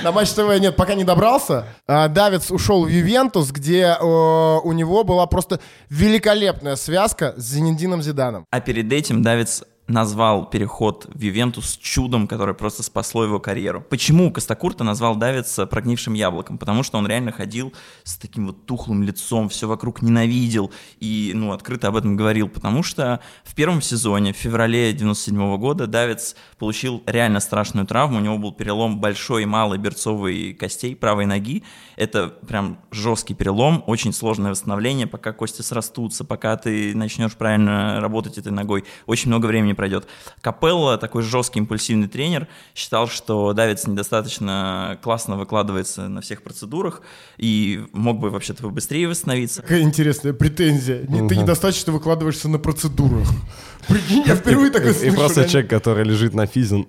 На 0.02 0.10
Матч 0.10 0.30
ТВ 0.30 0.58
нет, 0.58 0.74
пока 0.74 0.94
не 0.94 1.04
добрался. 1.04 1.66
А, 1.86 2.08
Давец 2.08 2.50
ушел 2.50 2.86
в 2.86 2.88
Ювентус, 2.88 3.50
где 3.50 3.96
э, 4.00 4.02
у 4.02 4.72
него 4.72 5.04
была 5.04 5.26
просто 5.26 5.60
великолепная 5.90 6.76
связка 6.76 7.34
с 7.36 7.42
Зенедином 7.42 8.00
Зиданом. 8.00 8.46
А 8.50 8.60
перед 8.60 8.90
этим 8.90 9.22
Давец 9.22 9.64
назвал 9.92 10.46
переход 10.48 11.06
в 11.12 11.20
Ювентус 11.20 11.76
чудом, 11.76 12.26
которое 12.26 12.54
просто 12.54 12.82
спасло 12.82 13.24
его 13.24 13.38
карьеру. 13.38 13.84
Почему 13.88 14.32
Костакурта 14.32 14.84
назвал 14.84 15.16
Давица 15.16 15.66
прогнившим 15.66 16.14
яблоком? 16.14 16.58
Потому 16.58 16.82
что 16.82 16.98
он 16.98 17.06
реально 17.06 17.30
ходил 17.30 17.72
с 18.02 18.16
таким 18.16 18.46
вот 18.46 18.66
тухлым 18.66 19.02
лицом, 19.02 19.48
все 19.48 19.68
вокруг 19.68 20.02
ненавидел 20.02 20.72
и, 20.98 21.32
ну, 21.34 21.52
открыто 21.52 21.88
об 21.88 21.96
этом 21.96 22.16
говорил, 22.16 22.48
потому 22.48 22.82
что 22.82 23.20
в 23.44 23.54
первом 23.54 23.82
сезоне, 23.82 24.32
в 24.32 24.36
феврале 24.36 24.92
97 24.92 25.36
-го 25.36 25.58
года, 25.58 25.86
Давиц 25.86 26.36
получил 26.58 27.02
реально 27.06 27.40
страшную 27.40 27.86
травму, 27.86 28.18
у 28.18 28.20
него 28.20 28.38
был 28.38 28.52
перелом 28.52 28.98
большой 28.98 29.42
и 29.42 29.46
малой 29.46 29.78
берцовой 29.78 30.54
костей 30.54 30.96
правой 30.96 31.26
ноги, 31.26 31.62
это 31.96 32.28
прям 32.28 32.78
жесткий 32.90 33.34
перелом, 33.34 33.84
очень 33.86 34.12
сложное 34.12 34.52
восстановление, 34.52 35.06
пока 35.06 35.32
кости 35.32 35.60
срастутся, 35.60 36.24
пока 36.24 36.56
ты 36.56 36.94
начнешь 36.96 37.34
правильно 37.34 38.00
работать 38.00 38.38
этой 38.38 38.52
ногой, 38.52 38.84
очень 39.06 39.28
много 39.28 39.46
времени 39.46 39.74
пройдет. 39.82 40.06
Капелла, 40.42 40.96
такой 40.96 41.24
жесткий 41.24 41.58
импульсивный 41.58 42.06
тренер, 42.06 42.46
считал, 42.72 43.08
что 43.08 43.52
Давидс 43.52 43.88
недостаточно 43.88 44.96
классно 45.02 45.36
выкладывается 45.36 46.08
на 46.08 46.20
всех 46.20 46.42
процедурах 46.42 47.02
и 47.36 47.84
мог 47.92 48.20
бы 48.20 48.30
вообще-то 48.30 48.68
быстрее 48.68 49.08
восстановиться. 49.08 49.62
Какая 49.62 49.82
интересная 49.82 50.34
претензия. 50.34 51.02
Угу. 51.02 51.28
Ты 51.28 51.36
недостаточно 51.36 51.92
выкладываешься 51.92 52.48
на 52.48 52.60
процедурах. 52.60 53.26
Прикинь, 53.88 54.22
я 54.24 54.36
впервые 54.36 54.70
такой 54.70 54.94
слышу. 54.94 55.12
И 55.12 55.16
просто 55.16 55.48
человек, 55.48 55.68
который 55.68 56.04
лежит 56.04 56.32
на 56.32 56.46
физин. 56.46 56.84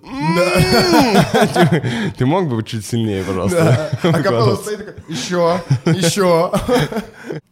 Ты 2.18 2.26
мог 2.28 2.48
бы 2.48 2.62
чуть 2.62 2.86
сильнее, 2.86 3.24
пожалуйста? 3.24 3.90
А 4.04 4.14
Капелла 4.14 4.56
стоит 4.56 4.86
такой, 4.86 5.12
еще, 5.12 5.60
еще. 5.86 6.52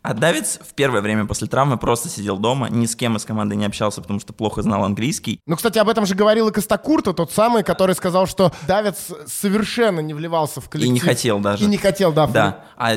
А 0.01 0.13
Давидс 0.13 0.57
в 0.57 0.73
первое 0.73 1.01
время 1.01 1.25
после 1.25 1.47
травмы 1.47 1.77
просто 1.77 2.09
сидел 2.09 2.37
дома, 2.37 2.69
ни 2.69 2.85
с 2.85 2.95
кем 2.95 3.15
из 3.17 3.25
команды 3.25 3.55
не 3.55 3.65
общался, 3.65 4.01
потому 4.01 4.19
что 4.19 4.33
плохо 4.33 4.61
знал 4.61 4.83
английский. 4.83 5.39
Ну, 5.45 5.55
кстати, 5.55 5.77
об 5.77 5.89
этом 5.89 6.05
же 6.05 6.15
говорил 6.15 6.49
и 6.49 6.51
Костакурта, 6.51 7.13
тот 7.13 7.31
самый, 7.31 7.63
который 7.63 7.95
сказал, 7.95 8.27
что 8.27 8.51
Давидс 8.67 9.11
совершенно 9.27 9.99
не 9.99 10.13
вливался 10.13 10.61
в 10.61 10.69
коллектив. 10.69 10.91
И 10.91 10.93
не 10.93 10.99
хотел 10.99 11.39
даже. 11.39 11.65
И 11.65 11.67
не 11.67 11.77
хотел, 11.77 12.11
да. 12.11 12.27
Да, 12.27 12.65
а 12.77 12.93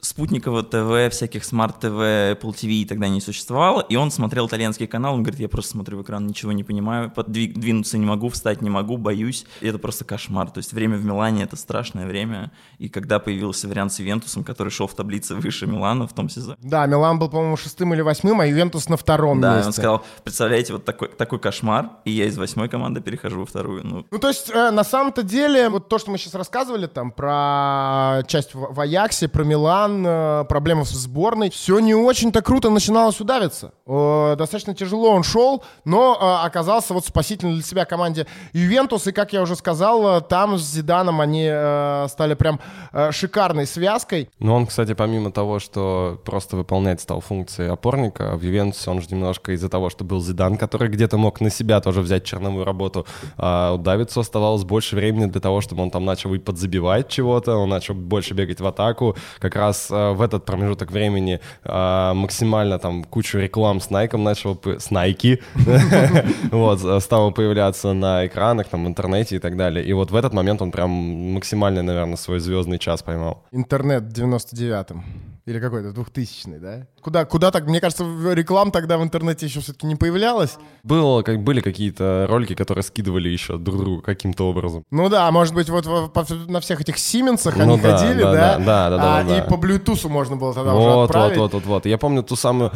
спутникового 0.00 0.62
ТВ, 0.62 1.14
всяких 1.14 1.44
смарт-ТВ, 1.44 1.86
Apple 1.86 2.54
TV 2.54 2.86
тогда 2.86 3.08
не 3.08 3.20
существовало, 3.20 3.80
и 3.80 3.96
он 3.96 4.10
смотрел 4.10 4.46
итальянский 4.46 4.86
канал, 4.86 5.14
он 5.14 5.22
говорит, 5.22 5.40
я 5.40 5.48
просто 5.48 5.72
смотрю 5.72 5.98
в 5.98 6.02
экран, 6.02 6.26
ничего 6.26 6.52
не 6.52 6.64
понимаю, 6.64 7.10
подвинуться 7.10 7.98
не 7.98 8.06
могу, 8.06 8.28
встать 8.28 8.62
не 8.62 8.70
могу, 8.70 8.96
боюсь, 8.96 9.46
и 9.60 9.66
это 9.66 9.78
просто 9.78 10.04
кошмар. 10.04 10.50
То 10.50 10.58
есть 10.58 10.72
время 10.72 10.96
в 10.96 11.04
Милане— 11.04 11.42
это 11.44 11.56
страшное 11.56 12.06
время, 12.06 12.50
и 12.78 12.88
когда 12.88 13.18
появился 13.18 13.68
вариант 13.68 13.92
с 13.92 14.00
Ювентусом, 14.00 14.44
который 14.44 14.70
шел 14.70 14.86
в 14.86 14.94
таблице 14.94 15.34
выше 15.34 15.66
Милана 15.66 16.06
в 16.06 16.12
том 16.12 16.21
сезоне, 16.28 16.42
сезоне. 16.42 16.70
Да, 16.70 16.86
Милан 16.86 17.18
был, 17.18 17.28
по-моему, 17.28 17.56
шестым 17.56 17.94
или 17.94 18.00
восьмым, 18.00 18.40
а 18.40 18.46
Ювентус 18.46 18.88
на 18.88 18.96
втором 18.96 19.40
да, 19.40 19.56
месте. 19.56 19.62
Да, 19.62 19.66
он 19.66 19.72
сказал, 19.72 20.04
представляете, 20.24 20.72
вот 20.72 20.84
такой, 20.84 21.08
такой 21.08 21.38
кошмар, 21.38 21.90
и 22.04 22.10
я 22.10 22.26
из 22.26 22.36
восьмой 22.36 22.68
команды 22.68 23.00
перехожу 23.00 23.40
во 23.40 23.46
вторую. 23.46 23.84
Ну, 23.84 24.06
ну 24.10 24.18
то 24.18 24.28
есть, 24.28 24.50
э, 24.50 24.70
на 24.70 24.84
самом-то 24.84 25.22
деле, 25.22 25.68
вот 25.68 25.88
то, 25.88 25.98
что 25.98 26.10
мы 26.10 26.18
сейчас 26.18 26.34
рассказывали 26.34 26.86
там 26.86 27.10
про 27.10 28.22
часть 28.26 28.54
в, 28.54 28.74
в 28.74 28.80
Аяксе, 28.80 29.28
про 29.28 29.44
Милан, 29.44 30.04
э, 30.06 30.44
проблемы 30.48 30.82
в 30.82 30.88
сборной, 30.88 31.50
все 31.50 31.78
не 31.78 31.94
очень-то 31.94 32.42
круто 32.42 32.70
начиналось 32.70 33.20
удавиться. 33.20 33.72
Э, 33.86 34.34
достаточно 34.36 34.74
тяжело 34.74 35.10
он 35.10 35.22
шел, 35.22 35.64
но 35.84 36.16
э, 36.20 36.46
оказался 36.46 36.94
вот 36.94 37.06
спасительным 37.06 37.54
для 37.54 37.62
себя 37.62 37.84
команде 37.84 38.26
Ювентус, 38.52 39.06
и, 39.06 39.12
как 39.12 39.32
я 39.32 39.42
уже 39.42 39.56
сказал, 39.56 40.18
э, 40.18 40.20
там 40.20 40.58
с 40.58 40.62
Зиданом 40.62 41.20
они 41.20 41.48
э, 41.50 42.06
стали 42.08 42.34
прям 42.34 42.60
э, 42.92 43.12
шикарной 43.12 43.66
связкой. 43.66 44.30
Ну, 44.38 44.54
он, 44.54 44.66
кстати, 44.66 44.94
помимо 44.94 45.30
того, 45.30 45.58
что 45.58 46.11
просто 46.16 46.56
выполнять 46.56 47.00
стал 47.00 47.20
функции 47.20 47.68
опорника. 47.68 48.36
В 48.36 48.42
Ювентусе 48.42 48.90
он 48.90 49.00
же 49.00 49.08
немножко 49.10 49.52
из-за 49.52 49.68
того, 49.68 49.90
что 49.90 50.04
был 50.04 50.20
Зидан, 50.20 50.56
который 50.56 50.88
где-то 50.88 51.16
мог 51.18 51.40
на 51.40 51.50
себя 51.50 51.80
тоже 51.80 52.00
взять 52.00 52.24
черновую 52.24 52.64
работу. 52.64 53.06
А 53.36 53.74
у 53.74 53.78
Давидсу 53.78 54.20
оставалось 54.20 54.64
больше 54.64 54.96
времени 54.96 55.26
для 55.26 55.40
того, 55.40 55.60
чтобы 55.60 55.82
он 55.82 55.90
там 55.90 56.04
начал 56.04 56.34
и 56.34 56.38
подзабивать 56.38 57.08
чего-то, 57.08 57.56
он 57.56 57.68
начал 57.68 57.94
больше 57.94 58.34
бегать 58.34 58.60
в 58.60 58.66
атаку. 58.66 59.16
Как 59.38 59.56
раз 59.56 59.88
а, 59.90 60.12
в 60.12 60.22
этот 60.22 60.44
промежуток 60.44 60.90
времени 60.90 61.40
а, 61.64 62.14
максимально 62.14 62.78
там 62.78 63.04
кучу 63.04 63.38
реклам 63.38 63.80
с 63.80 63.90
Найком 63.90 64.24
начал, 64.24 64.60
с 64.64 64.90
Найки, 64.90 65.42
вот, 66.50 67.02
стало 67.02 67.30
появляться 67.30 67.92
на 67.92 68.26
экранах, 68.26 68.68
там, 68.68 68.84
в 68.84 68.88
интернете 68.88 69.36
и 69.36 69.38
так 69.38 69.56
далее. 69.56 69.84
И 69.84 69.92
вот 69.92 70.10
в 70.10 70.16
этот 70.16 70.32
момент 70.32 70.62
он 70.62 70.70
прям 70.70 70.90
максимально, 70.90 71.82
наверное, 71.82 72.16
свой 72.16 72.40
звездный 72.40 72.78
час 72.78 73.02
поймал. 73.02 73.44
Интернет 73.52 74.04
в 74.04 74.12
99-м. 74.12 75.31
Или 75.44 75.58
какой-то, 75.58 75.92
2000 75.92 76.58
да? 76.58 76.86
Куда, 77.00 77.24
куда 77.24 77.50
так, 77.50 77.66
мне 77.66 77.80
кажется, 77.80 78.04
реклам 78.32 78.70
тогда 78.70 78.96
в 78.96 79.02
интернете 79.02 79.46
еще 79.46 79.58
все-таки 79.58 79.86
не 79.86 79.96
появлялось. 79.96 80.56
Было, 80.84 81.22
как, 81.22 81.42
были 81.42 81.60
какие-то 81.60 82.26
ролики, 82.28 82.54
которые 82.54 82.84
скидывали 82.84 83.28
еще 83.28 83.58
друг 83.58 83.76
другу 83.78 84.02
каким-то 84.02 84.48
образом. 84.48 84.84
Ну 84.92 85.08
да, 85.08 85.28
может 85.32 85.52
быть, 85.52 85.68
вот 85.68 86.12
по, 86.12 86.24
на 86.46 86.60
всех 86.60 86.80
этих 86.80 86.96
Сименсах 86.96 87.56
ну, 87.56 87.74
они 87.74 87.80
да, 87.80 87.96
ходили, 87.96 88.22
да? 88.22 88.32
Да, 88.32 88.58
да, 88.58 88.90
да. 88.90 88.96
да, 88.96 89.18
а, 89.18 89.24
да, 89.24 89.38
И 89.38 89.48
по 89.48 89.54
Bluetooth 89.54 90.08
можно 90.08 90.36
было 90.36 90.54
тогда 90.54 90.74
вот, 90.74 90.80
уже 90.80 91.04
отправить. 91.04 91.36
Вот, 91.36 91.52
вот, 91.54 91.64
вот, 91.64 91.66
вот. 91.66 91.86
Я 91.86 91.98
помню 91.98 92.22
ту 92.22 92.36
самую 92.36 92.70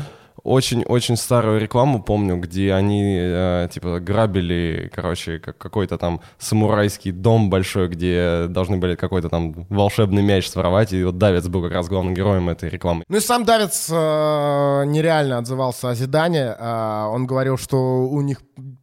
очень-очень 0.46 1.16
старую 1.16 1.60
рекламу 1.60 2.02
помню, 2.02 2.36
где 2.36 2.72
они, 2.72 3.16
э, 3.18 3.68
типа, 3.72 4.00
грабили, 4.00 4.90
короче, 4.94 5.38
как 5.38 5.58
какой-то 5.58 5.98
там 5.98 6.20
самурайский 6.38 7.10
дом 7.10 7.50
большой, 7.50 7.88
где 7.88 8.46
должны 8.48 8.76
были 8.76 8.94
какой-то 8.94 9.28
там 9.28 9.66
волшебный 9.68 10.22
мяч 10.22 10.48
своровать, 10.48 10.92
и 10.92 11.02
вот 11.04 11.18
Давец 11.18 11.48
был 11.48 11.62
как 11.62 11.72
раз 11.72 11.88
главным 11.88 12.14
героем 12.14 12.48
этой 12.48 12.68
рекламы. 12.68 13.04
Ну 13.08 13.16
и 13.16 13.20
сам 13.20 13.44
Давец 13.44 13.88
э, 13.90 14.84
нереально 14.86 15.38
отзывался 15.38 15.90
о 15.90 15.94
Зидане. 15.94 16.54
Э, 16.58 17.06
он 17.10 17.26
говорил, 17.26 17.58
что 17.58 18.06
у 18.06 18.20
них 18.22 18.38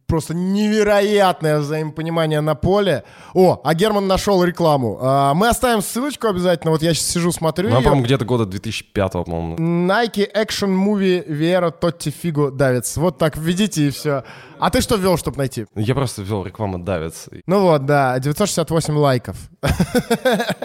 просто 0.06 0.34
невероятное 0.34 1.58
взаимопонимание 1.58 2.40
на 2.40 2.54
поле. 2.54 3.04
О, 3.34 3.60
а 3.62 3.74
Герман 3.74 4.06
нашел 4.06 4.42
рекламу. 4.44 4.98
А, 5.00 5.34
мы 5.34 5.48
оставим 5.48 5.82
ссылочку 5.82 6.28
обязательно. 6.28 6.70
Вот 6.70 6.82
я 6.82 6.94
сейчас 6.94 7.08
сижу, 7.08 7.32
смотрю. 7.32 7.70
Ну, 7.70 7.82
по-моему, 7.82 8.04
где-то 8.04 8.24
года 8.24 8.46
2005, 8.46 9.12
по-моему. 9.12 9.56
Nike 9.56 10.28
Action 10.34 10.74
Movie 10.74 11.24
Вера 11.26 11.70
Тотти 11.70 12.10
Фигу 12.10 12.50
Давец. 12.50 12.96
Вот 12.96 13.18
так 13.18 13.36
введите 13.36 13.88
и 13.88 13.90
все. 13.90 14.24
А 14.58 14.70
ты 14.70 14.80
что 14.80 14.96
ввел, 14.96 15.18
чтобы 15.18 15.38
найти? 15.38 15.66
Я 15.74 15.94
просто 15.94 16.22
ввел 16.22 16.44
рекламу 16.44 16.78
Давец. 16.78 17.28
Ну 17.46 17.60
вот, 17.62 17.86
да, 17.86 18.18
968 18.18 18.96
лайков. 18.96 19.36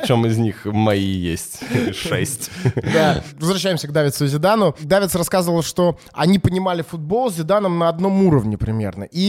Чем 0.06 0.26
из 0.26 0.38
них 0.38 0.66
мои 0.66 1.04
есть? 1.04 1.60
Шесть. 1.94 2.52
Да, 2.76 3.24
возвращаемся 3.40 3.88
к 3.88 3.92
Давицу 3.92 4.26
и 4.26 4.28
Зидану. 4.28 4.76
Давец 4.80 5.16
рассказывал, 5.16 5.64
что 5.64 5.98
они 6.14 6.40
понимали 6.40 6.82
футбол 6.82 7.32
с 7.32 7.36
Зиданом 7.36 7.80
на 7.80 7.90
одном 7.90 8.24
уровне 8.24 8.58
примерно. 8.58 9.04
И 9.04 9.29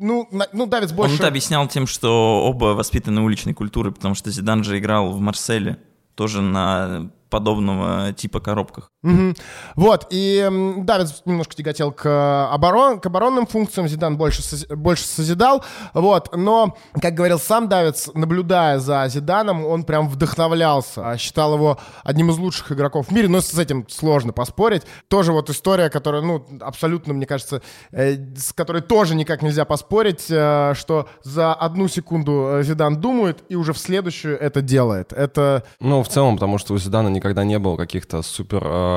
ну, 0.00 0.28
на, 0.30 0.46
ну, 0.52 0.66
Давид 0.66 0.92
больше... 0.94 1.14
Он 1.14 1.18
это 1.18 1.28
объяснял 1.28 1.68
тем, 1.68 1.86
что 1.86 2.42
оба 2.44 2.74
воспитаны 2.74 3.20
уличной 3.20 3.54
культурой, 3.54 3.92
потому 3.92 4.14
что 4.14 4.30
Зидан 4.30 4.64
же 4.64 4.78
играл 4.78 5.12
в 5.12 5.20
Марселе, 5.20 5.78
тоже 6.14 6.40
на 6.40 7.10
подобного 7.28 8.12
типа 8.12 8.40
коробках. 8.40 8.90
Угу. 9.02 9.34
Вот, 9.76 10.08
и 10.10 10.46
Давид 10.78 11.08
немножко 11.24 11.54
тяготел 11.54 11.90
к, 11.90 12.52
оборон, 12.52 13.00
к 13.00 13.06
оборонным 13.06 13.46
функциям, 13.46 13.88
Зидан 13.88 14.18
больше, 14.18 14.42
больше 14.68 15.04
созидал, 15.04 15.64
вот, 15.94 16.36
но, 16.36 16.76
как 17.00 17.14
говорил 17.14 17.38
сам 17.38 17.68
Давид, 17.68 17.96
наблюдая 18.12 18.78
за 18.78 19.06
Зиданом, 19.08 19.64
он 19.64 19.84
прям 19.84 20.06
вдохновлялся, 20.06 21.10
а 21.10 21.16
считал 21.16 21.54
его 21.54 21.78
одним 22.04 22.28
из 22.30 22.36
лучших 22.36 22.72
игроков 22.72 23.08
в 23.08 23.10
мире, 23.10 23.28
но 23.28 23.40
с 23.40 23.58
этим 23.58 23.88
сложно 23.88 24.34
поспорить. 24.34 24.82
Тоже 25.08 25.32
вот 25.32 25.48
история, 25.48 25.88
которая, 25.88 26.20
ну, 26.20 26.46
абсолютно, 26.60 27.14
мне 27.14 27.24
кажется, 27.24 27.62
э, 27.92 28.16
с 28.36 28.52
которой 28.52 28.82
тоже 28.82 29.14
никак 29.14 29.40
нельзя 29.40 29.64
поспорить, 29.64 30.26
э, 30.28 30.74
что 30.74 31.08
за 31.22 31.54
одну 31.54 31.88
секунду 31.88 32.58
э, 32.58 32.62
Зидан 32.64 33.00
думает 33.00 33.44
и 33.48 33.56
уже 33.56 33.72
в 33.72 33.78
следующую 33.78 34.38
это 34.38 34.60
делает. 34.60 35.14
Это... 35.14 35.64
Ну, 35.80 36.02
в 36.02 36.08
целом, 36.08 36.36
потому 36.36 36.58
что 36.58 36.74
у 36.74 36.78
Зидана 36.78 37.08
никогда 37.08 37.44
не 37.44 37.58
было 37.58 37.78
каких-то 37.78 38.20
супер 38.20 38.62
э, 38.62 38.89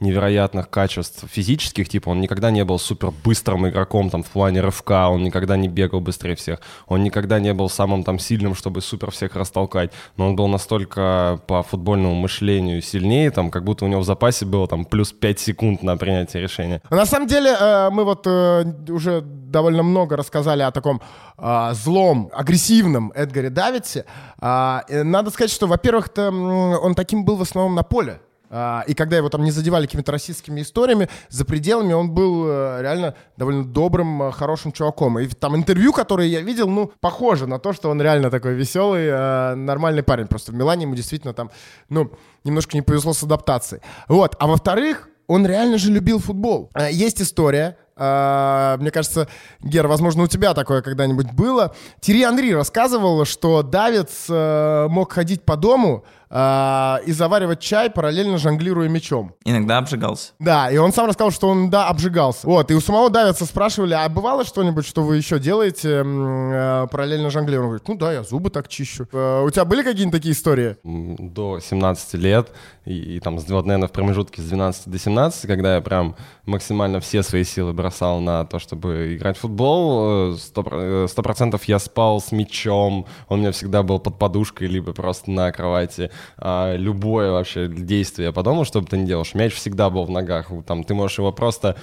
невероятных 0.00 0.70
качеств 0.70 1.24
физических, 1.30 1.88
типа 1.88 2.10
он 2.10 2.20
никогда 2.20 2.50
не 2.50 2.64
был 2.64 2.78
супер 2.78 3.12
быстрым 3.24 3.68
игроком 3.68 4.10
там 4.10 4.22
в 4.22 4.28
плане 4.28 4.60
рывка, 4.60 5.08
он 5.08 5.22
никогда 5.22 5.56
не 5.56 5.68
бегал 5.68 6.00
быстрее 6.00 6.34
всех, 6.34 6.60
он 6.86 7.02
никогда 7.02 7.40
не 7.40 7.52
был 7.54 7.68
самым 7.68 8.04
там 8.04 8.18
сильным, 8.18 8.54
чтобы 8.54 8.80
супер 8.80 9.10
всех 9.10 9.36
растолкать, 9.36 9.92
но 10.16 10.28
он 10.28 10.36
был 10.36 10.48
настолько 10.48 11.40
по 11.46 11.62
футбольному 11.62 12.14
мышлению 12.14 12.82
сильнее, 12.82 13.30
там 13.30 13.50
как 13.50 13.64
будто 13.64 13.84
у 13.84 13.88
него 13.88 14.00
в 14.00 14.04
запасе 14.04 14.46
было 14.46 14.66
там 14.66 14.84
плюс 14.84 15.12
5 15.12 15.40
секунд 15.40 15.82
на 15.82 15.96
принятие 15.96 16.42
решения. 16.42 16.82
На 16.90 17.06
самом 17.06 17.28
деле 17.28 17.56
э, 17.58 17.90
мы 17.90 18.04
вот 18.04 18.26
э, 18.26 18.64
уже 18.88 19.22
довольно 19.22 19.82
много 19.82 20.16
рассказали 20.16 20.62
о 20.62 20.70
таком 20.70 21.00
э, 21.38 21.70
злом, 21.72 22.30
агрессивном 22.32 23.12
Эдгаре 23.14 23.50
Давидсе. 23.50 24.04
Э, 24.40 24.80
надо 24.88 25.30
сказать, 25.30 25.50
что, 25.50 25.66
во-первых, 25.66 26.10
он 26.16 26.94
таким 26.94 27.24
был 27.24 27.36
в 27.36 27.42
основном 27.42 27.74
на 27.74 27.82
поле. 27.82 28.20
А, 28.48 28.84
и 28.86 28.94
когда 28.94 29.16
его 29.16 29.28
там 29.28 29.42
не 29.42 29.50
задевали 29.50 29.86
какими-то 29.86 30.12
российскими 30.12 30.62
историями, 30.62 31.08
за 31.28 31.44
пределами 31.44 31.92
он 31.92 32.10
был 32.10 32.46
э, 32.46 32.78
реально 32.80 33.14
довольно 33.36 33.64
добрым, 33.64 34.22
э, 34.22 34.32
хорошим 34.32 34.72
чуваком. 34.72 35.18
И 35.18 35.26
там 35.26 35.56
интервью, 35.56 35.92
которые 35.92 36.30
я 36.30 36.40
видел, 36.40 36.68
ну, 36.68 36.92
похоже 37.00 37.46
на 37.46 37.58
то, 37.58 37.72
что 37.72 37.90
он 37.90 38.00
реально 38.00 38.30
такой 38.30 38.54
веселый, 38.54 39.06
э, 39.06 39.54
нормальный 39.54 40.02
парень. 40.02 40.28
Просто 40.28 40.52
в 40.52 40.54
Милане 40.54 40.82
ему 40.82 40.94
действительно 40.94 41.34
там, 41.34 41.50
ну, 41.88 42.12
немножко 42.44 42.76
не 42.76 42.82
повезло 42.82 43.12
с 43.12 43.22
адаптацией. 43.22 43.82
Вот. 44.08 44.36
А 44.38 44.46
во-вторых, 44.46 45.08
он 45.26 45.44
реально 45.44 45.76
же 45.78 45.90
любил 45.90 46.20
футбол. 46.20 46.70
Есть 46.90 47.20
история, 47.20 47.76
мне 47.96 48.90
кажется, 48.92 49.26
Гер, 49.60 49.88
возможно, 49.88 50.22
у 50.22 50.26
тебя 50.28 50.52
такое 50.54 50.82
когда-нибудь 50.82 51.32
было. 51.32 51.74
Тири 52.00 52.22
Андрей 52.22 52.54
рассказывал, 52.54 53.24
что 53.24 53.62
Давид 53.62 54.10
мог 54.28 55.12
ходить 55.12 55.42
по 55.42 55.56
дому, 55.56 56.04
э, 56.30 56.96
и 57.06 57.12
заваривать 57.12 57.60
чай, 57.60 57.90
параллельно 57.90 58.38
жонглируя 58.38 58.88
мечом. 58.88 59.34
Иногда 59.44 59.78
обжигался. 59.78 60.32
Да, 60.38 60.70
и 60.70 60.76
он 60.76 60.92
сам 60.92 61.06
рассказал, 61.06 61.30
что 61.30 61.48
он, 61.48 61.70
да, 61.70 61.88
обжигался. 61.88 62.46
Вот, 62.46 62.70
и 62.70 62.74
у 62.74 62.80
самого 62.80 63.10
Давица 63.10 63.44
спрашивали, 63.44 63.94
а 63.94 64.08
бывало 64.08 64.44
что-нибудь, 64.44 64.86
что 64.86 65.02
вы 65.02 65.16
еще 65.16 65.38
делаете 65.38 66.02
э, 66.04 66.86
параллельно 66.90 67.30
жонглируя? 67.30 67.64
Он 67.64 67.70
говорит, 67.70 67.88
ну 67.88 67.94
да, 67.96 68.12
я 68.12 68.22
зубы 68.22 68.50
так 68.50 68.68
чищу. 68.68 69.06
Э, 69.12 69.44
у 69.44 69.50
тебя 69.50 69.64
были 69.64 69.82
какие-нибудь 69.82 70.18
такие 70.18 70.32
истории? 70.32 70.76
До 70.84 71.60
17 71.60 72.14
лет, 72.14 72.52
и, 72.84 73.16
и 73.16 73.20
там, 73.20 73.38
вот, 73.38 73.66
наверное, 73.66 73.88
в 73.88 73.92
промежутке 73.92 74.42
с 74.42 74.44
12 74.44 74.88
до 74.88 74.98
17, 74.98 75.46
когда 75.46 75.76
я 75.76 75.80
прям 75.80 76.16
максимально 76.46 77.00
все 77.00 77.22
свои 77.22 77.44
силы 77.44 77.72
бросал 77.72 78.20
на 78.20 78.44
то, 78.44 78.58
чтобы 78.58 79.16
играть 79.16 79.36
в 79.36 79.40
футбол, 79.40 80.32
э, 80.32 80.36
э, 80.56 81.06
сто 81.08 81.22
процентов 81.22 81.64
я 81.64 81.78
спал 81.78 82.20
с 82.20 82.32
мячом, 82.32 83.06
он 83.28 83.38
у 83.38 83.42
меня 83.42 83.52
всегда 83.52 83.82
был 83.82 83.98
под 83.98 84.18
подушкой, 84.18 84.68
либо 84.68 84.92
просто 84.92 85.30
на 85.30 85.50
кровати. 85.52 86.10
А, 86.38 86.74
любое 86.76 87.32
вообще 87.32 87.68
действие 87.68 88.32
по 88.32 88.42
дому, 88.42 88.64
что 88.64 88.80
бы 88.80 88.86
ты 88.86 88.96
ни 88.96 89.06
делаешь, 89.06 89.34
мяч 89.34 89.52
всегда 89.52 89.90
был 89.90 90.04
в 90.04 90.10
ногах. 90.10 90.50
Там, 90.66 90.84
ты 90.84 90.94
можешь 90.94 91.18
его 91.18 91.32
просто 91.32 91.76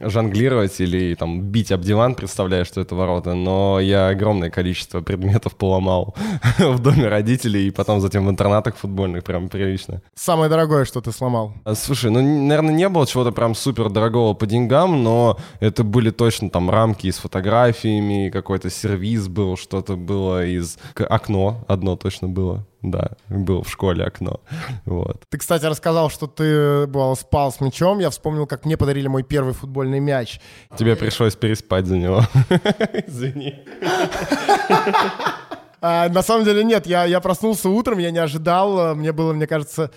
жонглировать 0.00 0.80
или 0.80 1.14
там 1.14 1.40
бить 1.42 1.72
об 1.72 1.80
диван, 1.82 2.14
представляя, 2.14 2.64
что 2.64 2.80
это 2.80 2.94
ворота, 2.94 3.34
но 3.34 3.80
я 3.80 4.08
огромное 4.08 4.50
количество 4.50 5.00
предметов 5.00 5.56
поломал 5.56 6.14
в 6.58 6.78
доме 6.80 7.08
родителей 7.08 7.68
и 7.68 7.70
потом 7.70 8.00
затем 8.00 8.26
в 8.26 8.30
интернатах 8.30 8.76
футбольных 8.76 9.24
прям 9.24 9.48
прилично. 9.48 10.02
Самое 10.14 10.50
дорогое, 10.50 10.84
что 10.84 11.00
ты 11.00 11.12
сломал? 11.12 11.54
А, 11.64 11.74
слушай, 11.74 12.10
ну, 12.10 12.20
наверное, 12.20 12.74
не 12.74 12.88
было 12.88 13.06
чего-то 13.06 13.32
прям 13.32 13.54
супер 13.54 13.88
дорогого 13.88 14.34
по 14.34 14.46
деньгам, 14.46 15.02
но 15.02 15.38
это 15.60 15.84
были 15.84 16.10
точно 16.10 16.50
там 16.50 16.70
рамки 16.70 17.10
с 17.10 17.18
фотографиями, 17.18 18.30
какой-то 18.30 18.70
сервис 18.70 19.28
был, 19.28 19.56
что-то 19.56 19.96
было 19.96 20.44
из... 20.46 20.78
Окно 20.96 21.64
одно 21.68 21.96
точно 21.96 22.28
было. 22.28 22.66
Да, 22.86 23.10
был 23.28 23.62
в 23.62 23.68
школе 23.68 24.04
окно. 24.04 24.40
Вот. 24.84 25.24
Ты, 25.28 25.38
кстати, 25.38 25.64
рассказал, 25.64 26.08
что 26.10 26.28
ты 26.28 26.86
был, 26.86 27.16
спал 27.16 27.52
с 27.52 27.60
мячом. 27.60 27.98
Я 27.98 28.10
вспомнил, 28.10 28.46
как 28.46 28.64
мне 28.64 28.76
подарили 28.76 29.08
мой 29.08 29.24
первый 29.24 29.52
футбольный 29.52 29.98
мяч. 29.98 30.40
Тебе 30.78 30.94
пришлось 30.94 31.34
переспать 31.34 31.86
за 31.86 31.96
него. 31.96 32.22
Извини. 33.06 33.64
А, 35.80 36.08
на 36.08 36.22
самом 36.22 36.44
деле 36.44 36.62
нет, 36.62 36.86
я, 36.86 37.04
я 37.04 37.20
проснулся 37.20 37.68
утром, 37.68 37.98
я 37.98 38.10
не 38.12 38.18
ожидал, 38.18 38.94
мне 38.94 39.12
было, 39.12 39.32
мне 39.32 39.46
кажется, 39.46 39.90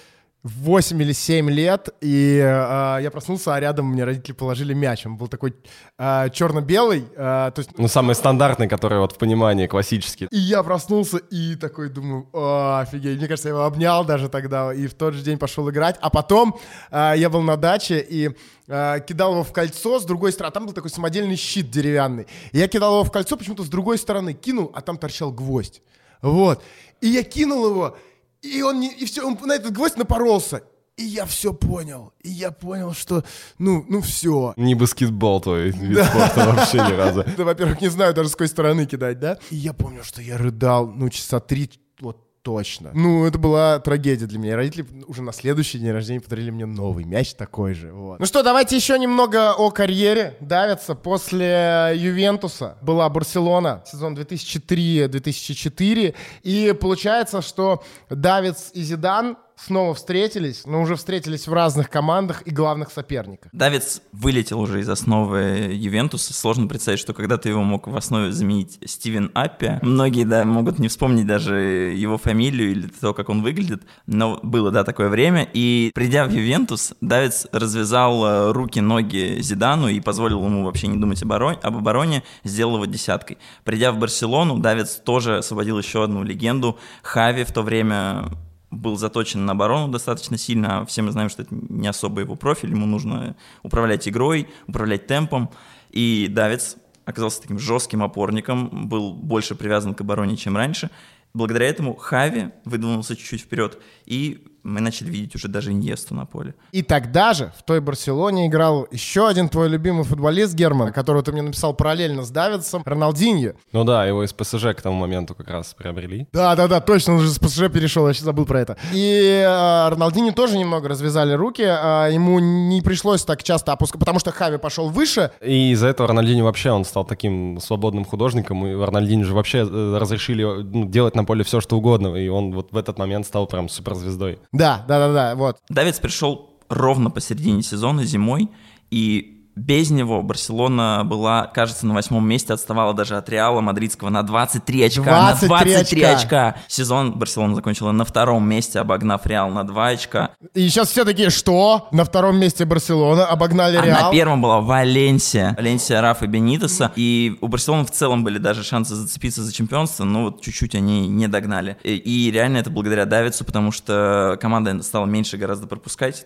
8 0.44 1.02
или 1.02 1.12
7 1.12 1.50
лет, 1.50 1.90
и 2.00 2.38
э, 2.42 3.00
я 3.02 3.10
проснулся, 3.12 3.56
а 3.56 3.60
рядом 3.60 3.88
мне 3.88 4.06
родители 4.06 4.32
положили 4.32 4.74
мяч. 4.74 5.06
Он 5.06 5.18
был 5.18 5.28
такой 5.28 5.54
э, 5.98 6.30
черно-белый. 6.32 7.04
Э, 7.18 7.52
то 7.54 7.56
есть... 7.58 7.78
Ну, 7.78 7.90
самый 7.90 8.16
стандартный, 8.16 8.70
который 8.70 9.00
вот 9.00 9.12
в 9.12 9.18
понимании 9.18 9.68
классический. 9.68 10.28
И 10.32 10.38
я 10.38 10.64
проснулся 10.64 11.18
и 11.18 11.56
такой 11.56 11.90
думаю, 11.90 12.30
о, 12.32 12.80
офигеть. 12.80 13.18
Мне 13.18 13.28
кажется, 13.28 13.50
я 13.50 13.56
его 13.56 13.66
обнял 13.66 14.06
даже 14.06 14.30
тогда, 14.30 14.74
и 14.74 14.88
в 14.88 14.94
тот 14.94 15.14
же 15.14 15.24
день 15.24 15.38
пошел 15.38 15.70
играть. 15.70 15.98
А 16.00 16.10
потом 16.10 16.58
э, 16.90 17.16
я 17.18 17.30
был 17.30 17.42
на 17.42 17.58
даче 17.58 18.00
и 18.00 18.32
э, 18.68 19.00
кидал 19.06 19.34
его 19.34 19.44
в 19.44 19.52
кольцо 19.52 20.00
с 20.00 20.06
другой 20.06 20.32
стороны. 20.32 20.54
Там 20.54 20.66
был 20.68 20.74
такой 20.74 20.90
самодельный 20.90 21.36
щит 21.36 21.70
деревянный. 21.70 22.28
И 22.54 22.60
я 22.60 22.70
кидал 22.70 22.94
его 22.94 23.04
в 23.04 23.12
кольцо 23.12 23.36
почему-то 23.36 23.64
с 23.64 23.70
другой 23.70 23.98
стороны. 23.98 24.34
Кинул, 24.34 24.72
а 24.74 24.80
там 24.80 24.98
торчал 24.98 25.34
гвоздь. 25.34 25.82
Вот. 26.22 26.64
И 27.02 27.08
я 27.08 27.24
кинул 27.24 27.70
его, 27.70 27.98
и 28.42 28.62
он 28.62 28.80
не, 28.80 28.92
и 28.92 29.06
все, 29.06 29.26
он 29.26 29.38
на 29.44 29.54
этот 29.54 29.74
гвоздь 29.74 29.98
напоролся. 29.98 30.64
И 30.98 31.04
я 31.04 31.26
все 31.26 31.54
понял. 31.54 32.14
И 32.22 32.30
я 32.30 32.52
понял, 32.52 32.94
что, 32.94 33.24
ну, 33.58 33.86
ну 33.88 34.02
все. 34.02 34.54
Не 34.58 34.76
баскетбол 34.76 35.40
твой 35.40 35.70
вид 35.72 35.96
да. 35.96 36.06
спорта 36.06 36.50
вообще 36.52 36.78
ни 36.78 36.94
разу. 36.94 37.24
Да, 37.38 37.46
во-первых, 37.46 37.80
не 37.80 37.88
знаю 37.88 38.14
даже 38.14 38.30
с 38.30 38.34
какой 38.34 38.50
стороны 38.50 38.86
кидать, 38.86 39.18
да? 39.18 39.40
И 39.50 39.56
я 39.56 39.74
помню, 39.74 40.04
что 40.04 40.22
я 40.22 40.38
рыдал, 40.38 40.88
ну, 40.88 41.10
часа 41.10 41.40
три, 41.40 41.70
вот 42.02 42.29
точно. 42.42 42.92
Ну, 42.94 43.26
это 43.26 43.38
была 43.38 43.80
трагедия 43.80 44.26
для 44.26 44.40
меня. 44.40 44.56
Родители 44.56 44.86
уже 45.08 45.22
на 45.22 45.32
следующий 45.34 45.80
день 45.80 45.92
рождения 45.92 46.22
подарили 46.22 46.50
мне 46.52 46.66
новый 46.66 47.04
мяч 47.06 47.34
такой 47.34 47.74
же. 47.74 47.92
Вот. 47.92 48.20
Ну 48.20 48.26
что, 48.26 48.44
давайте 48.44 48.76
еще 48.76 48.98
немного 48.98 49.54
о 49.54 49.72
карьере. 49.72 50.38
Давятся 50.40 50.96
после 50.96 51.94
Ювентуса. 51.96 52.78
Была 52.82 53.10
Барселона, 53.10 53.84
сезон 53.86 54.16
2003-2004. 54.18 56.16
И 56.44 56.76
получается, 56.80 57.42
что 57.42 57.84
Давиц 58.10 58.72
и 58.74 58.82
Зидан 58.82 59.38
снова 59.66 59.94
встретились, 59.94 60.64
но 60.66 60.82
уже 60.82 60.96
встретились 60.96 61.48
в 61.48 61.54
разных 61.54 61.90
командах 61.90 62.44
и 62.46 62.52
главных 62.52 62.92
соперниках. 62.92 63.52
Давец 63.54 64.02
вылетел 64.12 64.60
уже 64.60 64.80
из 64.80 64.90
основы 64.90 65.70
Ювентуса. 65.72 66.34
Сложно 66.34 66.68
представить, 66.68 67.00
что 67.00 67.14
когда-то 67.14 67.50
его 67.50 67.64
мог 67.64 67.88
в 67.88 67.96
основе 67.96 68.32
заменить 68.32 68.80
Стивен 68.86 69.32
Аппи. 69.34 69.80
Многие, 69.82 70.26
да, 70.26 70.44
могут 70.46 70.80
не 70.80 70.88
вспомнить 70.88 71.28
даже 71.28 71.56
его 71.96 72.18
фамилию 72.18 72.72
или 72.72 72.88
то, 72.88 73.14
как 73.14 73.30
он 73.30 73.42
выглядит. 73.42 73.84
Но 74.08 74.40
было, 74.44 74.72
да, 74.72 74.84
такое 74.84 75.10
время. 75.10 75.48
И 75.54 75.92
придя 75.94 76.26
в 76.26 76.32
Ювентус, 76.32 76.94
Давец 77.02 77.48
развязал 77.52 78.26
э, 78.26 78.52
руки, 78.52 78.80
ноги 78.80 79.40
Зидану 79.42 79.88
и 79.88 80.00
позволил 80.00 80.44
ему 80.46 80.66
вообще 80.66 80.88
не 80.88 80.98
думать 80.98 81.22
об 81.22 81.30
обороне, 81.30 81.60
об 81.62 81.78
обороне 81.78 82.24
сделал 82.44 82.76
его 82.76 82.86
десяткой. 82.86 83.38
Придя 83.64 83.92
в 83.92 83.98
Барселону, 83.98 84.60
Давец 84.60 84.96
тоже 84.96 85.38
освободил 85.38 85.78
еще 85.78 86.04
одну 86.04 86.24
легенду. 86.24 86.78
Хави 87.04 87.44
в 87.44 87.52
то 87.52 87.62
время 87.62 88.30
был 88.72 88.98
заточен 88.98 89.46
на 89.46 89.54
оборону 89.54 89.92
достаточно 89.92 90.38
сильно, 90.38 90.80
а 90.80 90.86
все 90.86 91.02
мы 91.02 91.12
знаем, 91.12 91.30
что 91.30 91.42
это 91.42 91.56
не 91.56 91.88
особо 91.88 92.22
его 92.22 92.36
профиль, 92.36 92.72
ему 92.72 92.86
нужно 92.86 93.36
управлять 93.64 94.08
игрой, 94.08 94.48
управлять 94.68 95.08
темпом, 95.08 95.50
и 95.90 96.28
Давец 96.30 96.78
оказался 97.06 97.42
таким 97.42 97.60
жестким 97.60 98.04
опорником, 98.04 98.88
был 98.88 99.14
больше 99.14 99.56
привязан 99.56 99.96
к 99.96 100.02
обороне, 100.02 100.38
чем 100.38 100.56
раньше. 100.56 100.92
Благодаря 101.34 101.68
этому 101.68 101.96
Хави 101.96 102.50
выдвинулся 102.66 103.16
чуть-чуть 103.16 103.42
вперед, 103.42 103.80
и 104.06 104.46
мы 104.64 104.82
начали 104.82 105.10
видеть 105.10 105.36
уже 105.36 105.48
даже 105.48 105.72
Иньесту 105.72 106.16
на 106.16 106.26
поле. 106.26 106.56
И 106.72 106.82
тогда 106.82 107.34
же 107.34 107.52
в 107.58 107.64
той 107.64 107.82
Барселоне 107.82 108.48
играл 108.48 108.88
еще 108.92 109.28
один 109.28 109.50
твой 109.50 109.70
любимый 109.70 110.04
футболист 110.04 110.54
Герман, 110.54 110.92
которого 110.92 111.24
ты 111.24 111.32
мне 111.32 111.42
написал 111.42 111.74
параллельно 111.74 112.24
с 112.24 112.30
Давидсом, 112.30 112.84
Роналдиньо. 112.86 113.54
Ну 113.72 113.84
да, 113.84 114.06
его 114.06 114.24
из 114.24 114.34
ПСЖ 114.34 114.76
к 114.76 114.82
тому 114.82 114.96
моменту 114.96 115.36
как 115.36 115.50
раз 115.50 115.74
приобрели. 115.74 116.28
Да-да-да, 116.34 116.82
точно, 116.82 117.16
он 117.16 117.22
же 117.22 117.30
с 117.30 117.40
ПСЖ 117.40 117.70
перешел, 117.72 118.08
я 118.08 118.14
сейчас 118.14 118.26
забыл 118.26 118.46
про 118.46 118.62
это. 118.62 118.78
И 118.94 119.44
э, 119.46 119.90
Роналдиньо 119.90 120.32
тоже 120.34 120.58
немного 120.58 120.90
развязали 120.90 121.34
руки, 121.34 121.64
э, 121.64 122.10
ему 122.12 122.40
не 122.40 122.82
пришлось 122.82 123.24
так 123.24 123.44
часто 123.44 123.74
опускать, 123.74 124.00
потому 124.00 124.20
что 124.20 124.32
Хави 124.32 124.58
пошел 124.58 124.90
выше. 124.90 125.32
И 125.42 125.72
из-за 125.72 125.88
этого 125.88 126.08
Рональдинho 126.10 126.44
вообще, 126.44 126.72
он 126.72 126.86
стал 126.86 127.06
таким 127.06 127.60
свободным 127.60 128.06
художником, 128.06 128.66
и 128.66 128.72
Рональдинho 128.72 129.24
же 129.24 129.34
вообще 129.34 129.60
э, 129.60 129.98
разрешили 129.98 130.44
ну, 130.44 130.86
делать 130.86 131.16
на 131.16 131.24
поле 131.24 131.44
все, 131.44 131.62
что 131.62 131.78
угодно, 131.78 132.16
и 132.16 132.28
он 132.28 132.54
вот 132.54 132.72
в 132.72 132.78
этот 132.78 132.98
момент 132.98 133.26
стал 133.26 133.48
прям 133.48 133.70
суперзвездой. 133.70 134.40
Да, 134.60 134.84
да, 134.90 135.00
да, 135.00 135.14
да, 135.14 135.36
вот. 135.36 135.58
Давид 135.70 136.00
пришел 136.02 136.50
ровно 136.68 137.10
посередине 137.10 137.64
сезона 137.64 138.04
зимой, 138.04 138.50
и 138.92 139.39
без 139.60 139.90
него 139.92 140.24
Барселона 140.24 141.04
была, 141.06 141.46
кажется, 141.48 141.86
на 141.86 141.94
восьмом 141.94 142.28
месте, 142.28 142.54
отставала 142.54 142.94
даже 142.94 143.18
от 143.18 143.30
Реала 143.30 143.62
Мадридского 143.62 144.10
на 144.10 144.24
23 144.24 144.84
очка. 144.84 145.04
23 145.04 145.50
на 145.50 145.56
23 145.58 146.04
очка. 146.04 146.18
очка. 146.18 146.56
Сезон 146.68 147.12
Барселона 147.14 147.56
закончила 147.56 147.92
на 147.92 148.06
втором 148.06 148.48
месте, 148.48 148.80
обогнав 148.80 149.26
Реал 149.26 149.50
на 149.50 149.66
2 149.66 149.88
очка. 149.88 150.32
И 150.54 150.68
сейчас 150.70 150.90
все 150.90 151.04
такие, 151.04 151.30
что? 151.30 151.90
На 151.92 152.06
втором 152.06 152.40
месте 152.40 152.66
Барселона, 152.66 153.26
обогнали 153.26 153.78
А 153.78 153.86
Реал. 153.86 154.06
на 154.06 154.12
первом 154.12 154.42
была 154.42 154.62
Валенсия. 154.62 155.54
Валенсия 155.58 156.02
Рафа 156.02 156.26
Бенитеса. 156.26 156.92
И 156.96 157.38
у 157.42 157.48
Барселоны 157.48 157.86
в 157.86 157.92
целом 157.92 158.24
были 158.24 158.38
даже 158.38 158.64
шансы 158.64 158.96
зацепиться 158.96 159.44
за 159.44 159.54
чемпионство, 159.54 160.06
но 160.06 160.24
вот 160.24 160.42
чуть-чуть 160.42 160.76
они 160.76 161.08
не 161.08 161.28
догнали. 161.28 161.78
И, 161.84 161.96
и 161.96 162.32
реально 162.32 162.58
это 162.58 162.70
благодаря 162.70 163.06
Давицу, 163.06 163.44
потому 163.44 163.72
что 163.72 164.38
команда 164.42 164.82
стала 164.84 165.06
меньше 165.06 165.38
гораздо 165.38 165.68
пропускать. 165.68 166.26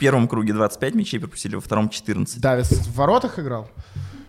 В 0.00 0.02
первом 0.02 0.28
круге 0.28 0.54
25 0.54 0.94
мячей 0.94 1.20
пропустили, 1.20 1.56
во 1.56 1.60
втором 1.60 1.90
14. 1.90 2.40
Давис 2.40 2.70
в 2.70 2.94
воротах 2.96 3.38
играл? 3.38 3.68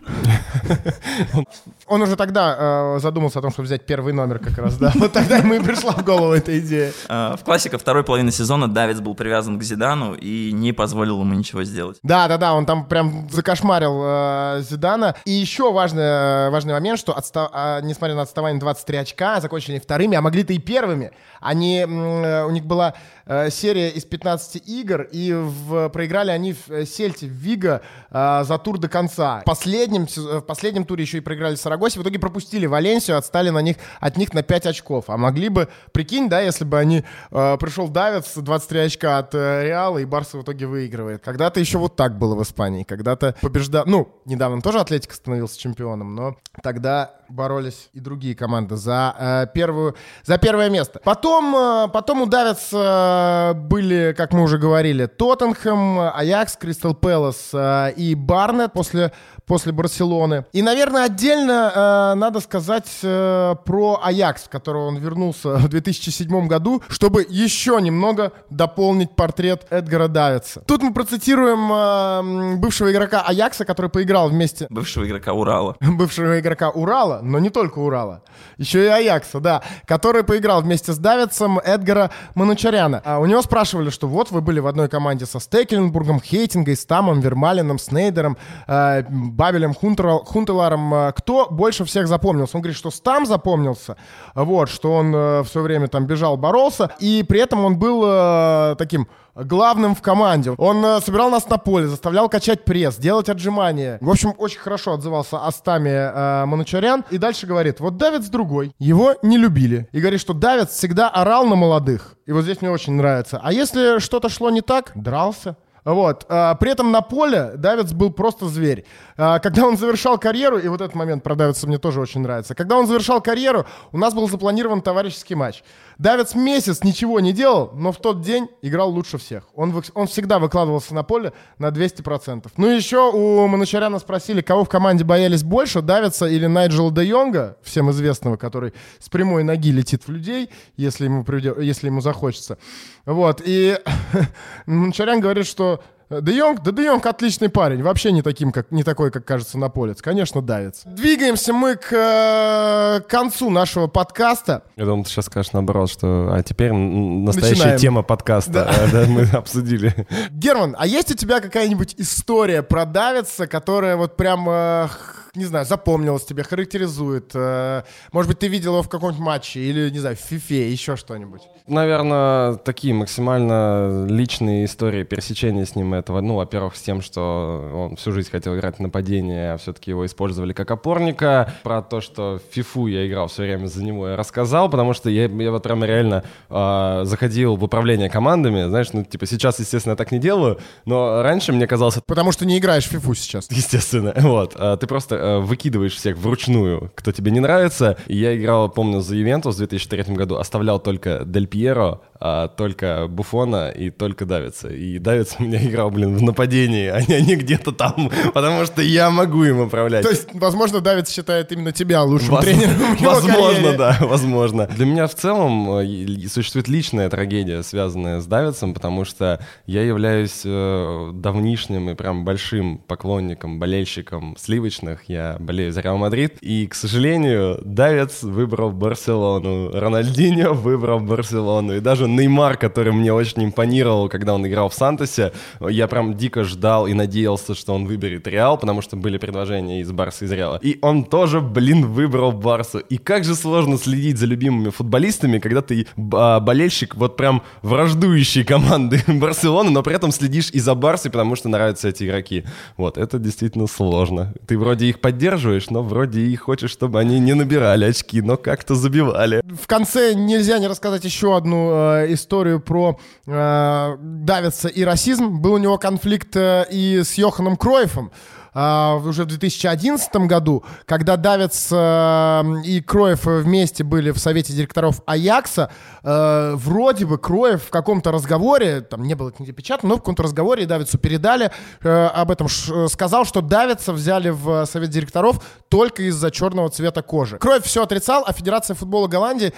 Он 1.92 2.02
уже 2.02 2.16
тогда 2.16 2.96
э, 2.96 3.00
задумался 3.00 3.40
о 3.40 3.42
том, 3.42 3.52
чтобы 3.52 3.66
взять 3.66 3.86
первый 3.86 4.14
номер 4.14 4.40
как 4.40 4.58
раз, 4.58 4.78
да. 4.78 4.92
Вот 4.96 5.12
тогда 5.12 5.38
ему 5.38 5.56
и 5.56 5.60
пришла 5.60 5.92
в 5.92 6.06
голову 6.06 6.32
эта 6.32 6.58
идея. 6.60 6.94
А, 7.10 7.36
В 7.36 7.44
классика 7.44 7.78
второй 7.78 8.04
половины 8.06 8.32
сезона 8.32 8.68
Давидс 8.70 9.02
был 9.02 9.14
привязан 9.14 9.60
к 9.60 9.64
Зидану 9.64 10.14
и 10.14 10.52
не 10.54 10.72
позволил 10.72 11.20
ему 11.20 11.34
ничего 11.34 11.64
сделать. 11.66 11.98
Да, 12.02 12.28
да, 12.30 12.38
да, 12.38 12.54
он 12.54 12.66
там 12.66 12.86
прям 12.86 13.30
закошмарил 13.30 14.02
э, 14.06 14.62
Зидана. 14.70 15.16
И 15.26 15.32
еще 15.32 15.74
важный, 15.74 16.04
э, 16.04 16.50
важный 16.50 16.74
момент, 16.74 16.98
что 16.98 17.12
отста- 17.12 17.50
а, 17.52 17.82
несмотря 17.82 18.16
на 18.16 18.22
отставание 18.22 18.60
23 18.60 18.98
очка, 18.98 19.42
закончили 19.42 19.78
вторыми, 19.78 20.16
а 20.16 20.22
могли-то 20.22 20.54
и 20.54 20.60
первыми. 20.60 21.12
Они, 21.42 21.80
э, 21.80 22.46
у 22.46 22.52
них 22.52 22.64
была 22.66 22.94
э, 23.26 23.50
серия 23.50 23.90
из 23.90 24.06
15 24.06 24.58
игр, 24.66 25.02
и 25.12 25.34
в- 25.34 25.90
проиграли 25.90 26.32
они 26.32 26.54
в 26.54 26.70
э, 26.70 26.86
Сельте, 26.86 27.28
в 27.28 27.32
Виго 27.32 27.82
э, 28.12 28.44
за 28.46 28.58
тур 28.58 28.78
до 28.78 28.88
конца. 28.88 29.40
В 29.42 29.44
последнем, 29.46 30.04
э, 30.04 30.38
в 30.40 30.42
последнем 30.42 30.86
туре 30.86 31.04
еще 31.04 31.18
и 31.18 31.22
проиграли 31.22 31.56
Сарагосе, 31.82 32.00
в 32.00 32.04
итоге 32.04 32.20
пропустили 32.20 32.66
Валенсию, 32.66 33.18
отстали 33.18 33.50
на 33.50 33.60
них, 33.60 33.78
от 34.00 34.18
них 34.18 34.34
на 34.34 34.44
5 34.44 34.68
очков. 34.68 35.06
А 35.08 35.18
могли 35.18 35.50
бы, 35.50 35.68
прикинь, 35.92 36.30
да, 36.30 36.42
если 36.42 36.64
бы 36.64 36.78
они, 36.78 37.04
э, 37.32 37.58
пришел 37.58 37.88
Давидс, 37.88 38.36
23 38.36 38.80
очка 38.80 39.18
от 39.18 39.34
э, 39.34 39.64
Реала, 39.64 39.98
и 39.98 40.06
Барса 40.06 40.38
в 40.38 40.44
итоге 40.44 40.68
выигрывает. 40.68 41.24
Когда-то 41.24 41.60
еще 41.60 41.78
вот 41.78 41.96
так 41.96 42.18
было 42.18 42.36
в 42.36 42.44
Испании, 42.44 42.84
когда-то 42.84 43.36
побеждал, 43.42 43.84
ну, 43.88 44.22
недавно 44.26 44.62
тоже 44.62 44.80
Атлетика 44.80 45.16
становился 45.16 45.60
чемпионом, 45.60 46.16
но 46.16 46.36
тогда 46.62 47.16
боролись 47.32 47.90
и 47.94 48.00
другие 48.00 48.36
команды 48.36 48.76
за 48.76 49.16
э, 49.18 49.48
первую, 49.54 49.96
за 50.24 50.38
первое 50.38 50.70
место. 50.70 51.00
Потом, 51.04 51.56
э, 51.56 51.88
потом 51.92 52.22
у 52.22 52.30
э, 52.30 53.54
были, 53.54 54.14
как 54.16 54.34
мы 54.34 54.44
уже 54.44 54.58
говорили, 54.58 55.06
Тоттенхэм, 55.06 56.00
Аякс, 56.14 56.58
Кристал 56.58 56.94
Пэлас 56.94 57.50
э, 57.54 57.94
и 57.96 58.16
Барнет 58.16 58.74
после, 58.74 59.12
после 59.46 59.72
Барселоны. 59.72 60.46
И, 60.54 60.62
наверное, 60.62 61.06
отдельно 61.06 61.72
э, 61.74 62.14
надо 62.16 62.40
сказать 62.40 62.90
э, 63.04 63.56
про 63.66 64.00
Аякс, 64.04 64.48
которого 64.48 64.88
он 64.88 64.98
вернулся 64.98 65.56
в 65.56 65.68
2007 65.68 66.48
году, 66.48 66.82
чтобы 66.88 67.26
еще 67.30 67.80
немного 67.82 68.32
дополнить 68.50 69.16
портрет 69.16 69.66
Эдгара 69.70 70.08
Давидса. 70.08 70.64
Тут 70.68 70.84
мы 70.84 70.94
процитируем 70.94 71.72
э, 71.72 72.58
бывшего 72.58 72.92
игрока 72.92 73.22
Аякса, 73.22 73.66
который 73.66 73.90
поиграл 73.90 74.30
вместе 74.30 74.68
Бывшего 74.70 75.06
игрока 75.06 75.34
Урала. 75.34 75.76
бывшего 75.82 76.40
игрока 76.40 76.70
Урала, 76.70 77.21
но 77.22 77.40
не 77.40 77.50
только 77.50 77.80
Урала, 77.80 78.24
еще 78.58 78.84
и 78.84 78.88
Аякса, 78.88 79.40
да, 79.40 79.62
который 79.86 80.24
поиграл 80.24 80.62
вместе 80.62 80.94
с 80.94 80.98
Давидсом 80.98 81.60
Эдгара 81.60 82.12
Манучаряна. 82.36 83.02
А 83.04 83.20
у 83.20 83.26
него 83.26 83.42
спрашивали, 83.42 83.90
что 83.90 84.08
вот 84.08 84.32
вы 84.32 84.42
были 84.42 84.60
в 84.60 84.68
одной 84.68 84.90
команде 84.90 85.26
со 85.26 85.40
Стекеленбургом, 85.40 86.22
Хейтингой, 86.22 86.76
Стамом, 86.76 87.20
Вермалином, 87.20 87.80
Снейдером, 87.80 88.38
э, 88.68 89.04
Бабелем, 89.10 89.74
Хунтеларом. 89.74 90.94
Э, 90.94 91.12
Кто 91.14 91.48
больше 91.50 91.86
всех 91.86 92.08
запомнился? 92.08 92.58
Он 92.58 92.62
говорит, 92.62 92.78
что 92.78 92.92
Стам 92.92 93.26
запомнился, 93.26 93.98
вот, 94.36 94.70
что 94.70 94.94
он 94.94 95.44
все 95.46 95.62
время 95.62 95.88
там 95.88 96.06
бежал, 96.06 96.38
боролся, 96.38 96.92
и 97.00 97.24
при 97.28 97.40
этом 97.40 97.66
он 97.66 97.78
был 97.78 98.04
э, 98.06 98.76
таким 98.78 99.08
главным 99.36 99.96
в 99.96 100.02
команде. 100.02 100.52
Он 100.58 100.84
э, 100.86 101.02
собирал 101.02 101.30
нас 101.30 101.48
на 101.50 101.58
поле, 101.58 101.88
заставлял 101.88 102.30
качать 102.30 102.66
пресс, 102.66 102.98
делать 102.98 103.30
отжимания. 103.30 103.98
В 104.02 104.10
общем, 104.10 104.34
очень 104.38 104.60
хорошо 104.60 104.94
отзывался 104.94 105.46
о 105.46 105.52
стаме 105.52 105.92
э, 105.92 106.46
Манучарян. 106.46 107.04
И 107.10 107.18
дальше 107.18 107.48
говорит, 107.48 107.80
вот 107.80 107.98
Давид 107.98 108.24
с 108.24 108.30
другой, 108.30 108.74
его 108.80 109.16
не 109.22 109.38
любили. 109.38 109.88
И 109.92 110.00
говорит, 110.00 110.22
что 110.22 110.34
Давид 110.34 110.70
всегда 110.70 111.10
орал 111.10 111.46
на 111.46 111.56
молодых. 111.56 112.16
И 112.26 112.32
вот 112.32 112.44
здесь 112.44 112.62
мне 112.62 112.72
очень 112.72 112.94
нравится. 112.94 113.40
А 113.42 113.52
если 113.52 114.00
что-то 114.00 114.30
шло 114.30 114.50
не 114.50 114.62
так, 114.62 114.92
дрался. 114.96 115.58
Вот. 115.84 116.26
А, 116.30 116.56
При 116.56 116.72
этом 116.72 116.92
на 116.92 117.02
поле 117.02 117.54
Давидс 117.56 117.94
был 117.94 118.12
просто 118.12 118.48
зверь. 118.48 118.86
А, 119.18 119.40
Когда 119.40 119.66
он 119.66 119.78
завершал 119.78 120.18
карьеру, 120.18 120.58
и 120.60 120.68
вот 120.68 120.82
этот 120.82 120.96
момент 120.96 121.24
про 121.24 121.36
Давидса 121.36 121.68
мне 121.68 121.78
тоже 121.78 122.00
очень 122.00 122.22
нравится. 122.22 122.56
Когда 122.56 122.78
он 122.78 122.88
завершал 122.88 123.22
карьеру, 123.22 123.66
у 123.92 123.98
нас 123.98 124.14
был 124.14 124.30
запланирован 124.30 124.82
товарищеский 124.82 125.36
матч. 125.36 125.64
Давидс 125.98 126.34
месяц 126.36 126.84
ничего 126.84 127.20
не 127.20 127.32
делал, 127.32 127.72
но 127.74 127.92
в 127.92 127.98
тот 127.98 128.22
день 128.22 128.48
играл 128.62 128.90
лучше 128.90 129.18
всех. 129.18 129.44
Он, 129.54 129.84
он 129.94 130.08
всегда 130.08 130.40
выкладывался 130.40 130.96
на 130.96 131.04
поле 131.04 131.34
на 131.60 131.68
200%. 131.68 132.48
Ну 132.58 132.72
и 132.72 132.76
еще 132.76 133.12
у 133.12 133.48
Манучаряна 133.48 134.00
спросили, 134.00 134.42
кого 134.42 134.64
в 134.64 134.70
команде 134.70 135.04
боялись 135.04 135.44
больше, 135.44 135.82
Давидса 135.82 136.26
или 136.26 136.48
Найджела 136.48 136.92
де 136.92 137.06
Йонга, 137.06 137.58
всем 137.62 137.92
известного, 137.92 138.38
который 138.38 138.74
с 139.00 139.10
прямой 139.10 139.44
ноги 139.44 139.72
летит 139.72 140.08
в 140.08 140.12
людей, 140.12 140.50
если 140.76 141.06
ему, 141.06 141.24
придет, 141.24 141.60
если 141.62 141.88
ему 141.88 142.02
захочется. 142.02 142.58
Вот, 143.06 143.42
и 143.46 143.78
Манчарян 144.66 145.20
говорит, 145.22 145.46
что 145.46 145.71
Де 146.20 146.34
Йонг, 146.34 146.62
да 146.64 146.72
Де 146.72 146.86
Йонг 146.86 147.06
отличный 147.06 147.50
парень, 147.50 147.82
вообще 147.84 148.12
не, 148.12 148.22
таким, 148.22 148.52
как, 148.52 148.72
не 148.72 148.84
такой, 148.84 149.12
как 149.12 149.24
кажется 149.26 149.58
на 149.58 149.70
полец. 149.70 150.02
Конечно, 150.02 150.42
давится. 150.42 150.90
Двигаемся 150.90 151.54
мы 151.54 151.76
к 151.76 151.92
э, 151.92 153.02
концу 153.08 153.50
нашего 153.50 153.88
подкаста. 153.88 154.64
Я 154.76 154.86
думал, 154.86 155.04
ты 155.06 155.10
сейчас 155.12 155.26
скажешь 155.26 155.54
наоборот, 155.54 155.90
что 155.90 156.34
а 156.34 156.44
теперь 156.44 156.74
настоящая 156.74 157.56
Начинаем. 157.56 157.80
тема 157.80 158.04
подкаста. 158.04 158.52
Да. 158.52 158.70
А, 158.70 158.92
да, 158.92 159.06
мы 159.08 159.22
обсудили. 159.34 160.08
Герман, 160.32 160.76
а 160.78 160.86
есть 160.88 161.12
у 161.12 161.16
тебя 161.16 161.40
какая-нибудь 161.40 161.96
история 161.98 162.64
про 162.64 162.86
давится, 162.86 163.48
которая 163.48 163.96
вот 163.96 164.18
прям 164.18 164.48
э, 164.50 164.88
не 165.36 165.46
знаю, 165.46 165.66
запомнилось 165.66 166.26
тебе, 166.26 166.44
характеризует? 166.44 167.32
Э, 167.34 167.84
может 168.12 168.30
быть, 168.30 168.40
ты 168.40 168.48
видел 168.48 168.74
его 168.74 168.84
в 168.84 168.90
каком-нибудь 168.90 169.22
матче 169.22 169.62
или, 169.62 169.90
не 169.90 170.00
знаю, 170.00 170.16
в 170.16 170.20
фифе, 170.20 170.72
еще 170.72 170.96
что-нибудь? 170.96 171.42
Наверное, 171.68 172.56
такие 172.56 172.94
максимально 172.94 174.06
личные 174.08 174.66
истории 174.66 175.04
пересечения 175.04 175.66
с 175.66 175.76
ним 175.76 175.94
этого. 175.94 176.20
Ну, 176.22 176.36
во-первых, 176.36 176.76
с 176.76 176.82
тем, 176.82 177.02
что 177.02 177.72
он 177.74 177.96
всю 177.96 178.12
жизнь 178.12 178.30
хотел 178.30 178.56
играть 178.56 178.78
в 178.78 178.80
нападение, 178.80 179.54
а 179.54 179.58
все-таки 179.58 179.92
его 179.92 180.06
использовали 180.06 180.54
как 180.54 180.70
опорника. 180.72 181.54
Про 181.64 181.82
то, 181.82 182.02
что 182.02 182.40
в 182.40 182.54
фифу 182.54 182.88
я 182.88 183.08
играл 183.08 183.28
все 183.28 183.44
время 183.44 183.68
за 183.68 183.84
него, 183.84 184.10
я 184.10 184.16
рассказал, 184.18 184.70
потому 184.70 184.94
что 184.94 185.10
я, 185.10 185.28
я 185.28 185.52
вот 185.52 185.64
прямо 185.64 185.86
реально 185.86 186.24
э, 186.50 187.02
заходил 187.06 187.56
в 187.56 187.64
управление 187.64 188.10
командами. 188.10 188.68
Знаешь, 188.68 188.92
ну, 188.92 189.06
типа, 189.06 189.26
сейчас, 189.26 189.60
естественно, 189.60 189.94
я 189.94 189.98
так 189.98 190.12
не 190.12 190.20
делаю, 190.20 190.60
но 190.86 191.22
раньше 191.22 191.54
мне 191.54 191.68
казалось... 191.68 192.00
Потому 192.06 192.32
что 192.32 192.46
не 192.46 192.58
играешь 192.58 192.86
в 192.86 192.90
фифу 192.90 193.14
сейчас. 193.14 193.48
Естественно, 193.50 194.14
вот. 194.18 194.56
А 194.58 194.76
ты 194.78 194.88
просто 194.88 195.21
э, 195.22 195.40
выкидываешь 195.40 195.96
всех 195.96 196.18
вручную, 196.18 196.92
кто 196.96 197.12
тебе 197.12 197.32
не 197.32 197.40
нравится. 197.40 197.98
И 198.08 198.18
я 198.18 198.36
играл, 198.36 198.70
помню, 198.70 199.02
за 199.02 199.16
Ювентус 199.16 199.56
в 199.56 199.58
2003 199.60 200.16
году, 200.16 200.38
оставлял 200.38 200.80
только 200.80 201.24
Дель 201.26 201.48
Пьеро, 201.48 202.02
а, 202.24 202.50
только 202.50 203.08
Буфона 203.10 203.70
и 203.70 203.90
только 203.90 204.26
Давица. 204.26 204.70
И 204.70 205.00
Давиц 205.00 205.36
у 205.40 205.44
меня 205.44 205.60
играл, 205.66 205.90
блин, 205.90 206.16
в 206.16 206.22
нападении, 206.22 206.88
а 206.88 207.02
не 207.02 207.16
они 207.16 207.36
где-то 207.36 207.72
там, 207.72 208.12
потому 208.34 208.66
что 208.66 208.84
я 208.84 209.10
могу 209.10 209.44
им 209.44 209.62
управлять. 209.62 210.04
То 210.04 210.12
есть, 210.12 210.28
возможно, 210.34 210.82
Давиц 210.82 211.10
считает 211.10 211.52
именно 211.52 211.72
тебя 211.72 212.04
лучшим 212.04 212.36
Воз... 212.36 212.46
тренером 212.46 212.96
Возможно, 213.00 213.74
да, 213.74 213.98
возможно. 214.02 214.68
Для 214.68 214.86
меня 214.86 215.08
в 215.08 215.16
целом 215.16 215.80
э, 215.80 216.28
существует 216.28 216.68
личная 216.68 217.10
трагедия, 217.10 217.64
связанная 217.64 218.22
с 218.22 218.28
Давицем, 218.28 218.76
потому 218.76 219.04
что 219.04 219.44
я 219.66 219.82
являюсь 219.82 220.42
э, 220.46 221.12
давнишним 221.16 221.90
и 221.90 221.96
прям 221.96 222.24
большим 222.24 222.78
поклонником, 222.78 223.60
болельщиком 223.60 224.36
сливочных. 224.38 225.10
Я 225.12 225.36
болею 225.40 225.74
за 225.74 225.82
Реал 225.82 225.98
Мадрид. 225.98 226.38
И, 226.40 226.68
к 226.68 226.74
сожалению, 226.74 227.60
Давец 227.66 228.24
выбрал 228.24 228.72
Барселону. 228.72 229.70
Рональдинho 229.72 230.54
выбрал 230.54 231.02
Барселону. 231.02 231.76
И 231.76 231.80
даже 231.82 232.08
Неймар, 232.08 232.56
который 232.56 232.94
мне 232.94 233.12
очень 233.12 233.44
импонировал, 233.44 234.08
когда 234.08 234.34
он 234.34 234.48
играл 234.48 234.70
в 234.70 234.74
Сантосе, 234.74 235.34
я 235.60 235.90
прям 235.90 236.16
дико 236.16 236.46
ждал 236.46 236.88
и 236.88 236.94
надеялся, 236.94 237.56
что 237.56 237.74
он 237.74 237.88
выберет 237.88 238.26
Реал, 238.26 238.58
потому 238.58 238.82
что 238.82 238.96
были 238.96 239.18
предложения 239.18 239.82
из 239.82 239.92
Барса, 239.92 240.24
из 240.24 240.32
Реала. 240.32 240.60
И 240.62 240.80
он 240.82 241.04
тоже, 241.04 241.42
блин, 241.42 241.88
выбрал 241.88 242.32
Барсу. 242.32 242.80
И 242.80 242.96
как 242.96 243.26
же 243.26 243.36
сложно 243.36 243.78
следить 243.78 244.18
за 244.18 244.28
любимыми 244.28 244.70
футболистами, 244.70 245.40
когда 245.40 245.62
ты 245.62 245.88
а, 246.14 246.40
болельщик 246.40 246.96
вот 246.96 247.18
прям 247.18 247.44
враждующей 247.64 248.46
команды 248.46 249.04
Барселоны, 249.08 249.72
но 249.72 249.84
при 249.84 249.94
этом 249.94 250.14
следишь 250.14 250.52
и 250.52 250.60
за 250.60 250.74
Барсой, 250.74 251.12
потому 251.12 251.36
что 251.36 251.50
нравятся 251.50 251.90
эти 251.90 252.06
игроки. 252.06 252.46
Вот, 252.78 252.98
это 252.98 253.20
действительно 253.20 253.68
сложно. 253.68 254.34
Ты 254.48 254.58
вроде 254.58 254.86
их 254.86 255.01
поддерживаешь, 255.02 255.70
но 255.70 255.84
вроде 255.84 256.22
и 256.22 256.36
хочешь, 256.36 256.72
чтобы 256.72 257.00
они 257.00 257.20
не 257.20 257.34
набирали 257.34 257.86
очки, 257.86 258.22
но 258.22 258.38
как-то 258.38 258.76
забивали. 258.76 259.42
В 259.44 259.68
конце 259.68 260.14
нельзя 260.14 260.60
не 260.60 260.68
рассказать 260.68 261.04
еще 261.04 261.36
одну 261.36 261.72
э, 261.72 262.14
историю 262.14 262.60
про 262.60 263.00
э, 263.26 263.98
Давица 264.00 264.68
и 264.68 264.84
расизм. 264.84 265.42
Был 265.42 265.54
у 265.54 265.58
него 265.58 265.78
конфликт 265.78 266.36
э, 266.36 266.66
и 266.72 267.02
с 267.04 267.16
Йоханом 267.16 267.58
Кроефом 267.58 268.12
э, 268.54 268.94
уже 269.06 269.24
в 269.24 269.28
2011 269.28 270.16
году, 270.28 270.64
когда 270.86 271.18
Давец 271.18 271.70
э, 271.72 272.44
и 272.66 272.82
Кроев 272.82 273.26
вместе 273.26 273.84
были 273.84 274.12
в 274.12 274.20
совете 274.20 274.54
директоров 274.54 275.02
Аякса, 275.06 275.72
э, 276.04 276.54
вроде 276.56 277.06
бы 277.06 277.18
Кроев 277.18 277.64
в 277.64 277.70
каком-то 277.70 278.12
разговоре, 278.12 278.82
там 278.82 279.04
не 279.04 279.16
было 279.16 279.30
это 279.30 279.42
нигде 279.42 279.54
печатано, 279.54 279.90
но 279.90 279.96
в 279.96 280.00
каком-то 280.00 280.24
разговоре 280.24 280.66
Давицу 280.66 280.98
передали 280.98 281.52
э, 281.82 282.06
об 282.08 282.32
этом, 282.32 282.48
сказал, 282.90 283.26
что 283.26 283.42
Давица 283.42 283.94
взяли 283.94 284.30
в 284.30 284.66
совет 284.66 284.90
директоров 284.90 285.42
только 285.70 286.04
из-за 286.04 286.32
черного 286.32 286.70
цвета 286.70 287.02
кожи. 287.02 287.38
Кроев 287.38 287.64
все 287.66 287.84
отрицал, 287.84 288.24
а 288.26 288.34
Федерация 288.34 288.76
футбола 288.76 289.08
Голландии 289.08 289.54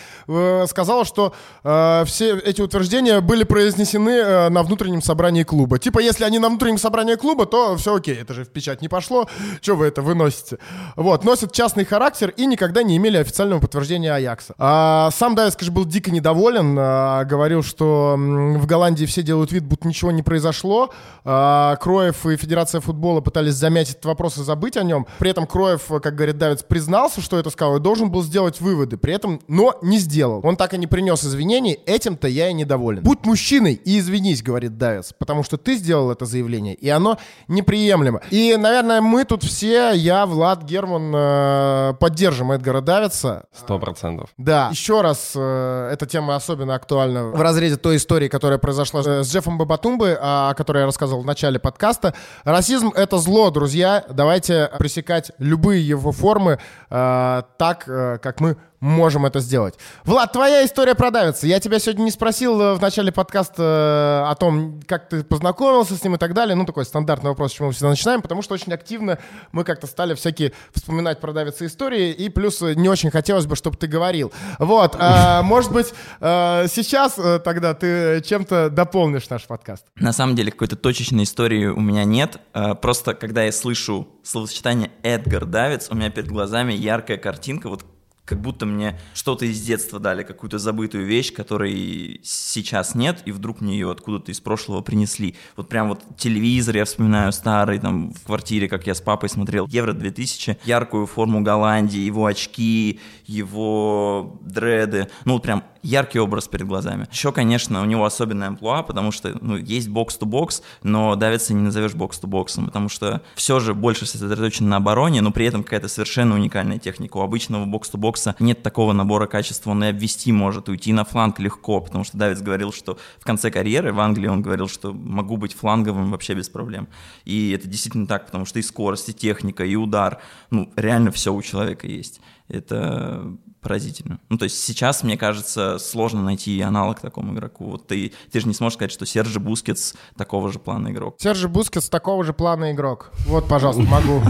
сказала, 0.67 1.05
что 1.05 1.33
все 1.63 2.37
эти 2.37 2.61
утверждения 2.61 3.21
были 3.21 3.43
произнесены 3.43 4.49
на 4.49 4.63
внутреннем 4.63 5.01
собрании 5.01 5.43
клуба. 5.43 5.79
Типа, 5.79 5.99
если 5.99 6.23
они 6.23 6.39
на 6.39 6.49
внутреннем 6.49 6.77
собрании 6.77 7.15
клуба, 7.15 7.45
то 7.45 7.75
все 7.77 7.95
окей, 7.95 8.15
это 8.15 8.33
же 8.33 8.43
в 8.43 8.49
печать 8.49 8.81
не 8.83 8.89
пошло, 8.89 9.27
что 9.61 9.75
вы 9.75 9.87
это 9.87 10.01
выносите? 10.01 10.59
Вот, 10.95 11.23
носят 11.23 11.51
частный 11.51 11.85
характер 11.85 12.33
и 12.37 12.45
никогда 12.45 12.83
не 12.83 12.97
имели 12.97 13.17
официального 13.17 13.59
подтверждения 13.59 14.13
Аякса. 14.13 14.53
А, 14.59 15.09
сам 15.11 15.33
Дайс, 15.33 15.55
конечно, 15.55 15.73
был 15.73 15.85
дико 15.85 16.11
недоволен, 16.11 16.75
а, 16.77 17.23
говорил, 17.23 17.63
что 17.63 18.15
в 18.17 18.65
Голландии 18.67 19.05
все 19.05 19.23
делают 19.23 19.51
вид, 19.51 19.63
будто 19.63 19.87
ничего 19.87 20.11
не 20.11 20.21
произошло. 20.21 20.91
А, 21.23 21.77
Кроев 21.77 22.25
и 22.25 22.35
Федерация 22.35 22.81
футбола 22.81 23.21
пытались 23.21 23.53
замять 23.53 23.89
этот 23.89 24.05
вопрос 24.05 24.37
и 24.37 24.43
забыть 24.43 24.77
о 24.77 24.83
нем. 24.83 25.07
При 25.17 25.31
этом 25.31 25.47
Кроев, 25.47 25.87
как 25.87 26.15
говорит 26.15 26.37
Давид, 26.37 26.67
признался, 26.67 27.21
что 27.21 27.39
это 27.39 27.49
сказал, 27.49 27.77
и 27.77 27.79
должен 27.79 28.11
был 28.11 28.21
сделать 28.23 28.59
выводы, 28.59 28.97
при 28.97 29.13
этом, 29.13 29.39
но 29.47 29.79
не 29.81 29.97
сделал. 29.97 30.41
Он 30.43 30.57
так 30.57 30.73
и 30.73 30.77
не 30.77 30.87
принес 30.87 31.23
извинений, 31.23 31.79
этим-то 31.85 32.27
я 32.27 32.49
и 32.49 32.53
недоволен. 32.53 33.01
Будь 33.03 33.25
мужчиной 33.25 33.73
и 33.73 33.99
извинись, 33.99 34.43
говорит 34.43 34.77
Давис, 34.77 35.13
потому 35.17 35.43
что 35.43 35.57
ты 35.57 35.75
сделал 35.75 36.11
это 36.11 36.25
заявление, 36.25 36.75
и 36.75 36.89
оно 36.89 37.17
неприемлемо. 37.47 38.21
И, 38.29 38.55
наверное, 38.57 38.72
наверное, 38.73 39.01
мы 39.01 39.23
тут 39.23 39.43
все, 39.43 39.91
я, 39.91 40.25
Влад, 40.25 40.63
Герман, 40.63 41.13
э, 41.15 41.93
поддержим 41.99 42.51
Эдгара 42.51 42.81
Давица. 42.81 43.45
Сто 43.53 43.77
процентов. 43.77 44.29
Да. 44.37 44.69
Еще 44.71 45.01
раз, 45.01 45.33
э, 45.35 45.89
эта 45.93 46.05
тема 46.05 46.35
особенно 46.35 46.75
актуальна 46.75 47.25
в 47.25 47.41
разрезе 47.41 47.77
той 47.77 47.97
истории, 47.97 48.27
которая 48.27 48.57
произошла 48.57 49.01
э, 49.05 49.23
с 49.23 49.31
Джеффом 49.31 49.57
Бабатумбы, 49.57 50.17
о 50.19 50.53
которой 50.55 50.79
я 50.79 50.85
рассказывал 50.85 51.21
в 51.21 51.25
начале 51.25 51.59
подкаста. 51.59 52.13
Расизм— 52.43 52.91
это 52.95 53.17
зло, 53.19 53.51
друзья. 53.51 54.03
Давайте 54.09 54.71
пресекать 54.79 55.31
любые 55.37 55.87
его 55.87 56.11
формы 56.11 56.59
так, 56.89 57.85
как 57.85 58.39
мы 58.39 58.57
можем 58.83 59.25
это 59.25 59.39
сделать. 59.39 59.75
Влад, 60.03 60.33
твоя 60.33 60.65
история 60.65 60.93
продавится. 60.93 61.47
Я 61.47 61.59
тебя 61.61 61.79
сегодня 61.79 62.03
не 62.03 62.11
спросил 62.11 62.61
э, 62.61 62.73
в 62.75 62.81
начале 62.81 63.13
подкаста 63.13 64.25
э, 64.25 64.29
о 64.29 64.35
том, 64.35 64.81
как 64.85 65.07
ты 65.07 65.23
познакомился 65.23 65.95
с 65.95 66.03
ним 66.03 66.15
и 66.15 66.17
так 66.17 66.33
далее. 66.33 66.55
Ну, 66.55 66.65
такой 66.65 66.83
стандартный 66.83 67.29
вопрос, 67.29 67.53
с 67.53 67.55
чего 67.55 67.67
мы 67.67 67.73
всегда 67.73 67.89
начинаем, 67.89 68.21
потому 68.21 68.41
что 68.41 68.53
очень 68.53 68.73
активно 68.73 69.19
мы 69.53 69.63
как-то 69.63 69.87
стали 69.87 70.15
всякие 70.15 70.51
вспоминать 70.73 71.21
продавицы 71.21 71.67
истории, 71.67 72.11
и 72.11 72.27
плюс 72.27 72.61
э, 72.61 72.73
не 72.73 72.89
очень 72.89 73.09
хотелось 73.09 73.45
бы, 73.45 73.55
чтобы 73.55 73.77
ты 73.77 73.87
говорил. 73.87 74.33
Вот, 74.59 74.97
а, 74.99 75.41
может 75.43 75.71
быть, 75.71 75.93
сейчас 76.19 77.13
тогда 77.43 77.73
ты 77.73 78.21
чем-то 78.21 78.69
дополнишь 78.69 79.29
наш 79.29 79.45
подкаст? 79.45 79.85
На 79.95 80.11
самом 80.11 80.35
деле, 80.35 80.51
какой-то 80.51 80.75
точечной 80.75 81.23
истории 81.23 81.67
у 81.67 81.79
меня 81.79 82.03
нет. 82.03 82.37
Просто, 82.81 83.13
когда 83.13 83.43
я 83.43 83.51
слышу 83.51 84.09
словосочетание 84.23 84.91
«Эдгар 85.03 85.45
Давиц», 85.45 85.87
у 85.89 85.95
меня 85.95 86.09
перед 86.09 86.27
глазами 86.27 86.73
яркая 86.73 87.17
картинка, 87.17 87.69
вот 87.69 87.83
как 88.25 88.39
будто 88.39 88.65
мне 88.65 88.99
что-то 89.13 89.45
из 89.45 89.61
детства 89.61 89.99
дали, 89.99 90.23
какую-то 90.23 90.57
забытую 90.57 91.05
вещь, 91.05 91.33
которой 91.33 92.21
сейчас 92.23 92.95
нет, 92.95 93.21
и 93.25 93.31
вдруг 93.31 93.59
мне 93.59 93.73
ее 93.73 93.91
откуда-то 93.91 94.31
из 94.31 94.39
прошлого 94.39 94.81
принесли. 94.81 95.35
Вот 95.57 95.67
прям 95.67 95.89
вот 95.89 96.01
телевизор 96.17 96.77
я 96.77 96.85
вспоминаю 96.85 97.33
старый, 97.33 97.79
там 97.79 98.13
в 98.13 98.23
квартире, 98.23 98.69
как 98.69 98.87
я 98.87 98.95
с 98.95 99.01
папой 99.01 99.29
смотрел 99.29 99.67
Евро 99.67 99.93
2000, 99.93 100.59
яркую 100.63 101.05
форму 101.05 101.41
Голландии, 101.41 101.99
его 101.99 102.25
очки, 102.25 102.99
его 103.25 104.39
дреды, 104.41 105.09
ну 105.25 105.33
вот 105.33 105.43
прям 105.43 105.63
яркий 105.83 106.19
образ 106.19 106.47
перед 106.47 106.65
глазами. 106.65 107.07
Еще, 107.11 107.31
конечно, 107.31 107.81
у 107.81 107.85
него 107.85 108.05
особенная 108.05 108.47
амплуа, 108.47 108.81
потому 108.83 109.11
что 109.11 109.37
ну, 109.41 109.57
есть 109.57 109.89
бокс-то-бокс, 109.89 110.63
но 110.81 111.15
давится 111.15 111.53
не 111.53 111.61
назовешь 111.61 111.93
бокс-то-боксом, 111.93 112.65
потому 112.65 112.89
что 112.89 113.21
все 113.35 113.59
же 113.59 113.73
больше 113.73 114.05
сосредоточено 114.05 114.69
на 114.69 114.77
обороне, 114.77 115.21
но 115.21 115.31
при 115.31 115.45
этом 115.45 115.63
какая-то 115.63 115.89
совершенно 115.89 116.35
уникальная 116.35 116.79
техника. 116.79 117.17
У 117.17 117.21
обычного 117.21 117.65
бокс-то-бокса 117.65 118.12
нет 118.39 118.63
такого 118.63 118.93
набора 118.93 119.27
качеств, 119.27 119.67
он 119.67 119.83
и 119.83 119.87
обвести 119.87 120.31
может, 120.31 120.69
уйти 120.69 120.93
на 120.93 121.03
фланг 121.03 121.39
легко, 121.39 121.81
потому 121.81 122.03
что 122.03 122.17
Давид 122.17 122.41
говорил, 122.41 122.71
что 122.71 122.97
в 123.19 123.25
конце 123.25 123.51
карьеры 123.51 123.93
в 123.93 123.99
Англии 123.99 124.27
он 124.27 124.41
говорил, 124.41 124.67
что 124.67 124.93
могу 124.93 125.37
быть 125.37 125.53
фланговым 125.53 126.11
вообще 126.11 126.33
без 126.33 126.49
проблем. 126.49 126.87
И 127.25 127.51
это 127.51 127.67
действительно 127.67 128.07
так, 128.07 128.25
потому 128.25 128.45
что 128.45 128.59
и 128.59 128.61
скорость, 128.61 129.09
и 129.09 129.13
техника, 129.13 129.65
и 129.65 129.75
удар, 129.75 130.19
ну, 130.49 130.71
реально 130.75 131.11
все 131.11 131.33
у 131.33 131.41
человека 131.41 131.87
есть. 131.87 132.21
Это 132.47 133.35
поразительно. 133.63 134.19
Ну, 134.29 134.37
то 134.37 134.43
есть 134.43 134.63
сейчас, 134.63 135.03
мне 135.03 135.17
кажется, 135.17 135.79
сложно 135.79 136.21
найти 136.21 136.61
аналог 136.61 136.99
такому 136.99 137.33
игроку. 137.33 137.65
Вот 137.71 137.87
ты, 137.87 138.13
ты 138.31 138.39
же 138.39 138.47
не 138.47 138.53
сможешь 138.53 138.75
сказать, 138.75 138.91
что 138.91 139.05
Сержи 139.05 139.39
Бускетс 139.39 139.93
такого 140.17 140.51
же 140.51 140.59
плана 140.59 140.89
игрок. 140.89 141.15
Сержи 141.19 141.47
Бускетс 141.47 141.89
такого 141.89 142.23
же 142.23 142.33
плана 142.33 142.71
игрок. 142.71 143.11
Вот, 143.25 143.47
пожалуйста, 143.47 143.83
могу. 143.83 144.21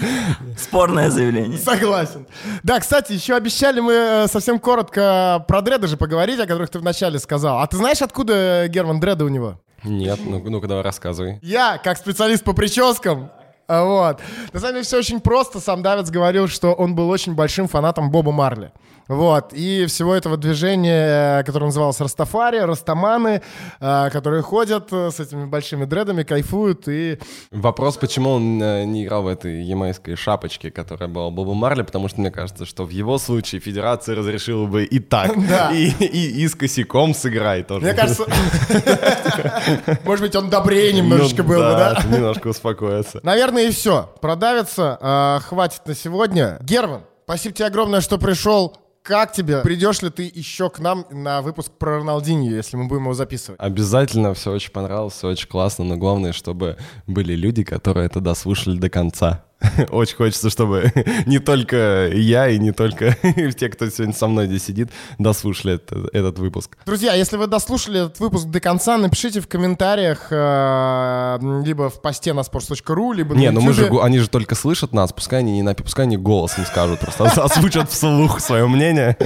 Спорное 0.58 1.10
заявление. 1.10 1.58
Согласен. 1.58 2.26
Да, 2.62 2.80
кстати, 2.80 3.12
еще 3.12 3.34
обещали 3.34 3.80
мы 3.80 3.92
э, 3.92 4.26
совсем 4.28 4.58
коротко 4.58 5.44
про 5.48 5.60
дреды 5.60 5.88
же 5.88 5.96
поговорить, 5.96 6.40
о 6.40 6.46
которых 6.46 6.70
ты 6.70 6.78
вначале 6.78 7.18
сказал. 7.18 7.58
А 7.60 7.66
ты 7.66 7.76
знаешь, 7.76 8.00
откуда 8.00 8.68
Герман 8.68 9.00
дреды 9.00 9.24
у 9.24 9.28
него? 9.28 9.60
Нет, 9.84 10.20
ну, 10.24 10.42
ну-ка 10.42 10.66
давай 10.66 10.82
рассказывай. 10.82 11.38
Я, 11.42 11.78
как 11.78 11.98
специалист 11.98 12.42
по 12.42 12.52
прическам, 12.52 13.30
Вот. 13.68 14.20
На 14.52 14.60
самом 14.60 14.74
деле 14.74 14.84
все 14.84 14.98
очень 14.98 15.20
просто. 15.20 15.60
Сам 15.60 15.82
Давид 15.82 16.08
говорил, 16.10 16.48
что 16.48 16.72
он 16.72 16.94
был 16.94 17.08
очень 17.10 17.34
большим 17.34 17.68
фанатом 17.68 18.10
Боба 18.10 18.32
Марли. 18.32 18.72
Вот, 19.08 19.52
и 19.52 19.86
всего 19.86 20.16
этого 20.16 20.36
движения, 20.36 21.44
которое 21.44 21.66
называлось 21.66 22.00
Растафари, 22.00 22.58
Растаманы, 22.58 23.40
э, 23.78 24.10
которые 24.10 24.42
ходят 24.42 24.88
э, 24.90 25.12
с 25.12 25.20
этими 25.20 25.44
большими 25.44 25.84
дредами, 25.84 26.24
кайфуют 26.24 26.88
и... 26.88 27.20
Вопрос, 27.52 27.98
почему 27.98 28.30
он 28.30 28.60
э, 28.60 28.84
не 28.84 29.04
играл 29.04 29.22
в 29.22 29.28
этой 29.28 29.62
ямайской 29.62 30.16
шапочке, 30.16 30.72
которая 30.72 31.08
была 31.08 31.30
Боба 31.30 31.54
Марли, 31.54 31.82
потому 31.82 32.08
что 32.08 32.20
мне 32.20 32.32
кажется, 32.32 32.66
что 32.66 32.84
в 32.84 32.90
его 32.90 33.18
случае 33.18 33.60
федерация 33.60 34.16
разрешила 34.16 34.66
бы 34.66 34.82
и 34.84 34.98
так, 34.98 35.30
Да. 35.48 35.70
и, 35.72 35.88
и, 36.04 36.42
и 36.42 36.48
с 36.48 36.56
косяком 36.56 37.14
сыграй 37.14 37.62
тоже. 37.62 37.86
Мне 37.86 37.94
кажется, 37.94 38.24
может 40.04 40.24
быть, 40.24 40.34
он 40.34 40.50
добрее 40.50 40.92
немножечко 40.92 41.44
Ну 41.44 41.48
был 41.48 41.58
бы, 41.58 41.70
да? 41.70 42.02
Немножко 42.10 42.48
успокоиться. 42.48 43.20
Наверное, 43.22 43.55
и 43.58 43.70
все. 43.70 44.14
Продавиться 44.20 44.98
э, 45.00 45.40
хватит 45.46 45.86
на 45.86 45.94
сегодня. 45.94 46.58
Герман, 46.62 47.02
спасибо 47.24 47.54
тебе 47.54 47.66
огромное, 47.66 48.00
что 48.00 48.18
пришел. 48.18 48.76
Как 49.02 49.32
тебе? 49.32 49.60
Придешь 49.60 50.02
ли 50.02 50.10
ты 50.10 50.30
еще 50.34 50.68
к 50.68 50.80
нам 50.80 51.06
на 51.12 51.40
выпуск 51.40 51.70
про 51.78 51.98
Роналдиньо, 51.98 52.50
если 52.50 52.76
мы 52.76 52.88
будем 52.88 53.02
его 53.02 53.14
записывать? 53.14 53.60
Обязательно, 53.60 54.34
все 54.34 54.50
очень 54.50 54.72
понравилось, 54.72 55.14
все 55.14 55.28
очень 55.28 55.48
классно, 55.48 55.84
но 55.84 55.96
главное, 55.96 56.32
чтобы 56.32 56.76
были 57.06 57.34
люди, 57.34 57.62
которые 57.62 58.06
это 58.06 58.20
дослушали 58.20 58.76
до 58.76 58.90
конца. 58.90 59.45
Очень 59.90 60.16
хочется, 60.16 60.50
чтобы 60.50 60.92
не 61.26 61.38
только 61.38 62.08
я 62.12 62.48
и 62.48 62.58
не 62.58 62.72
только 62.72 63.16
те, 63.58 63.68
кто 63.68 63.88
сегодня 63.88 64.14
со 64.14 64.26
мной 64.26 64.46
здесь 64.46 64.64
сидит, 64.64 64.90
дослушали 65.18 65.76
это- 65.76 66.08
этот 66.12 66.38
выпуск. 66.38 66.76
Друзья, 66.84 67.14
если 67.14 67.36
вы 67.36 67.46
дослушали 67.46 68.04
этот 68.04 68.20
выпуск 68.20 68.46
до 68.46 68.60
конца, 68.60 68.98
напишите 68.98 69.40
в 69.40 69.48
комментариях 69.48 70.28
э, 70.30 71.38
либо 71.64 71.88
в 71.88 72.02
посте 72.02 72.34
на 72.34 72.40
sports.ru, 72.40 73.14
либо 73.14 73.34
Не, 73.34 73.46
на 73.50 73.60
ну 73.60 73.60
мы 73.62 73.72
же, 73.72 73.84
YouTube. 73.84 74.02
они 74.02 74.18
же 74.18 74.28
только 74.28 74.54
слышат 74.54 74.92
нас, 74.92 75.12
пускай 75.12 75.38
они 75.40 75.60
не 75.60 75.74
пускай 75.74 76.04
они 76.04 76.16
голос 76.18 76.58
не 76.58 76.64
скажут, 76.64 77.00
просто 77.00 77.24
озвучат 77.24 77.90
вслух 77.90 78.40
свое 78.40 78.66
мнение. 78.66 79.16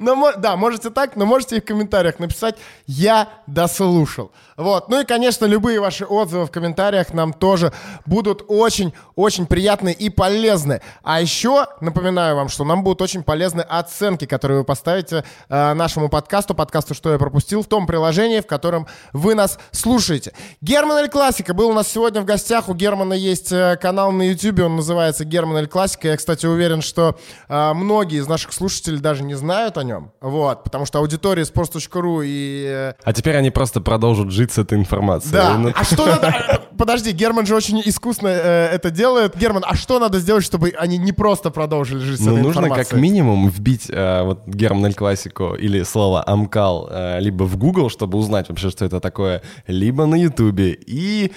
Но, 0.00 0.32
да, 0.36 0.56
можете 0.56 0.90
так, 0.90 1.16
но 1.16 1.24
можете 1.24 1.56
и 1.56 1.60
в 1.60 1.64
комментариях 1.64 2.18
написать 2.18 2.56
«Я 2.86 3.28
дослушал». 3.46 4.32
Вот. 4.56 4.88
Ну 4.88 5.00
и, 5.00 5.04
конечно, 5.04 5.46
любые 5.46 5.80
ваши 5.80 6.04
отзывы 6.04 6.46
в 6.46 6.50
комментариях 6.50 7.14
нам 7.14 7.32
тоже 7.32 7.72
будут 8.06 8.44
очень-очень 8.48 9.46
приятны 9.46 9.77
и 9.86 10.10
полезны. 10.10 10.80
А 11.04 11.20
еще 11.20 11.66
напоминаю 11.80 12.34
вам, 12.34 12.48
что 12.48 12.64
нам 12.64 12.82
будут 12.82 13.00
очень 13.02 13.22
полезны 13.22 13.60
оценки, 13.60 14.24
которые 14.24 14.58
вы 14.58 14.64
поставите 14.64 15.24
э, 15.48 15.74
нашему 15.74 16.08
подкасту, 16.08 16.54
подкасту 16.54 16.94
«Что 16.94 17.12
я 17.12 17.18
пропустил» 17.18 17.62
в 17.62 17.66
том 17.66 17.86
приложении, 17.86 18.40
в 18.40 18.46
котором 18.46 18.86
вы 19.12 19.34
нас 19.34 19.58
слушаете. 19.70 20.32
Герман 20.60 20.98
Эль 20.98 21.08
Классика 21.08 21.54
был 21.54 21.68
у 21.68 21.72
нас 21.72 21.88
сегодня 21.88 22.20
в 22.20 22.24
гостях. 22.24 22.68
У 22.68 22.74
Германа 22.74 23.12
есть 23.14 23.52
э, 23.52 23.76
канал 23.80 24.10
на 24.12 24.22
YouTube, 24.22 24.60
он 24.60 24.76
называется 24.76 25.24
Герман 25.24 25.58
Эль 25.58 25.68
Классика. 25.68 26.08
Я, 26.08 26.16
кстати, 26.16 26.46
уверен, 26.46 26.82
что 26.82 27.16
э, 27.48 27.72
многие 27.74 28.18
из 28.18 28.26
наших 28.26 28.52
слушателей 28.52 28.98
даже 29.00 29.22
не 29.22 29.34
знают 29.34 29.78
о 29.78 29.84
нем. 29.84 30.12
Вот, 30.20 30.64
потому 30.64 30.86
что 30.86 30.98
аудитория 30.98 31.42
sports.ru 31.42 32.22
и... 32.24 32.66
э, 32.68 32.92
А 33.04 33.12
теперь 33.12 33.36
они 33.36 33.50
просто 33.50 33.80
продолжат 33.80 34.30
жить 34.30 34.52
с 34.52 34.58
этой 34.58 34.78
информацией. 34.78 35.32
да. 35.34 35.58
Ну, 35.58 35.72
А 35.74 35.84
что 35.84 36.06
надо... 36.06 36.62
Подожди, 36.78 37.10
Герман 37.12 37.44
же 37.46 37.54
очень 37.56 37.82
искусно 37.84 38.28
э, 38.28 38.66
это 38.72 38.90
делает. 38.90 39.36
Герман, 39.36 39.64
а 39.68 39.76
что 39.76 39.98
надо 39.98 40.18
сделать, 40.18 40.44
чтобы 40.44 40.72
они 40.78 40.96
не 40.98 41.12
просто 41.12 41.50
продолжили 41.50 41.98
жить 41.98 42.20
с 42.20 42.24
Ну, 42.24 42.32
этой 42.32 42.42
нужно 42.42 42.62
как 42.62 42.70
информацией? 42.70 43.00
минимум 43.02 43.48
вбить 43.50 43.90
э, 43.90 44.22
вот 44.22 44.46
Герман 44.46 44.86
Эль 44.86 44.94
Классико 44.94 45.54
или 45.54 45.82
слово 45.82 46.22
Амкал 46.26 46.88
э, 46.90 47.20
либо 47.20 47.44
в 47.44 47.56
Google, 47.58 47.90
чтобы 47.90 48.16
узнать 48.18 48.48
вообще, 48.48 48.70
что 48.70 48.86
это 48.86 48.98
такое, 49.00 49.42
либо 49.66 50.06
на 50.06 50.14
Ютубе. 50.14 50.72
И, 50.86 51.32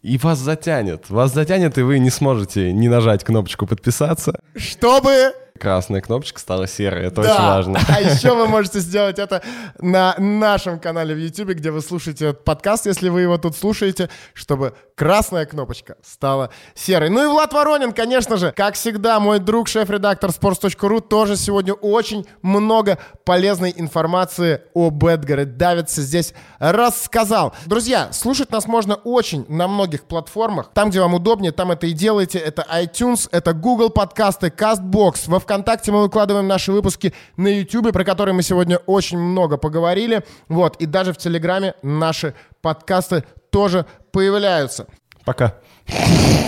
и 0.00 0.18
вас 0.18 0.38
затянет. 0.38 1.10
Вас 1.10 1.34
затянет, 1.34 1.76
и 1.78 1.82
вы 1.82 1.98
не 1.98 2.10
сможете 2.10 2.72
не 2.72 2.88
нажать 2.88 3.24
кнопочку 3.24 3.66
подписаться. 3.66 4.40
Чтобы 4.54 5.32
Красная 5.62 6.00
кнопочка 6.00 6.40
стала 6.40 6.66
серой, 6.66 7.04
это 7.06 7.22
Да. 7.22 7.34
очень 7.34 7.44
важно. 7.44 7.80
А 7.88 8.00
еще 8.00 8.34
вы 8.34 8.48
можете 8.48 8.80
сделать 8.80 9.20
это 9.20 9.42
на 9.78 10.16
нашем 10.18 10.80
канале 10.80 11.14
в 11.14 11.18
YouTube, 11.18 11.50
где 11.50 11.70
вы 11.70 11.80
слушаете 11.82 12.30
этот 12.30 12.42
подкаст, 12.42 12.86
если 12.86 13.08
вы 13.08 13.20
его 13.20 13.38
тут 13.38 13.56
слушаете, 13.56 14.10
чтобы 14.34 14.74
красная 14.96 15.46
кнопочка 15.46 15.94
стала 16.02 16.50
серой. 16.74 17.10
Ну 17.10 17.22
и 17.22 17.28
Влад 17.28 17.52
Воронин, 17.52 17.92
конечно 17.92 18.38
же, 18.38 18.50
как 18.50 18.74
всегда, 18.74 19.20
мой 19.20 19.38
друг, 19.38 19.68
шеф-редактор 19.68 20.30
sports.ru, 20.30 21.00
тоже 21.00 21.36
сегодня 21.36 21.74
очень 21.74 22.26
много 22.42 22.98
полезной 23.24 23.72
информации 23.76 24.62
о 24.74 24.90
Бэтгаре 24.90 25.44
Давидсе 25.44 26.02
здесь 26.02 26.34
рассказал. 26.58 27.54
Друзья, 27.66 28.08
слушать 28.12 28.50
нас 28.50 28.66
можно 28.66 28.96
очень 28.96 29.44
на 29.48 29.68
многих 29.68 30.02
платформах. 30.06 30.70
Там, 30.74 30.90
где 30.90 31.00
вам 31.00 31.14
удобнее, 31.14 31.52
там 31.52 31.70
это 31.70 31.86
и 31.86 31.92
делайте. 31.92 32.40
Это 32.40 32.66
iTunes, 32.68 33.28
это 33.30 33.52
Google 33.52 33.90
подкасты, 33.90 34.48
CastBox. 34.48 35.22
Во 35.26 35.38
ВКонтакте 35.52 35.92
мы 35.92 36.00
выкладываем 36.00 36.48
наши 36.48 36.72
выпуски 36.72 37.12
на 37.36 37.48
YouTube, 37.48 37.92
про 37.92 38.04
которые 38.04 38.34
мы 38.34 38.42
сегодня 38.42 38.78
очень 38.86 39.18
много 39.18 39.58
поговорили. 39.58 40.24
Вот, 40.48 40.76
и 40.76 40.86
даже 40.86 41.12
в 41.12 41.18
Телеграме 41.18 41.74
наши 41.82 42.34
подкасты 42.62 43.24
тоже 43.50 43.84
появляются. 44.12 44.86
Пока. 45.26 45.56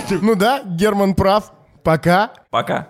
Ну 0.09 0.33
да, 0.33 0.63
Герман 0.65 1.13
прав. 1.13 1.51
Пока. 1.83 2.31
Пока. 2.49 2.87